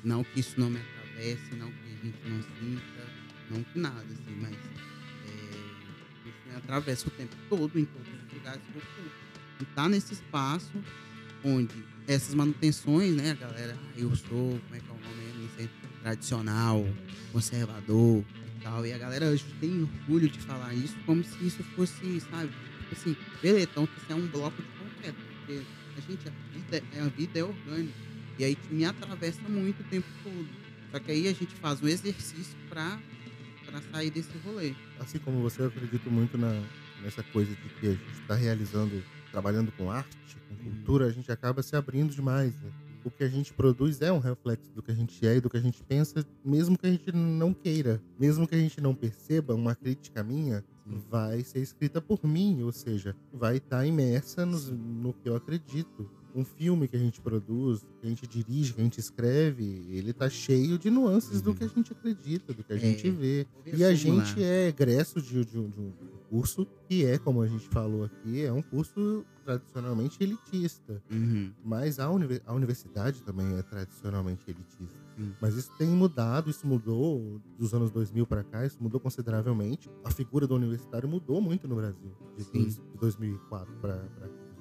não 0.04 0.24
que 0.24 0.40
isso 0.40 0.60
não 0.60 0.70
me 0.70 0.80
atravesse, 0.80 1.56
não 1.56 1.72
que 1.72 1.86
a 1.86 2.06
gente 2.06 2.30
não 2.30 2.42
sinta, 2.42 3.08
não 3.50 3.64
que 3.64 3.80
nada, 3.80 4.04
assim, 4.04 4.36
mas 4.40 4.56
é, 4.56 6.30
isso 6.30 6.50
me 6.50 6.56
atravessa 6.56 7.08
o 7.08 7.12
tempo 7.12 7.36
todo 7.50 7.80
em 7.80 7.86
todos 7.86 8.08
os 8.08 8.34
lugares 8.34 8.62
que 8.62 8.76
eu 8.76 8.82
fui 8.82 9.27
e 9.60 9.66
tá 9.66 9.88
nesse 9.90 10.14
espaço 10.14 10.72
onde 11.44 11.84
essas 12.08 12.34
manutenções, 12.34 13.16
né, 13.16 13.38
galera, 13.40 13.78
ah, 13.78 14.00
eu 14.00 14.16
sou, 14.16 14.60
como 14.60 14.76
é 14.76 14.80
que 14.80 14.90
é 14.90 14.92
o 14.92 15.00
nome, 15.00 15.42
não 15.42 15.50
sei, 15.58 15.70
tradicional, 16.02 16.86
conservador 17.34 18.24
e 18.58 18.64
tal, 18.64 18.86
e 18.86 18.94
a 18.94 18.98
galera 18.98 19.36
tem 19.60 19.84
orgulho 19.84 20.30
de 20.30 20.40
falar 20.40 20.74
isso 20.74 20.96
como 21.06 21.24
se 21.24 21.46
isso 21.46 21.64
fosse, 21.76 22.22
sabe, 22.22 22.50
tipo 22.80 22.94
assim, 22.94 23.18
beleza, 23.42 23.70
então 23.72 23.84
isso 23.84 24.06
é 24.10 24.16
um 24.16 24.28
bloco 24.28 24.62
de 24.62 24.68
concreto, 24.80 25.18
porque 25.40 25.62
a 25.98 26.02
gente, 26.02 26.30
a 26.30 26.32
vida, 26.54 26.84
é, 26.94 27.02
a 27.02 27.08
vida 27.10 27.40
é 27.40 27.44
orgânica, 27.44 27.94
e 28.40 28.44
aí 28.46 28.58
me 28.70 28.86
atravessa 28.86 29.42
muito 29.50 29.82
o 29.82 29.84
tempo 29.86 30.08
todo. 30.24 30.48
Só 30.92 31.00
que 31.00 31.12
aí 31.12 31.28
a 31.28 31.34
gente 31.34 31.54
faz 31.56 31.82
um 31.82 31.88
exercício 31.88 32.56
para 32.70 32.98
para 33.66 33.82
sair 33.92 34.10
desse 34.10 34.32
rolê. 34.46 34.74
Assim 35.00 35.20
como 35.20 35.42
você, 35.42 35.62
eu 35.62 35.68
acredito 35.68 36.10
muito 36.10 36.38
na, 36.38 36.64
nessa 37.02 37.22
coisa 37.22 37.52
de 37.52 37.70
que 37.80 37.88
a 37.88 37.92
gente 37.92 38.22
está 38.22 38.36
realizando 38.36 39.04
trabalhando 39.38 39.72
com 39.74 39.92
arte, 39.92 40.18
com 40.48 40.56
uhum. 40.56 40.72
cultura, 40.72 41.06
a 41.06 41.12
gente 41.12 41.32
acaba 41.32 41.62
se 41.62 41.76
abrindo 41.76 42.12
demais. 42.12 42.54
Né? 42.60 42.72
O 43.06 43.12
que 43.12 43.24
a 43.24 43.30
gente 43.30 43.54
produz 43.54 44.02
é 44.02 44.12
um 44.12 44.18
reflexo 44.18 44.72
do 44.74 44.82
que 44.82 44.92
a 44.92 44.96
gente 44.96 45.26
é 45.28 45.36
e 45.36 45.40
do 45.40 45.48
que 45.48 45.58
a 45.58 45.62
gente 45.62 45.84
pensa, 45.84 46.26
mesmo 46.44 46.76
que 46.76 46.88
a 46.88 46.90
gente 46.90 47.12
não 47.12 47.54
queira. 47.54 48.02
Mesmo 48.20 48.48
que 48.48 48.56
a 48.56 48.58
gente 48.58 48.82
não 48.82 48.96
perceba, 48.96 49.54
uma 49.54 49.76
crítica 49.76 50.24
minha 50.24 50.66
vai 51.08 51.44
ser 51.44 51.60
escrita 51.60 52.02
por 52.02 52.26
mim, 52.26 52.64
ou 52.64 52.72
seja, 52.72 53.16
vai 53.32 53.58
estar 53.58 53.78
tá 53.78 53.86
imersa 53.86 54.44
no, 54.44 54.58
no 54.60 55.14
que 55.14 55.30
eu 55.30 55.36
acredito 55.36 56.10
um 56.34 56.44
filme 56.44 56.88
que 56.88 56.96
a 56.96 57.00
gente 57.00 57.20
produz, 57.20 57.86
que 58.00 58.06
a 58.06 58.10
gente 58.10 58.28
dirige, 58.28 58.74
que 58.74 58.82
a 58.82 58.84
gente 58.84 59.00
escreve, 59.00 59.86
ele 59.90 60.14
tá 60.14 60.30
cheio 60.30 60.78
de 60.78 60.90
nuances 60.90 61.38
uhum. 61.38 61.46
do 61.46 61.56
que 61.56 61.64
a 61.64 61.68
gente 61.68 61.92
acredita, 61.92 62.54
do 62.54 62.64
que 62.64 62.74
a 62.74 62.76
é. 62.76 62.80
gente 62.80 63.10
vê. 63.10 63.48
E 63.66 63.84
a 63.84 63.94
gente 63.94 64.44
é 64.44 64.68
egresso 64.68 65.22
de, 65.22 65.44
de, 65.44 65.68
de, 65.68 65.80
um 65.80 65.92
curso 66.30 66.68
que 66.88 67.06
é, 67.06 67.18
como 67.18 67.42
a 67.42 67.48
gente 67.48 67.68
falou 67.70 68.06
aqui, 68.06 68.44
é 68.44 68.52
um 68.52 68.62
curso 68.62 69.26
tradicionalmente 69.44 70.22
elitista. 70.22 71.02
Uhum. 71.10 71.52
Mas 71.64 72.00
a, 72.00 72.10
uni 72.10 72.42
a 72.46 72.54
universidade 72.54 73.22
também 73.24 73.58
é 73.58 73.62
tradicionalmente 73.62 74.44
elitista. 74.50 75.08
Uhum. 75.18 75.34
Mas 75.42 75.56
isso 75.56 75.72
tem 75.78 75.88
mudado, 75.88 76.50
isso 76.50 76.68
mudou 76.68 77.42
dos 77.58 77.74
anos 77.74 77.90
2000 77.92 78.28
para 78.28 78.44
cá, 78.44 78.66
isso 78.66 78.78
mudou 78.82 79.00
consideravelmente. 79.00 79.90
A 80.04 80.12
figura 80.12 80.46
do 80.46 80.56
universitário 80.56 81.08
mudou 81.08 81.42
muito 81.42 81.68
no 81.68 81.76
Brasil, 81.76 82.12
de, 82.38 82.66
de 82.66 82.82
2004 83.00 83.74
para 83.82 83.96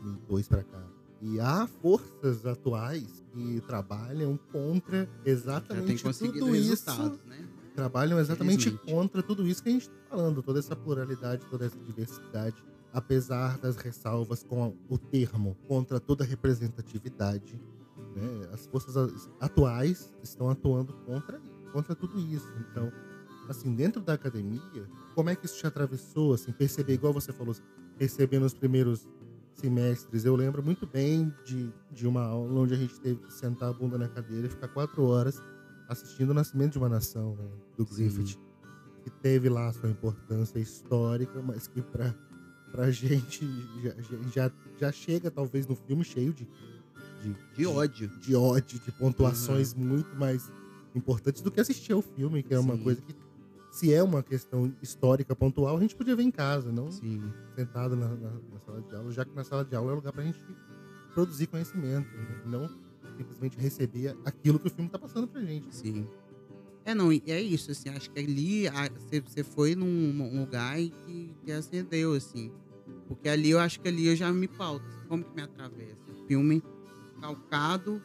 2002 0.02 0.48
para 0.48 0.62
cá. 0.62 0.82
E 1.20 1.40
há 1.40 1.66
forças 1.66 2.44
atuais 2.44 3.24
que 3.32 3.60
trabalham 3.62 4.38
contra 4.52 5.08
exatamente 5.24 6.02
tudo 6.02 6.54
isso. 6.54 6.90
Né? 7.26 7.48
Trabalham 7.76 8.18
exatamente 8.18 8.70
contra 8.70 9.22
tudo 9.22 9.46
isso 9.46 9.62
que 9.62 9.68
a 9.68 9.72
gente 9.72 9.82
está 9.82 9.94
falando, 10.08 10.42
toda 10.42 10.58
essa 10.58 10.74
pluralidade, 10.74 11.44
toda 11.50 11.66
essa 11.66 11.78
diversidade, 11.78 12.56
apesar 12.92 13.58
das 13.58 13.76
ressalvas 13.76 14.42
com 14.42 14.74
o 14.88 14.96
termo 14.96 15.54
contra 15.68 16.00
toda 16.00 16.24
representatividade. 16.24 17.60
Né? 18.16 18.48
As 18.50 18.66
forças 18.66 19.28
atuais 19.38 20.10
estão 20.22 20.48
atuando 20.48 20.94
contra, 21.04 21.38
contra 21.70 21.94
tudo 21.94 22.18
isso. 22.18 22.50
Então, 22.70 22.90
assim, 23.46 23.74
dentro 23.74 24.00
da 24.00 24.14
academia, 24.14 24.88
como 25.14 25.28
é 25.28 25.36
que 25.36 25.44
isso 25.44 25.58
te 25.58 25.66
atravessou? 25.66 26.32
Assim, 26.32 26.52
perceber, 26.52 26.94
igual 26.94 27.12
você 27.12 27.30
falou, 27.30 27.54
perceber 27.98 28.38
nos 28.38 28.54
primeiros 28.54 29.06
semestres. 29.52 30.24
Eu 30.24 30.34
lembro 30.34 30.62
muito 30.62 30.86
bem 30.86 31.32
de, 31.44 31.70
de 31.90 32.06
uma 32.06 32.24
aula 32.24 32.60
onde 32.60 32.72
a 32.72 32.76
gente 32.76 32.98
teve 33.00 33.20
que 33.20 33.32
sentar 33.34 33.68
a 33.68 33.72
bunda 33.72 33.98
na 33.98 34.08
cadeira 34.08 34.46
e 34.46 34.50
ficar 34.50 34.68
quatro 34.68 35.04
horas 35.04 35.42
assistindo 35.88 36.30
o 36.30 36.34
Nascimento 36.34 36.72
de 36.72 36.78
uma 36.78 36.88
Nação, 36.88 37.36
né, 37.36 37.48
do 37.76 37.84
Griffith, 37.84 38.26
Sim. 38.26 38.38
que 39.04 39.10
teve 39.10 39.48
lá 39.48 39.72
sua 39.72 39.90
importância 39.90 40.58
histórica, 40.58 41.40
mas 41.42 41.66
que 41.66 41.82
para 41.82 42.14
pra 42.70 42.90
gente 42.90 43.46
já, 43.82 43.94
já, 44.34 44.52
já 44.78 44.92
chega 44.92 45.30
talvez 45.30 45.66
no 45.66 45.76
filme 45.76 46.04
cheio 46.04 46.32
de 46.32 46.48
de, 47.22 47.36
de 47.56 47.66
ódio, 47.66 48.08
de, 48.08 48.18
de 48.18 48.36
ódio, 48.36 48.78
de 48.78 48.92
pontuações 48.92 49.72
uhum. 49.72 49.84
muito 49.84 50.14
mais 50.16 50.50
importantes 50.94 51.42
do 51.42 51.50
que 51.50 51.60
assistir 51.60 51.92
ao 51.92 52.02
filme, 52.02 52.42
que 52.42 52.54
é 52.54 52.58
Sim. 52.58 52.64
uma 52.64 52.78
coisa 52.78 53.00
que 53.00 53.14
se 53.70 53.92
é 53.92 54.02
uma 54.02 54.22
questão 54.22 54.72
histórica 54.80 55.36
pontual, 55.36 55.76
a 55.76 55.80
gente 55.80 55.94
podia 55.94 56.16
ver 56.16 56.22
em 56.22 56.30
casa, 56.30 56.72
não 56.72 56.90
Sim. 56.90 57.30
sentado 57.54 57.94
na, 57.94 58.08
na, 58.08 58.30
na, 58.30 58.60
sala 58.64 58.80
de 58.80 58.94
aula, 58.94 59.12
já 59.12 59.24
que 59.24 59.34
na 59.34 59.44
sala 59.44 59.64
de 59.64 59.76
aula 59.76 59.92
é 59.92 59.94
lugar 59.94 60.12
para 60.12 60.22
a 60.22 60.26
gente 60.26 60.42
produzir 61.12 61.46
conhecimento, 61.46 62.08
né? 62.16 62.42
não 62.46 62.85
simplesmente 63.16 63.58
receber 63.58 64.16
aquilo 64.24 64.58
que 64.58 64.68
o 64.68 64.70
filme 64.70 64.86
está 64.86 64.98
passando 64.98 65.26
pra 65.26 65.40
gente. 65.42 65.74
Sim. 65.74 66.06
É, 66.84 66.94
não, 66.94 67.10
é 67.10 67.40
isso, 67.40 67.72
assim, 67.72 67.88
acho 67.88 68.10
que 68.10 68.20
ali 68.20 68.64
você 69.24 69.42
foi 69.42 69.74
num 69.74 70.40
lugar 70.40 70.76
que, 70.76 71.34
que 71.44 71.50
acendeu, 71.50 72.12
assim. 72.12 72.52
Porque 73.08 73.28
ali 73.28 73.50
eu 73.50 73.58
acho 73.58 73.80
que 73.80 73.88
ali 73.88 74.06
eu 74.06 74.14
já 74.14 74.32
me 74.32 74.46
pauto. 74.46 74.84
Como 75.08 75.24
que 75.24 75.34
me 75.34 75.42
atravessa? 75.42 76.04
Filme 76.28 76.62
calcado 77.20 78.00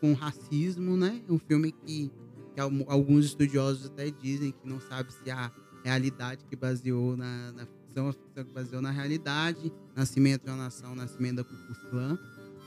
com 0.00 0.14
racismo, 0.14 0.96
né? 0.96 1.22
Um 1.28 1.38
filme 1.38 1.72
que 1.72 2.10
que 2.54 2.60
alguns 2.60 3.24
estudiosos 3.26 3.86
até 3.86 4.10
dizem 4.10 4.52
que 4.52 4.68
não 4.68 4.80
sabe 4.80 5.12
se 5.12 5.30
a 5.30 5.50
realidade 5.84 6.44
que 6.44 6.54
baseou 6.54 7.16
na, 7.16 7.52
na 7.52 7.66
ficção, 7.66 8.08
a 8.08 8.12
ficção 8.12 8.44
que 8.44 8.52
baseou 8.52 8.82
na 8.82 8.90
realidade, 8.90 9.72
nascimento 9.96 10.44
de 10.44 10.50
uma 10.50 10.64
nação, 10.64 10.94
nascimento 10.94 11.36
da 11.36 11.44
Ku 11.44 11.54
Klux 11.66 11.90
Klan. 11.90 12.18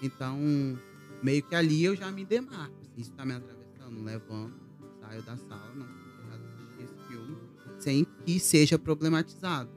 Então, 0.01 0.39
meio 1.25 1.41
que 1.41 1.55
ali 1.55 1.83
eu 1.83 1.95
já 1.95 2.11
me 2.11 2.23
demarco. 2.23 2.75
Assim, 2.81 3.01
isso 3.01 3.09
está 3.09 3.25
me 3.25 3.33
atravessando, 3.33 4.03
levanto, 4.03 4.53
saio 5.01 5.23
da 5.23 5.35
sala, 5.35 5.73
não 5.75 5.85
assistir 6.35 6.83
esse 6.83 7.07
filme, 7.07 7.37
sem 7.79 8.07
que 8.23 8.39
seja 8.39 8.77
problematizado, 8.77 9.71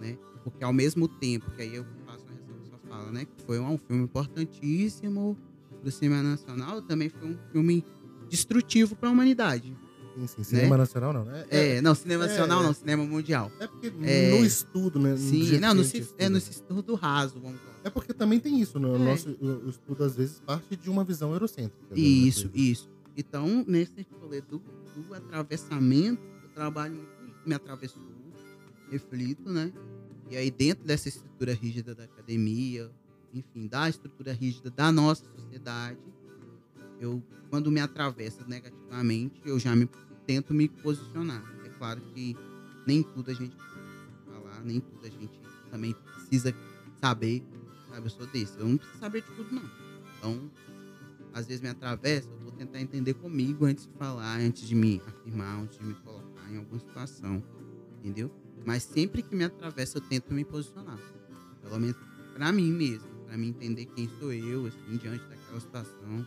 né? 0.00 0.16
Porque 0.42 0.64
ao 0.64 0.72
mesmo 0.72 1.06
tempo 1.06 1.50
que 1.50 1.62
aí 1.62 1.74
eu 1.74 1.84
faço 2.06 2.24
uma 2.24 2.64
sua 2.64 2.78
fala, 2.88 3.12
né? 3.12 3.26
Que 3.26 3.44
foi 3.44 3.60
um 3.60 3.76
filme 3.76 4.04
importantíssimo 4.04 5.36
do 5.82 5.90
cinema 5.90 6.22
nacional, 6.22 6.80
também 6.80 7.10
foi 7.10 7.28
um 7.28 7.38
filme 7.52 7.84
destrutivo 8.30 8.96
para 8.96 9.10
a 9.10 9.12
humanidade. 9.12 9.76
Sim, 10.14 10.26
sim. 10.26 10.44
Cinema 10.44 10.76
né? 10.76 10.82
nacional 10.82 11.12
não, 11.12 11.24
né? 11.24 11.44
É, 11.50 11.76
é 11.76 11.80
não, 11.82 11.94
cinema 11.94 12.24
é, 12.24 12.28
nacional 12.28 12.62
não, 12.62 12.72
cinema 12.72 13.04
mundial. 13.04 13.52
É 13.60 13.66
porque 13.66 13.92
é, 14.02 14.30
no 14.30 14.44
estudo, 14.44 14.98
né? 14.98 15.16
Sim, 15.18 15.58
não, 15.58 15.74
no, 15.74 15.82
é 16.18 16.28
no 16.30 16.38
estudo 16.38 16.94
raso, 16.94 17.40
vamos 17.40 17.60
falar. 17.60 17.71
É 17.84 17.90
porque 17.90 18.14
também 18.14 18.38
tem 18.38 18.60
isso, 18.60 18.78
né? 18.78 18.88
O 18.88 18.96
é. 18.96 18.98
nosso 18.98 19.30
o 19.30 19.68
estudo 19.68 20.04
às 20.04 20.16
vezes 20.16 20.40
parte 20.40 20.76
de 20.76 20.88
uma 20.88 21.04
visão 21.04 21.32
eurocêntrica. 21.32 21.94
Né, 21.94 22.00
isso, 22.00 22.50
isso. 22.54 22.88
Então, 23.16 23.64
nesse 23.66 24.06
rolê 24.20 24.40
do, 24.40 24.62
do 24.96 25.14
atravessamento, 25.14 26.22
eu 26.42 26.48
trabalho 26.50 26.94
muito, 26.94 27.48
me 27.48 27.54
atravessou, 27.54 28.02
reflito, 28.90 29.50
né? 29.50 29.72
E 30.30 30.36
aí, 30.36 30.50
dentro 30.50 30.84
dessa 30.84 31.08
estrutura 31.08 31.52
rígida 31.52 31.94
da 31.94 32.04
academia, 32.04 32.90
enfim, 33.34 33.66
da 33.66 33.88
estrutura 33.88 34.32
rígida 34.32 34.70
da 34.70 34.90
nossa 34.90 35.24
sociedade, 35.36 35.98
eu 37.00 37.22
quando 37.50 37.70
me 37.70 37.80
atravessa 37.80 38.42
negativamente, 38.46 39.42
eu 39.44 39.58
já 39.58 39.76
me 39.76 39.86
tento 40.26 40.54
me 40.54 40.68
posicionar. 40.68 41.44
É 41.66 41.68
claro 41.68 42.00
que 42.14 42.34
nem 42.86 43.02
tudo 43.02 43.30
a 43.30 43.34
gente 43.34 43.54
falar, 44.26 44.62
nem 44.64 44.80
tudo 44.80 45.06
a 45.06 45.10
gente 45.10 45.38
também 45.70 45.94
precisa 45.94 46.54
saber, 46.98 47.42
sabe? 47.92 48.06
Eu 48.06 48.10
sou 48.10 48.26
desse, 48.26 48.58
eu 48.58 48.66
não 48.66 48.76
preciso 48.76 48.98
saber 48.98 49.22
de 49.22 49.28
tudo 49.28 49.54
não. 49.54 49.70
Então, 50.18 50.50
às 51.32 51.46
vezes 51.46 51.60
me 51.60 51.68
atravessa, 51.68 52.28
eu 52.28 52.38
vou 52.40 52.52
tentar 52.52 52.80
entender 52.80 53.14
comigo 53.14 53.64
antes 53.64 53.86
de 53.86 53.92
falar, 53.94 54.38
antes 54.38 54.66
de 54.66 54.74
me 54.74 55.00
afirmar, 55.06 55.60
antes 55.60 55.78
de 55.78 55.84
me 55.84 55.94
colocar 55.94 56.50
em 56.50 56.58
alguma 56.58 56.78
situação, 56.78 57.42
entendeu? 57.98 58.30
Mas 58.64 58.82
sempre 58.82 59.22
que 59.22 59.34
me 59.34 59.44
atravessa, 59.44 59.98
eu 59.98 60.02
tento 60.02 60.32
me 60.32 60.44
posicionar. 60.44 60.98
Pelo 61.62 61.78
menos 61.80 61.96
para 62.34 62.52
mim 62.52 62.70
mesmo, 62.72 63.08
para 63.26 63.36
mim 63.36 63.48
entender 63.48 63.86
quem 63.86 64.08
sou 64.18 64.32
eu, 64.32 64.66
assim, 64.66 64.96
diante 64.96 65.24
daquela 65.26 65.60
situação 65.60 66.26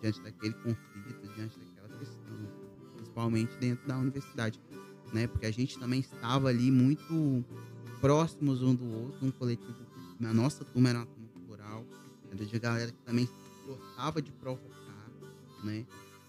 diante 0.00 0.20
daquele 0.20 0.54
conflito, 0.54 1.34
diante 1.34 1.58
daquela 1.58 1.98
questão, 1.98 2.48
principalmente 2.96 3.56
dentro 3.58 3.86
da 3.86 3.98
universidade, 3.98 4.60
né? 5.12 5.26
Porque 5.26 5.46
a 5.46 5.50
gente 5.50 5.78
também 5.78 6.00
estava 6.00 6.48
ali 6.48 6.70
muito 6.70 7.44
próximos 8.00 8.62
um 8.62 8.74
do 8.74 8.84
outro, 8.84 9.26
um 9.26 9.30
coletivo. 9.30 9.85
Na 10.18 10.32
nossa 10.32 10.64
turma 10.64 10.88
era 10.88 10.98
uma 11.00 11.06
turma 11.06 11.28
cultural, 11.28 11.86
era 12.30 12.44
de 12.44 12.58
galera 12.58 12.90
que 12.90 13.02
também 13.02 13.28
gostava 13.66 14.22
de 14.22 14.32
provocar, 14.32 15.10
né? 15.62 15.86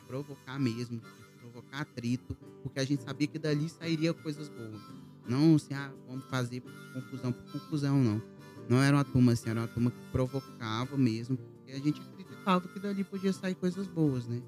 Provocar 0.08 0.60
mesmo, 0.60 1.02
provocar 1.40 1.82
atrito, 1.82 2.36
porque 2.64 2.80
a 2.80 2.86
gente 2.86 3.04
sabia 3.04 3.28
que 3.28 3.40
dali 3.40 3.70
sairia 3.70 4.14
coisas 4.14 4.50
boas. 4.50 4.82
Não 5.28 5.56
assim, 5.56 5.74
ah, 5.74 5.92
vamos 6.08 6.26
fazer 6.26 6.62
confusão 6.94 7.32
por 7.32 7.52
confusão, 7.52 8.04
não. 8.04 8.22
Não 8.70 8.82
era 8.82 8.98
uma 8.98 9.06
turma 9.06 9.32
assim, 9.32 9.50
era 9.50 9.62
uma 9.62 9.68
turma 9.68 9.92
que 9.92 10.12
provocava 10.12 10.98
mesmo, 10.98 11.38
porque 11.38 11.72
a 11.72 11.80
gente 11.80 12.02
acreditava 12.02 12.68
que 12.68 12.80
dali 12.80 13.04
podia 13.04 13.32
sair 13.32 13.56
coisas 13.56 13.88
boas, 13.88 14.28
né? 14.28 14.42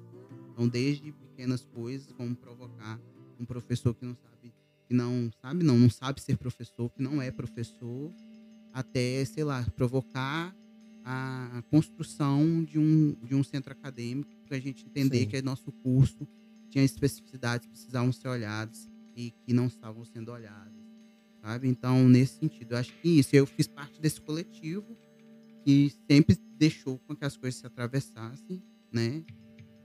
Então, 0.52 0.68
desde 0.68 1.12
pequenas 1.12 1.64
coisas, 1.64 2.12
como 2.12 2.36
provocar 2.36 3.00
um 3.38 3.46
professor 3.46 3.94
que 3.94 4.04
não 4.04 4.14
sabe, 4.14 4.54
que 4.86 4.94
não 4.94 5.30
sabe, 5.40 5.64
não, 5.64 5.78
não 5.78 5.88
sabe 5.88 6.20
ser 6.20 6.36
professor, 6.36 6.90
que 6.90 7.02
não 7.02 7.22
é 7.22 7.30
professor, 7.30 8.12
até, 8.72 9.24
sei 9.24 9.44
lá, 9.44 9.64
provocar 9.76 10.54
a 11.04 11.62
construção 11.70 12.62
de 12.62 12.78
um, 12.78 13.16
de 13.24 13.34
um 13.34 13.42
centro 13.42 13.72
acadêmico 13.72 14.30
para 14.46 14.56
a 14.56 14.60
gente 14.60 14.84
entender 14.86 15.20
Sim. 15.20 15.26
que 15.26 15.42
nosso 15.42 15.72
curso 15.72 16.26
tinha 16.68 16.84
especificidades 16.84 17.66
que 17.66 17.72
precisavam 17.72 18.12
ser 18.12 18.28
olhadas 18.28 18.88
e 19.16 19.30
que 19.30 19.52
não 19.52 19.66
estavam 19.66 20.04
sendo 20.04 20.30
olhadas, 20.30 20.72
sabe? 21.42 21.68
Então, 21.68 22.08
nesse 22.08 22.38
sentido, 22.38 22.72
eu 22.72 22.78
acho 22.78 22.92
que 23.00 23.08
isso, 23.08 23.34
eu 23.34 23.46
fiz 23.46 23.66
parte 23.66 24.00
desse 24.00 24.20
coletivo 24.20 24.96
que 25.64 25.92
sempre 26.08 26.38
deixou 26.56 26.98
com 27.00 27.14
que 27.14 27.24
as 27.24 27.36
coisas 27.36 27.60
se 27.60 27.66
atravessassem, 27.66 28.62
né? 28.92 29.24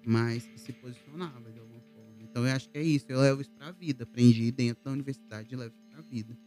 Mas 0.06 0.46
que 0.46 0.60
se 0.60 0.72
posicionava 0.74 1.52
de 1.52 1.60
alguma 1.60 1.82
forma. 1.82 2.22
Então 2.22 2.46
eu 2.46 2.54
acho 2.54 2.70
que 2.70 2.78
é 2.78 2.84
isso, 2.84 3.06
eu 3.10 3.20
levo 3.20 3.42
isso 3.42 3.52
pra 3.52 3.72
vida. 3.72 4.04
Aprendi 4.04 4.52
dentro 4.52 4.84
da 4.84 4.92
universidade 4.92 5.54
e 5.54 5.58
levo 5.58 5.74
isso 5.74 5.88
pra 5.90 6.02
vida. 6.02 6.38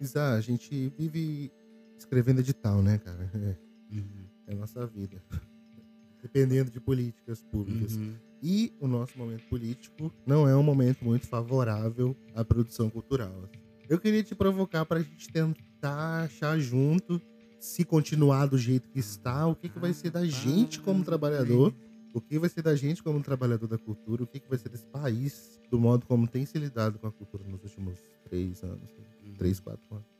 Isa, 0.00 0.34
a 0.34 0.40
gente 0.40 0.92
vive 0.98 1.50
escrevendo 1.98 2.40
edital, 2.40 2.82
né, 2.82 2.98
cara? 2.98 3.30
É, 3.88 3.94
uhum. 3.94 4.26
é 4.48 4.52
a 4.52 4.56
nossa 4.56 4.84
vida. 4.84 5.22
Dependendo 6.20 6.72
de 6.72 6.80
políticas 6.80 7.40
públicas. 7.40 7.94
Uhum. 7.94 8.14
E 8.42 8.72
o 8.80 8.88
nosso 8.88 9.16
momento 9.16 9.44
político 9.48 10.12
não 10.26 10.48
é 10.48 10.56
um 10.56 10.62
momento 10.62 11.04
muito 11.04 11.26
favorável 11.26 12.16
à 12.34 12.44
produção 12.44 12.90
cultural. 12.90 13.48
Eu 13.88 13.98
queria 14.00 14.22
te 14.22 14.34
provocar 14.34 14.84
para 14.84 14.98
a 14.98 15.02
gente 15.02 15.32
tentar 15.32 16.24
achar 16.24 16.58
junto 16.58 17.20
se 17.60 17.84
continuar 17.84 18.46
do 18.46 18.58
jeito 18.58 18.88
que 18.88 18.98
está, 18.98 19.46
o 19.46 19.54
que, 19.54 19.68
que 19.68 19.78
vai 19.78 19.92
ser 19.92 20.10
da 20.10 20.24
gente 20.26 20.80
como 20.80 21.04
trabalhador, 21.04 21.74
o 22.12 22.20
que 22.20 22.38
vai 22.38 22.48
ser 22.48 22.62
da 22.62 22.74
gente 22.74 23.02
como 23.02 23.22
trabalhador 23.22 23.66
da 23.66 23.78
cultura, 23.78 24.24
o 24.24 24.26
que, 24.26 24.40
que 24.40 24.48
vai 24.48 24.58
ser 24.58 24.68
desse 24.68 24.86
país, 24.86 25.60
do 25.70 25.78
modo 25.78 26.06
como 26.06 26.26
tem 26.26 26.44
se 26.44 26.58
lidado 26.58 26.98
com 26.98 27.06
a 27.06 27.12
cultura 27.12 27.44
nos 27.44 27.62
últimos 27.62 28.00
três 28.24 28.62
anos, 28.62 28.90
uhum. 29.24 29.34
três, 29.34 29.60
quatro 29.60 29.94
anos. 29.94 30.15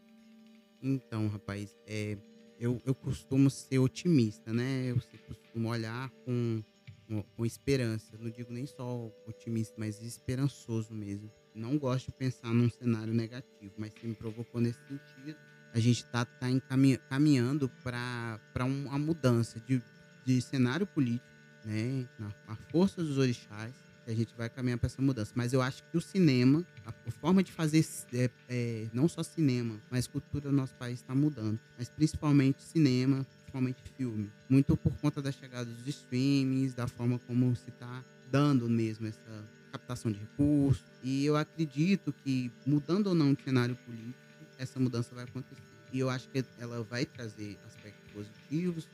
Então, 0.83 1.29
rapaz, 1.29 1.77
é, 1.87 2.17
eu, 2.59 2.81
eu 2.85 2.95
costumo 2.95 3.51
ser 3.51 3.79
otimista, 3.79 4.53
né? 4.53 4.91
Eu 4.91 4.99
costumo 5.27 5.69
olhar 5.69 6.11
com, 6.25 6.63
com, 7.07 7.23
com 7.23 7.47
esperança. 7.47 8.17
Não 8.19 8.31
digo 8.31 8.53
nem 8.53 8.67
só 8.67 9.11
otimista, 9.27 9.75
mas 9.79 10.03
esperançoso 10.03 10.95
mesmo. 10.95 11.31
Não 11.55 11.79
gosto 11.79 12.07
de 12.07 12.13
pensar 12.13 12.53
num 12.53 12.69
cenário 12.69 13.15
negativo, 13.15 13.73
mas 13.79 13.93
se 13.95 14.07
me 14.07 14.15
provocou 14.15 14.61
nesse 14.61 14.79
sentido 14.87 15.37
a 15.77 15.79
gente 15.79 16.05
está 16.05 16.25
tá, 16.25 16.47
tá 16.49 16.77
caminhando 17.11 17.69
para 17.83 18.65
um, 18.65 18.87
uma 18.87 18.99
mudança 18.99 19.61
de, 19.61 19.83
de 20.25 20.41
cenário 20.41 20.87
político, 20.87 21.27
né? 21.67 22.09
Na, 22.19 22.29
a 22.49 22.57
força 22.71 23.03
dos 23.03 23.19
orixás, 23.19 23.75
que 24.07 24.13
a 24.13 24.15
gente 24.15 24.33
vai 24.37 24.49
caminhar 24.49 24.79
para 24.79 24.87
essa 24.87 25.03
mudança. 25.03 25.33
Mas 25.35 25.53
eu 25.53 25.61
acho 25.61 25.83
que 25.91 25.97
o 25.97 26.01
cinema, 26.01 26.65
a, 26.87 27.11
forma 27.11 27.43
de 27.43 27.51
fazer 27.51 27.85
é, 28.15 28.31
é, 28.49 28.89
não 28.93 29.09
só 29.09 29.23
cinema, 29.23 29.81
mas 29.91 30.07
cultura 30.07 30.49
do 30.49 30.53
nosso 30.55 30.75
país 30.77 31.01
está 31.01 31.15
mudando. 31.15 31.59
Mas 31.77 31.89
principalmente 31.89 32.63
cinema, 32.63 33.27
principalmente 33.41 33.83
filme. 33.97 34.31
Muito 34.49 34.77
por 34.77 34.93
conta 34.99 35.21
da 35.21 35.33
chegada 35.33 35.65
dos 35.65 35.87
streamings, 35.89 36.73
da 36.73 36.87
forma 36.87 37.19
como 37.27 37.55
se 37.57 37.69
está 37.69 38.05
dando 38.31 38.69
mesmo 38.69 39.09
essa 39.09 39.45
captação 39.73 40.13
de 40.13 40.21
recursos. 40.21 40.85
E 41.03 41.27
eu 41.27 41.37
acredito 41.37 42.13
que, 42.25 42.51
mudando 42.65 43.09
ou 43.09 43.15
não 43.15 43.33
o 43.33 43.37
cenário 43.43 43.75
político, 43.75 44.15
essa 44.57 44.79
mudança 44.79 45.15
vai 45.15 45.25
acontecer. 45.25 45.63
E 45.93 45.99
eu 45.99 46.09
acho 46.09 46.29
que 46.29 46.45
ela 46.59 46.83
vai 46.85 47.05
trazer 47.05 47.59
aspectos 47.67 48.13
positivos, 48.13 48.89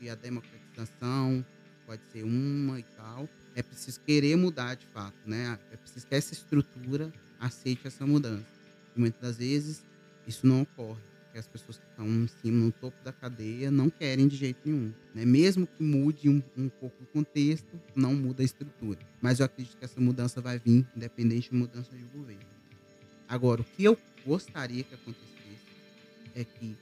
e 0.00 0.08
a 0.08 0.14
democratização 0.14 1.44
pode 1.86 2.02
ser 2.12 2.22
uma 2.24 2.78
e 2.78 2.82
tal. 2.82 3.28
É 3.56 3.62
preciso 3.62 3.98
querer 4.00 4.36
mudar 4.36 4.74
de 4.74 4.86
fato, 4.86 5.16
né? 5.24 5.58
É 5.72 5.76
preciso 5.76 6.06
que 6.06 6.14
essa 6.14 6.34
estrutura 6.34 7.10
aceite 7.40 7.86
essa 7.86 8.06
mudança. 8.06 8.44
Muitas 8.94 9.20
das 9.20 9.36
vezes 9.38 9.82
isso 10.26 10.46
não 10.46 10.60
ocorre, 10.60 11.00
porque 11.24 11.38
as 11.38 11.46
pessoas 11.46 11.78
que 11.78 11.86
estão 11.86 12.06
em 12.06 12.26
cima, 12.26 12.66
no 12.66 12.70
topo 12.70 13.02
da 13.02 13.12
cadeia, 13.12 13.70
não 13.70 13.88
querem 13.88 14.28
de 14.28 14.36
jeito 14.36 14.58
nenhum. 14.64 14.92
Né? 15.14 15.24
Mesmo 15.24 15.66
que 15.66 15.82
mude 15.82 16.28
um, 16.28 16.42
um 16.54 16.68
pouco 16.68 17.02
o 17.02 17.06
contexto, 17.06 17.80
não 17.94 18.14
muda 18.14 18.42
a 18.42 18.44
estrutura. 18.44 18.98
Mas 19.22 19.40
eu 19.40 19.46
acredito 19.46 19.78
que 19.78 19.84
essa 19.84 20.00
mudança 20.00 20.38
vai 20.42 20.58
vir, 20.58 20.86
independente 20.94 21.48
de 21.50 21.56
mudança 21.56 21.90
de 21.96 22.04
governo. 22.04 22.42
Agora, 23.26 23.62
o 23.62 23.64
que 23.64 23.84
eu 23.84 23.98
gostaria 24.26 24.84
que 24.84 24.94
acontecesse 24.94 25.26
é 26.34 26.44
que 26.44 26.76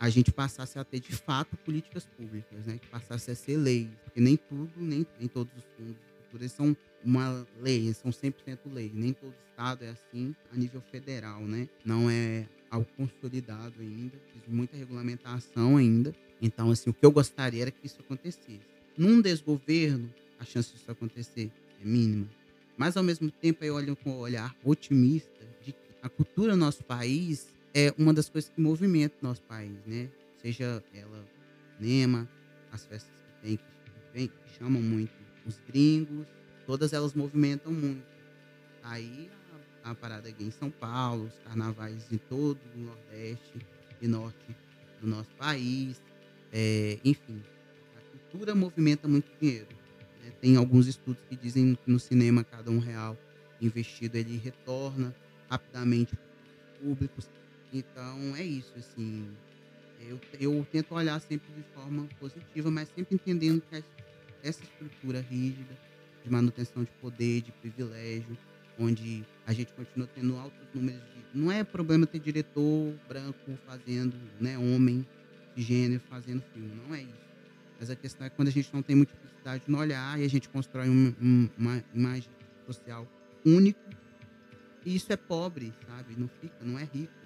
a 0.00 0.08
gente 0.08 0.32
passasse 0.32 0.78
a 0.78 0.84
ter 0.84 0.98
de 0.98 1.12
fato 1.12 1.56
políticas 1.58 2.06
públicas, 2.06 2.64
né? 2.64 2.78
Que 2.78 2.88
passasse 2.88 3.30
a 3.30 3.34
ser 3.34 3.58
lei. 3.58 3.90
Porque 4.02 4.18
nem 4.18 4.36
tudo, 4.36 4.72
nem, 4.76 5.06
nem 5.18 5.28
todos 5.28 5.52
os 5.54 5.64
fundos 5.76 6.10
de 6.38 6.48
são 6.48 6.76
uma 7.04 7.46
lei, 7.60 7.92
são 7.92 8.10
100% 8.10 8.58
lei. 8.72 8.90
Nem 8.94 9.12
todo 9.12 9.34
estado 9.50 9.84
é 9.84 9.90
assim 9.90 10.34
a 10.52 10.56
nível 10.56 10.80
federal, 10.90 11.42
né? 11.42 11.68
Não 11.84 12.10
é 12.10 12.46
algo 12.70 12.86
consolidado 12.96 13.74
ainda, 13.80 14.16
de 14.34 14.50
muita 14.50 14.76
regulamentação 14.76 15.76
ainda. 15.76 16.14
Então, 16.40 16.70
assim, 16.70 16.88
o 16.88 16.94
que 16.94 17.04
eu 17.04 17.10
gostaria 17.10 17.62
era 17.62 17.70
que 17.70 17.84
isso 17.84 18.00
acontecesse. 18.00 18.60
Num 18.96 19.20
desgoverno, 19.20 20.12
a 20.38 20.44
chance 20.44 20.72
disso 20.72 20.90
acontecer 20.90 21.50
é 21.82 21.84
mínima. 21.84 22.28
Mas, 22.76 22.96
ao 22.96 23.02
mesmo 23.02 23.30
tempo, 23.30 23.62
eu 23.64 23.74
olho 23.74 23.96
com 23.96 24.10
um 24.10 24.18
olhar 24.18 24.56
otimista 24.64 25.44
de 25.62 25.72
que 25.72 25.78
a 26.02 26.08
cultura 26.08 26.52
no 26.52 26.64
nosso 26.64 26.82
país 26.84 27.48
é 27.74 27.94
uma 27.96 28.12
das 28.12 28.28
coisas 28.28 28.50
que 28.50 28.60
movimenta 28.60 29.16
o 29.22 29.24
nosso 29.26 29.42
país, 29.42 29.78
né? 29.86 30.08
Seja 30.42 30.82
ela 30.94 31.24
cinema, 31.76 32.28
as 32.72 32.84
festas 32.84 33.12
que 33.12 33.46
tem, 33.46 33.56
que, 33.56 33.62
vem, 34.12 34.28
que 34.28 34.58
chamam 34.58 34.82
muito 34.82 35.12
os 35.46 35.58
gringos, 35.66 36.26
todas 36.66 36.92
elas 36.92 37.14
movimentam 37.14 37.72
muito. 37.72 38.04
Aí 38.82 39.30
a, 39.84 39.90
a 39.90 39.94
parada 39.94 40.30
gay 40.30 40.46
em 40.46 40.50
São 40.50 40.70
Paulo, 40.70 41.24
os 41.24 41.38
carnavais 41.44 42.10
em 42.12 42.18
todo 42.18 42.58
o 42.74 42.78
Nordeste 42.78 43.66
e 44.00 44.08
Norte 44.08 44.56
do 45.00 45.06
nosso 45.06 45.30
país, 45.36 46.00
é, 46.52 46.98
enfim, 47.04 47.42
a 47.96 48.00
cultura 48.10 48.54
movimenta 48.54 49.08
muito 49.08 49.30
dinheiro. 49.40 49.68
Né? 50.22 50.32
Tem 50.40 50.56
alguns 50.56 50.86
estudos 50.86 51.22
que 51.28 51.36
dizem 51.36 51.74
que 51.74 51.90
no 51.90 51.98
cinema 51.98 52.44
cada 52.44 52.70
um 52.70 52.78
real 52.78 53.16
investido 53.60 54.16
ele 54.16 54.36
retorna 54.36 55.14
rapidamente 55.48 56.16
públicos 56.80 57.28
então 57.72 58.36
é 58.36 58.42
isso, 58.42 58.72
assim. 58.76 59.28
Eu, 60.00 60.18
eu 60.40 60.66
tento 60.72 60.94
olhar 60.94 61.20
sempre 61.20 61.52
de 61.52 61.62
forma 61.74 62.08
positiva, 62.18 62.70
mas 62.70 62.88
sempre 62.88 63.14
entendendo 63.14 63.62
que 63.68 63.84
essa 64.42 64.62
estrutura 64.62 65.20
rígida 65.20 65.76
de 66.24 66.30
manutenção 66.30 66.82
de 66.82 66.90
poder, 67.00 67.42
de 67.42 67.52
privilégio, 67.52 68.36
onde 68.78 69.24
a 69.46 69.52
gente 69.52 69.72
continua 69.72 70.08
tendo 70.14 70.36
altos 70.36 70.66
números 70.74 71.02
de. 71.02 71.38
Não 71.38 71.52
é 71.52 71.62
problema 71.62 72.06
ter 72.06 72.18
diretor 72.18 72.94
branco 73.06 73.56
fazendo, 73.66 74.16
né, 74.40 74.58
homem 74.58 75.06
de 75.54 75.62
gênero 75.62 76.02
fazendo 76.08 76.42
filme, 76.52 76.72
não 76.86 76.94
é 76.94 77.02
isso. 77.02 77.30
Mas 77.78 77.90
a 77.90 77.96
questão 77.96 78.26
é 78.26 78.30
quando 78.30 78.48
a 78.48 78.50
gente 78.50 78.72
não 78.72 78.82
tem 78.82 78.96
multiplicidade 78.96 79.62
no 79.68 79.78
olhar 79.78 80.18
e 80.18 80.24
a 80.24 80.28
gente 80.28 80.48
constrói 80.48 80.88
um, 80.88 81.14
um, 81.20 81.48
uma 81.56 81.84
imagem 81.94 82.30
social 82.66 83.06
única. 83.44 83.80
E 84.84 84.96
isso 84.96 85.12
é 85.12 85.16
pobre, 85.16 85.72
sabe? 85.86 86.14
Não 86.16 86.28
fica, 86.40 86.56
não 86.62 86.78
é 86.78 86.84
rico 86.84 87.19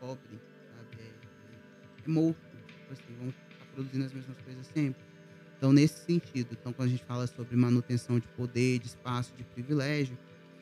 pobre, 0.00 0.40
sabe? 0.76 1.02
É, 1.02 1.04
é, 1.04 2.04
é 2.04 2.08
morto. 2.08 2.38
Tipo 2.66 2.92
assim, 2.92 3.18
vão 3.18 3.28
estar 3.28 3.66
produzindo 3.74 4.04
as 4.04 4.12
mesmas 4.12 4.36
coisas 4.44 4.66
sempre. 4.66 5.08
Então, 5.56 5.72
nesse 5.72 6.04
sentido, 6.04 6.56
então, 6.58 6.72
quando 6.72 6.88
a 6.88 6.90
gente 6.90 7.04
fala 7.04 7.26
sobre 7.26 7.56
manutenção 7.56 8.18
de 8.18 8.28
poder, 8.28 8.78
de 8.78 8.86
espaço, 8.86 9.34
de 9.36 9.42
privilégio, 9.42 10.16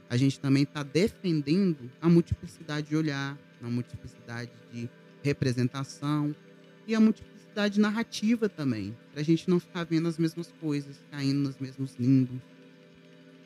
a 0.08 0.16
gente 0.16 0.40
também 0.40 0.62
está 0.62 0.82
defendendo 0.82 1.90
a 2.00 2.08
multiplicidade 2.08 2.88
de 2.88 2.96
olhar, 2.96 3.38
a 3.62 3.68
multiplicidade 3.68 4.50
de 4.72 4.88
representação 5.22 6.34
e 6.86 6.94
a 6.94 7.00
multiplicidade 7.00 7.78
narrativa 7.78 8.48
também, 8.48 8.96
para 9.12 9.20
a 9.20 9.24
gente 9.24 9.50
não 9.50 9.60
ficar 9.60 9.84
vendo 9.84 10.08
as 10.08 10.18
mesmas 10.18 10.52
coisas, 10.60 11.02
caindo 11.10 11.40
nos 11.40 11.58
mesmos 11.58 11.94
limbos. 11.96 12.40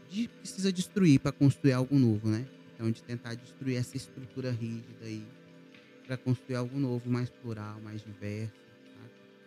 De, 0.09 0.29
precisa 0.29 0.73
destruir 0.73 1.19
para 1.21 1.33
construir 1.33 1.73
algo 1.73 1.99
novo, 1.99 2.29
né? 2.29 2.47
Então, 2.75 2.91
de 2.91 3.03
tentar 3.03 3.35
destruir 3.35 3.77
essa 3.77 3.97
estrutura 3.97 4.51
rígida 4.51 5.05
aí 5.05 5.25
para 6.11 6.17
construir 6.17 6.57
algo 6.57 6.77
novo, 6.77 7.09
mais 7.09 7.31
plural, 7.31 7.81
mais 7.83 8.03
diverso, 8.03 8.53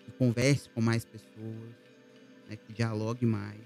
que 0.05 0.11
converse 0.13 0.69
com 0.69 0.79
mais 0.79 1.03
pessoas, 1.03 1.75
né? 2.47 2.55
que 2.55 2.71
dialogue 2.71 3.25
mais. 3.25 3.59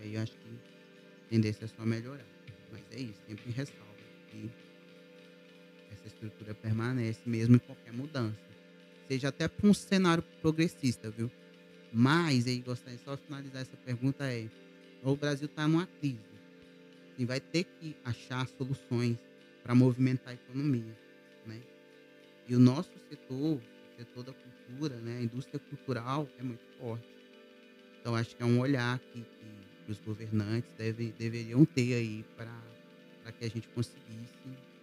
E 0.00 0.02
aí 0.02 0.14
eu 0.16 0.22
acho 0.22 0.32
que 0.32 0.48
a 0.48 1.30
tendência 1.30 1.66
é 1.66 1.68
só 1.68 1.84
melhorar. 1.84 2.26
Mas 2.72 2.82
é 2.90 2.98
isso, 2.98 3.20
sempre 3.28 3.52
ressalva 3.52 3.94
que 4.28 4.50
essa 5.92 6.08
estrutura 6.08 6.52
permanece 6.52 7.20
mesmo 7.24 7.54
em 7.54 7.58
qualquer 7.60 7.92
mudança. 7.92 8.36
Seja 9.06 9.28
até 9.28 9.46
para 9.46 9.68
um 9.68 9.72
cenário 9.72 10.24
progressista, 10.40 11.12
viu? 11.12 11.30
Mas 11.92 12.48
aí 12.48 12.58
gostaria 12.58 12.98
só 13.04 13.16
finalizar 13.16 13.62
essa 13.62 13.76
pergunta 13.76 14.24
é, 14.24 14.48
o 15.04 15.14
Brasil 15.14 15.46
está 15.46 15.68
numa 15.68 15.86
crise. 15.86 16.18
E 17.16 17.24
vai 17.24 17.38
ter 17.38 17.62
que 17.62 17.94
achar 18.04 18.48
soluções 18.48 19.16
para 19.62 19.76
movimentar 19.76 20.30
a 20.30 20.34
economia, 20.34 20.98
né? 21.46 21.62
E 22.48 22.56
o 22.56 22.58
nosso 22.58 22.90
setor, 23.08 23.56
o 23.56 23.96
setor 23.96 24.24
da 24.24 24.32
cultura, 24.32 24.96
né, 24.96 25.18
a 25.18 25.22
indústria 25.22 25.60
cultural 25.60 26.28
é 26.38 26.42
muito 26.42 26.64
forte. 26.78 27.06
Então 28.00 28.14
acho 28.16 28.34
que 28.34 28.42
é 28.42 28.46
um 28.46 28.58
olhar 28.58 28.98
que, 28.98 29.20
que, 29.20 29.90
os 29.90 29.98
governantes 29.98 30.72
devem, 30.78 31.12
deveriam 31.18 31.64
ter 31.64 31.94
aí 31.94 32.24
para 32.36 33.32
que 33.38 33.44
a 33.44 33.48
gente 33.48 33.68
conseguisse 33.68 34.32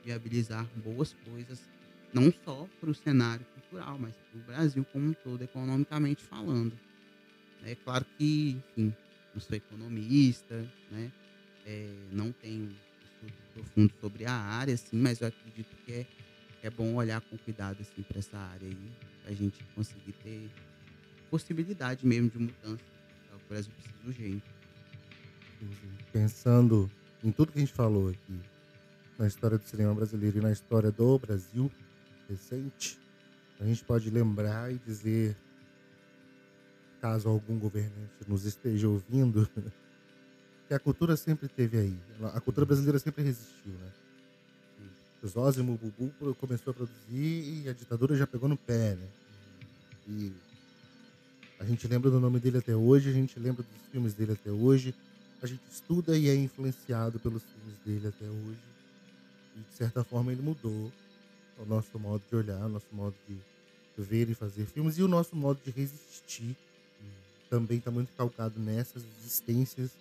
viabilizar 0.04 0.66
boas 0.78 1.16
coisas, 1.26 1.62
não 2.14 2.32
só 2.44 2.68
para 2.80 2.90
o 2.90 2.96
cenário 2.96 3.46
cultural, 3.54 3.98
mas 3.98 4.16
para 4.16 4.40
o 4.40 4.44
Brasil 4.44 4.86
como 4.92 5.10
um 5.10 5.14
todo, 5.14 5.42
economicamente 5.42 6.24
falando. 6.24 6.78
É 7.64 7.76
claro 7.76 8.06
que, 8.18 8.58
enfim, 8.78 8.94
não 9.34 9.42
sou 9.42 9.56
economista, 9.56 10.56
né? 10.92 11.12
É, 11.66 11.94
não 12.12 12.32
tenho 12.32 12.76
estudo 13.04 13.34
profundo 13.54 13.94
sobre 14.00 14.26
a 14.26 14.34
área, 14.34 14.74
assim, 14.74 14.98
mas 14.98 15.22
eu 15.22 15.28
acredito 15.28 15.76
que 15.86 15.92
é 15.92 16.06
é 16.62 16.70
bom 16.70 16.96
olhar 16.96 17.22
com 17.22 17.38
cuidado 17.38 17.78
assim 17.82 18.02
para 18.04 18.20
essa 18.20 18.38
área 18.38 18.68
aí, 18.68 18.92
para 19.24 19.32
a 19.32 19.36
gente 19.36 19.64
conseguir 19.76 20.14
ter 20.24 20.50
possibilidade 21.30 22.06
mesmo 22.06 22.30
de 22.30 22.38
mudança. 22.38 22.84
É 23.32 23.36
o 23.36 23.50
Brasil 23.50 23.72
precisa 23.74 24.08
urgente. 24.08 24.44
Pensando 26.12 26.90
em 27.24 27.32
tudo 27.32 27.52
que 27.52 27.60
a 27.60 27.62
gente 27.62 27.74
falou 27.74 28.10
aqui, 28.10 28.40
na 29.18 29.28
história 29.28 29.58
do 29.58 29.66
cinema 29.66 29.94
brasileiro 29.94 30.38
e 30.38 30.42
na 30.42 30.52
história 30.52 30.92
do 30.92 31.20
Brasil 31.20 31.70
recente, 32.30 33.00
a 33.60 33.66
gente 33.66 33.84
pode 33.84 34.10
lembrar 34.10 34.72
e 34.72 34.78
dizer, 34.78 35.36
caso 37.02 37.28
algum 37.28 37.60
governante 37.60 38.14
nos 38.28 38.46
esteja 38.46 38.88
ouvindo, 38.88 39.50
que 40.68 40.74
a 40.74 40.80
cultura 40.80 41.18
sempre 41.18 41.48
teve 41.48 41.78
aí. 41.78 42.00
A 42.34 42.40
cultura 42.40 42.66
brasileira 42.66 43.00
sempre 43.00 43.24
resistiu, 43.24 43.74
né? 43.74 43.92
Zózimo 45.28 45.78
Bubu 45.78 46.36
começou 46.36 46.72
a 46.72 46.74
produzir 46.74 47.64
e 47.64 47.70
a 47.70 47.74
ditadura 47.74 48.16
já 48.16 48.26
pegou 48.26 48.48
no 48.48 48.58
pé, 48.58 48.96
né? 48.96 49.08
E 50.08 50.32
a 51.60 51.66
gente 51.66 51.88
lembra 51.88 52.10
do 52.10 52.20
nome 52.20 52.40
dele 52.40 52.58
até 52.58 52.76
hoje, 52.76 53.10
a 53.10 53.14
gente 53.14 53.38
lembra 53.40 53.64
dos 53.64 53.92
filmes 53.92 54.14
dele 54.14 54.32
até 54.32 54.50
hoje, 54.50 54.96
a 55.42 55.48
gente 55.48 55.62
estuda 55.70 56.18
e 56.18 56.30
é 56.30 56.36
influenciado 56.36 57.20
pelos 57.20 57.44
filmes 57.44 57.80
dele 57.86 58.08
até 58.08 58.26
hoje. 58.26 58.60
E 59.56 59.60
de 59.60 59.76
certa 59.76 60.04
forma 60.04 60.32
ele 60.32 60.42
mudou 60.42 60.92
o 61.58 61.66
nosso 61.66 62.00
modo 62.00 62.24
de 62.30 62.36
olhar, 62.36 62.66
o 62.66 62.70
nosso 62.70 62.88
modo 62.94 63.16
de 63.28 63.38
ver 63.98 64.30
e 64.30 64.34
fazer 64.34 64.66
filmes 64.66 64.98
e 64.98 65.04
o 65.04 65.08
nosso 65.08 65.36
modo 65.36 65.60
de 65.66 65.72
resistir 65.72 66.56
também 67.50 67.80
está 67.80 67.90
muito 67.90 68.16
calcado 68.16 68.60
nessas 68.60 69.04
existências, 69.20 69.92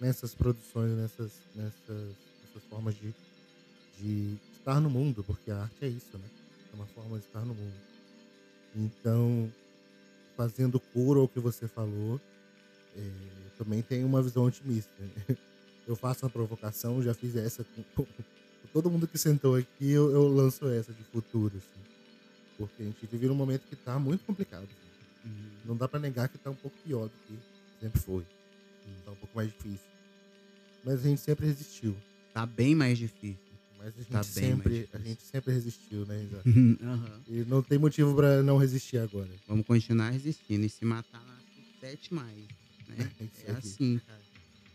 nessas 0.00 0.34
produções, 0.34 0.92
nessas, 0.92 1.32
nessas, 1.54 2.14
nessas 2.44 2.62
formas 2.68 2.94
de, 2.94 3.14
de 3.98 4.36
estar 4.68 4.80
no 4.80 4.90
mundo, 4.90 5.24
porque 5.24 5.50
a 5.50 5.62
arte 5.62 5.76
é 5.80 5.88
isso, 5.88 6.18
né? 6.18 6.28
É 6.70 6.76
uma 6.76 6.84
forma 6.88 7.18
de 7.18 7.24
estar 7.24 7.40
no 7.40 7.54
mundo. 7.54 7.74
Então, 8.76 9.50
fazendo 10.36 10.78
cura 10.78 11.20
ao 11.20 11.28
que 11.28 11.40
você 11.40 11.66
falou, 11.66 12.20
é, 12.94 13.10
também 13.56 13.80
tem 13.80 14.04
uma 14.04 14.20
visão 14.20 14.44
otimista. 14.44 14.92
Eu 15.88 15.96
faço 15.96 16.26
uma 16.26 16.30
provocação, 16.30 17.02
já 17.02 17.14
fiz 17.14 17.34
essa 17.34 17.64
com, 17.96 18.04
todo 18.70 18.90
mundo 18.90 19.08
que 19.08 19.16
sentou 19.16 19.56
aqui, 19.56 19.90
eu, 19.90 20.10
eu, 20.10 20.28
lanço 20.28 20.68
essa 20.68 20.92
de 20.92 21.02
futuro, 21.04 21.56
assim. 21.56 21.80
Porque 22.58 22.82
a 22.82 22.84
gente 22.84 23.06
vive 23.06 23.26
num 23.26 23.34
momento 23.34 23.62
que 23.66 23.74
está 23.74 23.98
muito 23.98 24.22
complicado. 24.26 24.64
Assim. 24.64 25.30
Uhum. 25.30 25.50
Não 25.64 25.76
dá 25.78 25.88
para 25.88 25.98
negar 25.98 26.28
que 26.28 26.36
está 26.36 26.50
um 26.50 26.54
pouco 26.54 26.76
pior 26.84 27.08
do 27.08 27.12
que 27.26 27.38
sempre 27.80 27.98
foi. 28.00 28.22
Está 28.98 29.12
um 29.12 29.16
pouco 29.16 29.34
mais 29.34 29.48
difícil. 29.48 29.88
Mas 30.84 30.96
a 30.96 31.08
gente 31.08 31.22
sempre 31.22 31.46
resistiu. 31.46 31.96
Tá 32.34 32.44
bem 32.44 32.74
mais 32.74 32.98
difícil. 32.98 33.47
Mas 33.78 33.94
a 33.94 33.98
gente, 34.00 34.10
Tá 34.10 34.22
sempre, 34.24 34.88
a 34.92 34.98
gente 34.98 35.22
sempre 35.22 35.52
resistiu, 35.54 36.04
né? 36.04 36.16
Aham. 36.82 37.22
E 37.28 37.44
não 37.44 37.62
tem 37.62 37.78
motivo 37.78 38.14
pra 38.14 38.42
não 38.42 38.58
resistir 38.58 38.98
agora. 38.98 39.30
Vamos 39.46 39.64
continuar 39.64 40.10
resistindo 40.10 40.66
e 40.66 40.68
se 40.68 40.84
matar 40.84 41.24
lá 41.24 41.38
sete 41.80 42.12
mais, 42.12 42.36
né? 42.88 42.96
É 43.46 43.52
assim, 43.52 44.00
cara. 44.04 44.22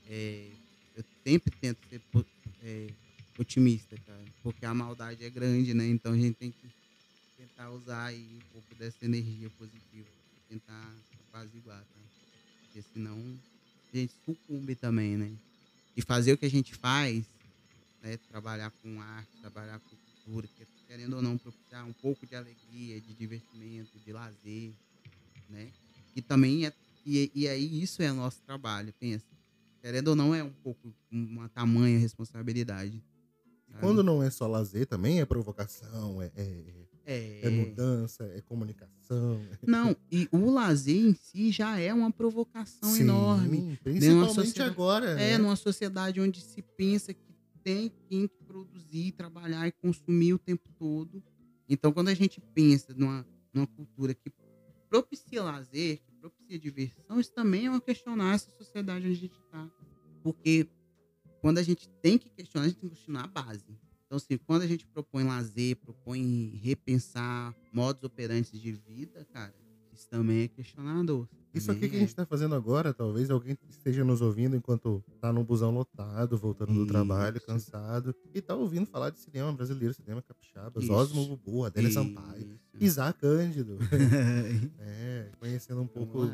É, 0.09 0.51
eu 0.95 1.03
sempre 1.27 1.53
tento 1.59 1.79
ser 1.89 2.01
é, 2.61 2.87
otimista, 3.37 3.95
cara, 4.05 4.23
porque 4.41 4.65
a 4.65 4.73
maldade 4.73 5.23
é 5.23 5.29
grande, 5.29 5.73
né? 5.73 5.85
Então 5.87 6.13
a 6.13 6.17
gente 6.17 6.35
tem 6.35 6.51
que 6.51 6.69
tentar 7.37 7.71
usar 7.71 8.05
aí 8.05 8.25
um 8.35 8.41
pouco 8.51 8.73
dessa 8.75 9.03
energia 9.03 9.49
positiva, 9.51 10.07
tentar 10.47 10.95
apaziguar, 11.27 11.83
tá? 11.93 12.01
Porque 12.65 12.81
senão 12.93 13.17
a 13.93 13.97
gente 13.97 14.13
sucumbe 14.25 14.75
também, 14.75 15.17
né? 15.17 15.31
E 15.95 16.01
fazer 16.01 16.33
o 16.33 16.37
que 16.37 16.45
a 16.45 16.49
gente 16.49 16.73
faz, 16.73 17.25
né? 18.03 18.17
Trabalhar 18.29 18.71
com 18.81 19.01
arte, 19.01 19.31
trabalhar 19.41 19.79
com 19.79 19.95
cultura, 19.95 20.47
que, 20.47 20.65
querendo 20.85 21.15
ou 21.15 21.21
não 21.21 21.37
propiciar 21.37 21.87
um 21.87 21.93
pouco 21.93 22.27
de 22.27 22.35
alegria, 22.35 22.99
de 22.99 23.13
divertimento, 23.13 23.97
de 23.97 24.11
lazer, 24.11 24.73
né? 25.49 25.71
E 26.15 26.21
também 26.21 26.65
é 26.65 26.73
e, 27.05 27.31
e 27.35 27.47
aí 27.47 27.81
isso 27.81 28.01
é 28.01 28.11
nosso 28.11 28.41
trabalho, 28.43 28.93
pensa. 28.99 29.25
Querendo 29.81 30.09
ou 30.09 30.15
não, 30.15 30.33
é 30.33 30.43
um 30.43 30.53
pouco 30.63 30.93
uma 31.11 31.49
tamanha 31.49 31.99
responsabilidade. 31.99 33.03
Sabe? 33.67 33.79
quando 33.79 34.03
não 34.03 34.21
é 34.21 34.29
só 34.29 34.47
lazer, 34.47 34.85
também 34.85 35.19
é 35.19 35.25
provocação, 35.25 36.21
é, 36.21 36.31
é, 36.35 36.63
é, 37.05 37.39
é 37.43 37.49
mudança, 37.49 38.23
é 38.23 38.39
comunicação. 38.41 39.41
Não, 39.65 39.95
e 40.11 40.29
o 40.31 40.49
lazer 40.49 40.95
em 40.95 41.13
si 41.13 41.51
já 41.51 41.77
é 41.79 41.93
uma 41.93 42.11
provocação 42.11 42.95
enorme. 42.95 43.77
Principalmente 43.83 44.33
sociedade- 44.33 44.69
agora. 44.69 45.09
É, 45.19 45.31
né? 45.31 45.37
numa 45.39 45.55
sociedade 45.55 46.21
onde 46.21 46.39
se 46.39 46.61
pensa 46.61 47.13
que 47.13 47.32
tem 47.63 47.91
quem 48.07 48.27
produzir, 48.27 49.13
trabalhar 49.13 49.67
e 49.67 49.71
consumir 49.71 50.33
o 50.33 50.39
tempo 50.39 50.69
todo. 50.77 51.23
Então, 51.67 51.91
quando 51.91 52.09
a 52.09 52.13
gente 52.13 52.41
pensa 52.53 52.93
numa, 52.93 53.25
numa 53.53 53.67
cultura 53.67 54.13
que 54.13 54.31
propicia 54.89 55.43
lazer, 55.43 55.99
que 55.99 56.11
propicia 56.19 56.59
diversão, 56.59 57.19
isso 57.19 57.31
também 57.33 57.65
é 57.65 57.69
uma 57.69 57.81
questionar 57.81 58.35
essa 58.35 58.51
sociedade 58.51 59.07
onde 59.07 59.15
a 59.15 59.19
gente 59.19 59.39
está. 59.39 59.69
Porque 60.21 60.67
quando 61.41 61.57
a 61.57 61.63
gente 61.63 61.89
tem 62.01 62.17
que 62.17 62.29
questionar, 62.29 62.65
a 62.65 62.69
gente 62.69 62.79
tem 62.79 62.89
que 62.89 62.95
questionar 62.95 63.23
a 63.23 63.27
base. 63.27 63.77
Então, 64.05 64.17
assim, 64.17 64.37
quando 64.37 64.61
a 64.61 64.67
gente 64.67 64.85
propõe 64.85 65.23
lazer, 65.23 65.75
propõe 65.77 66.59
repensar 66.61 67.55
modos 67.71 68.03
operantes 68.03 68.61
de 68.61 68.71
vida, 68.71 69.25
cara, 69.33 69.53
isso 69.93 70.07
também 70.09 70.43
é 70.43 70.47
questionador. 70.47 71.27
Isso 71.53 71.71
aqui 71.71 71.87
que 71.87 71.95
a 71.95 71.99
é. 71.99 72.01
gente 72.01 72.15
tá 72.15 72.25
fazendo 72.25 72.55
agora, 72.55 72.93
talvez 72.93 73.29
alguém 73.29 73.55
esteja 73.69 74.03
nos 74.03 74.21
ouvindo 74.21 74.55
enquanto 74.55 75.03
tá 75.21 75.31
num 75.31 75.43
busão 75.43 75.69
lotado, 75.69 76.35
voltando 76.35 76.73
do 76.73 76.87
trabalho, 76.87 77.37
Isso. 77.37 77.45
cansado, 77.45 78.15
e 78.33 78.41
tá 78.41 78.55
ouvindo 78.55 78.87
falar 78.87 79.11
de 79.11 79.19
cinema 79.19 79.53
brasileiro, 79.53 79.93
cinema 79.93 80.21
capixaba, 80.21 80.81
Isso. 80.81 80.91
Osmo 80.91 81.27
Bubu, 81.27 81.63
Adélia 81.63 81.91
Sampaio, 81.91 82.59
Isso. 82.73 82.83
Isaac 82.83 83.19
Cândido. 83.19 83.77
é, 84.79 85.29
conhecendo 85.39 85.81
um 85.81 85.87
pouco, 85.87 86.33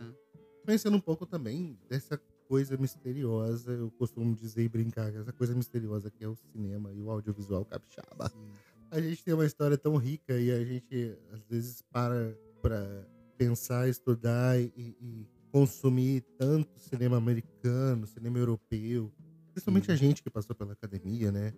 conhecendo 0.64 0.96
um 0.96 1.02
pouco 1.02 1.26
também 1.26 1.78
dessa 1.90 2.18
coisa 2.48 2.78
misteriosa, 2.78 3.74
eu 3.74 3.92
costumo 3.92 4.34
dizer 4.34 4.64
e 4.64 4.70
brincar, 4.70 5.14
essa 5.14 5.34
coisa 5.34 5.54
misteriosa 5.54 6.10
que 6.10 6.24
é 6.24 6.28
o 6.30 6.36
cinema 6.36 6.94
e 6.94 7.02
o 7.02 7.12
audiovisual 7.12 7.66
capixaba. 7.66 8.30
Sim. 8.30 8.50
A 8.90 9.02
gente 9.02 9.24
tem 9.24 9.34
uma 9.34 9.46
história 9.46 9.78
tão 9.78 9.98
rica 9.98 10.40
e 10.40 10.50
a 10.50 10.64
gente 10.64 11.16
às 11.32 11.44
vezes 11.44 11.82
para 11.92 12.34
para 12.62 13.06
pensar, 13.40 13.88
estudar 13.88 14.60
e, 14.60 14.70
e 14.76 15.26
consumir 15.50 16.22
tanto 16.38 16.78
cinema 16.78 17.16
americano, 17.16 18.06
cinema 18.06 18.38
europeu, 18.38 19.10
principalmente 19.54 19.86
Sim. 19.86 19.92
a 19.94 19.96
gente 19.96 20.22
que 20.22 20.30
passou 20.30 20.54
pela 20.54 20.74
academia, 20.74 21.32
né? 21.32 21.54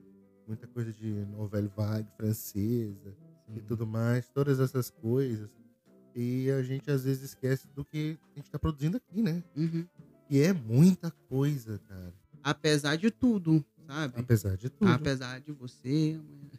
Muita 0.48 0.68
coisa 0.68 0.94
de 0.94 1.12
novela 1.26 1.68
vague 1.76 2.08
francesa 2.16 3.18
e 3.56 3.62
tudo 3.62 3.88
mais, 3.88 4.30
todas 4.30 4.60
essas 4.60 4.92
coisas. 4.92 5.50
E 6.16 6.52
a 6.52 6.62
gente 6.62 6.92
às 6.92 7.04
vezes 7.04 7.24
esquece 7.24 7.68
do 7.70 7.84
que 7.84 8.18
a 8.36 8.40
gente 8.40 8.52
tá 8.52 8.60
produzindo 8.60 8.98
aqui, 8.98 9.24
né? 9.24 9.44
Uhum. 9.56 9.88
E 10.30 10.40
é 10.40 10.54
muita 10.54 11.10
coisa, 11.28 11.80
cara. 11.88 12.14
Apesar 12.44 12.96
de 12.96 13.10
tudo, 13.10 13.66
sabe? 13.88 14.20
Apesar 14.20 14.56
de 14.56 14.70
tudo. 14.70 14.92
Apesar 14.92 15.40
de 15.40 15.52
você. 15.52 16.20
amanhã. 16.20 16.52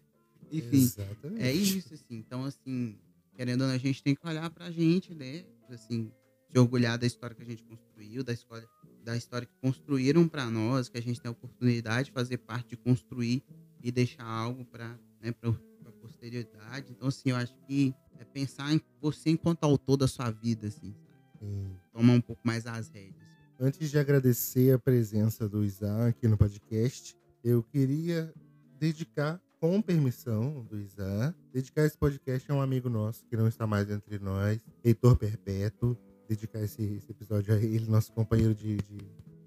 Enfim, 0.51 0.77
Exatamente. 0.77 1.43
é 1.43 1.53
isso, 1.53 1.95
assim. 1.95 2.17
Então, 2.17 2.45
assim, 2.45 2.99
querendo 3.35 3.63
ou 3.63 3.69
não, 3.69 3.75
a 3.75 3.79
gente 3.79 4.03
tem 4.03 4.15
que 4.15 4.27
olhar 4.27 4.49
pra 4.51 4.71
gente, 4.71 5.15
né? 5.15 5.45
Assim, 5.69 6.13
se 6.51 6.59
orgulhar 6.59 6.99
da 6.99 7.07
história 7.07 7.35
que 7.35 7.43
a 7.43 7.47
gente 7.47 7.63
construiu, 7.65 8.23
da 8.23 8.33
história, 8.33 8.69
da 9.03 9.17
história 9.17 9.47
que 9.47 9.55
construíram 9.61 10.29
pra 10.29 10.51
nós, 10.51 10.89
que 10.89 10.99
a 10.99 11.03
gente 11.03 11.21
tem 11.21 11.29
a 11.29 11.33
oportunidade 11.33 12.07
de 12.07 12.13
fazer 12.13 12.39
parte 12.39 12.71
de 12.71 12.77
construir 12.77 13.43
e 13.83 13.91
deixar 13.91 14.25
algo 14.25 14.65
pra, 14.65 14.99
né, 15.21 15.33
pra 15.33 15.53
posterioridade. 16.01 16.91
Então, 16.91 17.09
assim, 17.09 17.31
eu 17.31 17.37
acho 17.37 17.55
que 17.67 17.95
é 18.19 18.25
pensar 18.25 18.73
em 18.73 18.81
você 19.01 19.31
enquanto 19.31 19.65
autor 19.65 19.97
da 19.97 20.09
sua 20.09 20.31
vida, 20.31 20.67
assim? 20.67 20.95
Sim. 21.39 21.77
Tomar 21.93 22.15
um 22.15 22.21
pouco 22.21 22.43
mais 22.45 22.67
as 22.67 22.89
rédeas. 22.89 23.23
Antes 23.59 23.91
de 23.91 23.99
agradecer 23.99 24.73
a 24.73 24.79
presença 24.79 25.49
do 25.49 25.65
Isaac 25.65 26.19
aqui 26.19 26.29
no 26.29 26.37
podcast, 26.37 27.17
eu 27.45 27.63
queria 27.63 28.33
dedicar, 28.79 29.41
com 29.63 29.81
permissão 29.81 30.65
do 30.65 30.77
Isaac, 30.77 31.39
dedicar 31.53 31.85
esse 31.85 31.97
podcast 31.97 32.51
a 32.51 32.55
um 32.57 32.61
amigo 32.61 32.89
nosso 32.91 33.25
que 33.27 33.37
não 33.37 33.47
está 33.47 33.65
mais 33.65 33.89
entre 33.89 34.19
nós, 34.19 34.61
Heitor 34.83 35.17
Perpétuo. 35.17 35.97
Dedicar 36.29 36.61
esse, 36.63 36.83
esse 36.83 37.13
episódio 37.13 37.55
a 37.55 37.59
ele, 37.59 37.87
nosso 37.89 38.13
companheiro 38.13 38.57
de, 38.57 38.77
de, 38.79 38.99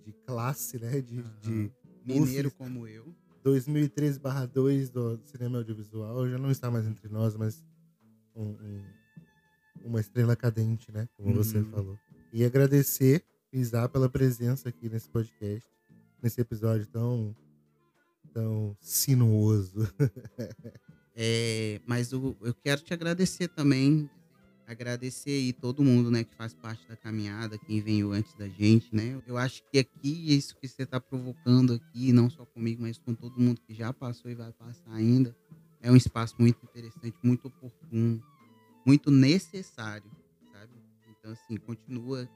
de 0.06 0.14
classe, 0.26 0.80
né? 0.80 1.02
De, 1.02 1.22
de 1.42 1.70
Mineiro 2.06 2.50
como 2.52 2.88
eu. 2.88 3.14
2013/2 3.44 4.90
do 4.90 5.20
cinema 5.26 5.58
audiovisual. 5.58 6.30
Já 6.30 6.38
não 6.38 6.50
está 6.50 6.72
mais 6.72 6.86
entre 6.86 7.10
nós, 7.10 7.36
mas 7.36 7.62
um- 8.34 8.52
um- 8.52 8.84
uma 9.84 10.00
estrela 10.00 10.34
cadente, 10.36 10.92
né? 10.94 11.10
Como 11.18 11.34
você 11.34 11.58
Uhum. 11.58 11.72
falou. 11.72 12.00
E 12.32 12.46
agradecer, 12.46 13.22
Isaac, 13.52 13.92
pela 13.92 14.08
presença 14.10 14.70
aqui 14.70 14.88
nesse 14.90 15.10
podcast, 15.10 15.68
nesse 16.24 16.40
episódio 16.40 16.88
tão, 16.88 17.36
tão 18.36 18.78
sinuoso. 18.82 19.80
É, 21.18 21.82
mas 21.86 22.14
o- 22.14 22.38
eu 22.42 22.54
quero 22.56 22.82
te 22.82 22.94
agradecer 22.94 23.48
também. 23.50 24.10
Agradecer 24.68 25.32
aí 25.32 25.54
todo 25.54 25.84
mundo, 25.84 26.12
né, 26.12 26.24
que 26.24 26.36
faz 26.36 26.54
parte 26.56 26.88
da 26.88 26.98
caminhada, 26.98 27.58
quem 27.60 27.82
veio 27.82 28.12
antes 28.12 28.34
da 28.36 28.50
gente, 28.50 28.96
né? 28.96 29.22
Eu 29.26 29.38
acho 29.38 29.64
que 29.72 29.80
aqui, 29.80 30.36
isso 30.36 30.56
que 30.58 30.68
você 30.68 30.84
está 30.84 31.00
provocando 31.00 31.74
aqui, 31.74 32.12
não 32.14 32.30
só 32.30 32.46
comigo, 32.48 32.82
mas 32.82 32.98
com 32.98 33.16
todo 33.16 33.40
mundo 33.40 33.62
que 33.62 33.74
já 33.76 33.94
passou 33.94 34.32
e 34.32 34.36
vai 34.36 34.52
passar 34.54 34.92
ainda, 34.94 35.36
é 35.82 35.92
um 35.92 35.96
espaço 35.96 36.36
muito 36.40 36.64
interessante, 36.66 37.18
muito 37.24 37.48
oportuno, 37.48 38.24
muito 38.86 39.12
necessário, 39.12 40.12
sabe? 40.52 40.74
Então, 41.08 41.32
assim, 41.32 41.58
continua. 41.58 42.30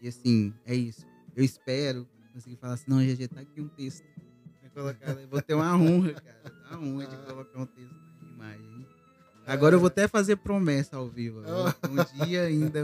E, 0.00 0.08
assim, 0.08 0.58
é 0.64 0.74
isso. 0.74 1.06
Eu 1.34 1.44
espero 1.44 2.08
conseguir 2.32 2.56
falar 2.56 2.74
assim, 2.74 2.84
não, 2.88 3.00
GG, 3.00 3.28
tá 3.28 3.40
aqui 3.40 3.60
um 3.60 3.68
texto. 3.68 4.04
Colocar, 4.74 5.14
vou 5.30 5.42
ter 5.42 5.54
uma 5.54 5.76
honra, 5.76 6.14
cara. 6.14 6.52
Uma 6.72 6.80
honra 6.88 7.06
de 7.06 7.16
colocar 7.18 7.58
um 7.60 7.66
texto 7.66 7.94
na 8.22 8.28
imagem. 8.56 8.86
Agora 9.46 9.74
eu 9.74 9.80
vou 9.80 9.88
até 9.88 10.06
fazer 10.08 10.36
promessa 10.36 10.96
ao 10.96 11.08
vivo. 11.08 11.42
Um 11.90 12.24
dia 12.26 12.42
ainda. 12.42 12.80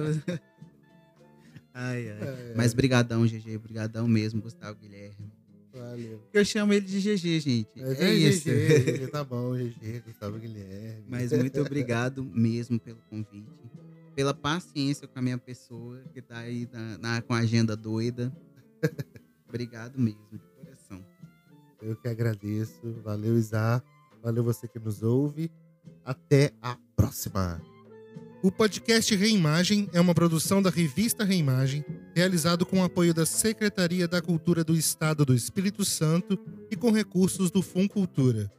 ai, 1.72 2.10
ai. 2.10 2.18
É, 2.20 2.54
Mas 2.56 2.74
brigadão, 2.74 3.24
GG. 3.26 3.58
Brigadão 3.58 4.06
mesmo, 4.08 4.42
Gustavo 4.42 4.76
Guilherme. 4.78 5.32
valeu. 5.72 6.20
Eu 6.32 6.44
chamo 6.44 6.72
ele 6.72 6.84
de 6.86 6.98
GG, 7.00 7.40
gente. 7.40 7.68
Mas 7.76 8.00
é 8.00 8.12
isso. 8.12 8.48
GG, 8.50 9.06
tá 9.10 9.24
bom, 9.24 9.54
GG, 9.54 10.02
Gustavo 10.06 10.38
Guilherme. 10.38 11.04
Mas 11.08 11.32
muito 11.32 11.60
obrigado 11.60 12.22
mesmo 12.24 12.78
pelo 12.78 12.98
convite. 13.08 13.48
Pela 14.14 14.34
paciência 14.34 15.06
com 15.06 15.18
a 15.18 15.22
minha 15.22 15.38
pessoa, 15.38 16.02
que 16.12 16.20
tá 16.20 16.38
aí 16.38 16.68
na, 16.72 16.98
na- 16.98 17.22
com 17.22 17.32
a 17.32 17.38
agenda 17.38 17.76
doida. 17.76 18.32
obrigado 19.48 19.96
mesmo. 19.98 20.40
Eu 21.82 21.96
que 21.96 22.08
agradeço. 22.08 22.80
Valeu, 23.04 23.36
Isaac. 23.36 23.86
Valeu 24.22 24.42
você 24.42 24.66
que 24.66 24.78
nos 24.78 25.02
ouve. 25.02 25.50
Até 26.04 26.52
a 26.60 26.76
próxima. 26.96 27.60
O 28.42 28.52
podcast 28.52 29.14
Reimagem 29.16 29.88
é 29.92 30.00
uma 30.00 30.14
produção 30.14 30.62
da 30.62 30.70
revista 30.70 31.24
Reimagem, 31.24 31.84
realizado 32.14 32.64
com 32.64 32.80
o 32.80 32.84
apoio 32.84 33.12
da 33.12 33.26
Secretaria 33.26 34.06
da 34.06 34.22
Cultura 34.22 34.62
do 34.62 34.76
Estado 34.76 35.24
do 35.24 35.34
Espírito 35.34 35.84
Santo 35.84 36.38
e 36.70 36.76
com 36.76 36.92
recursos 36.92 37.50
do 37.50 37.62
Fun 37.62 37.88
Cultura. 37.88 38.50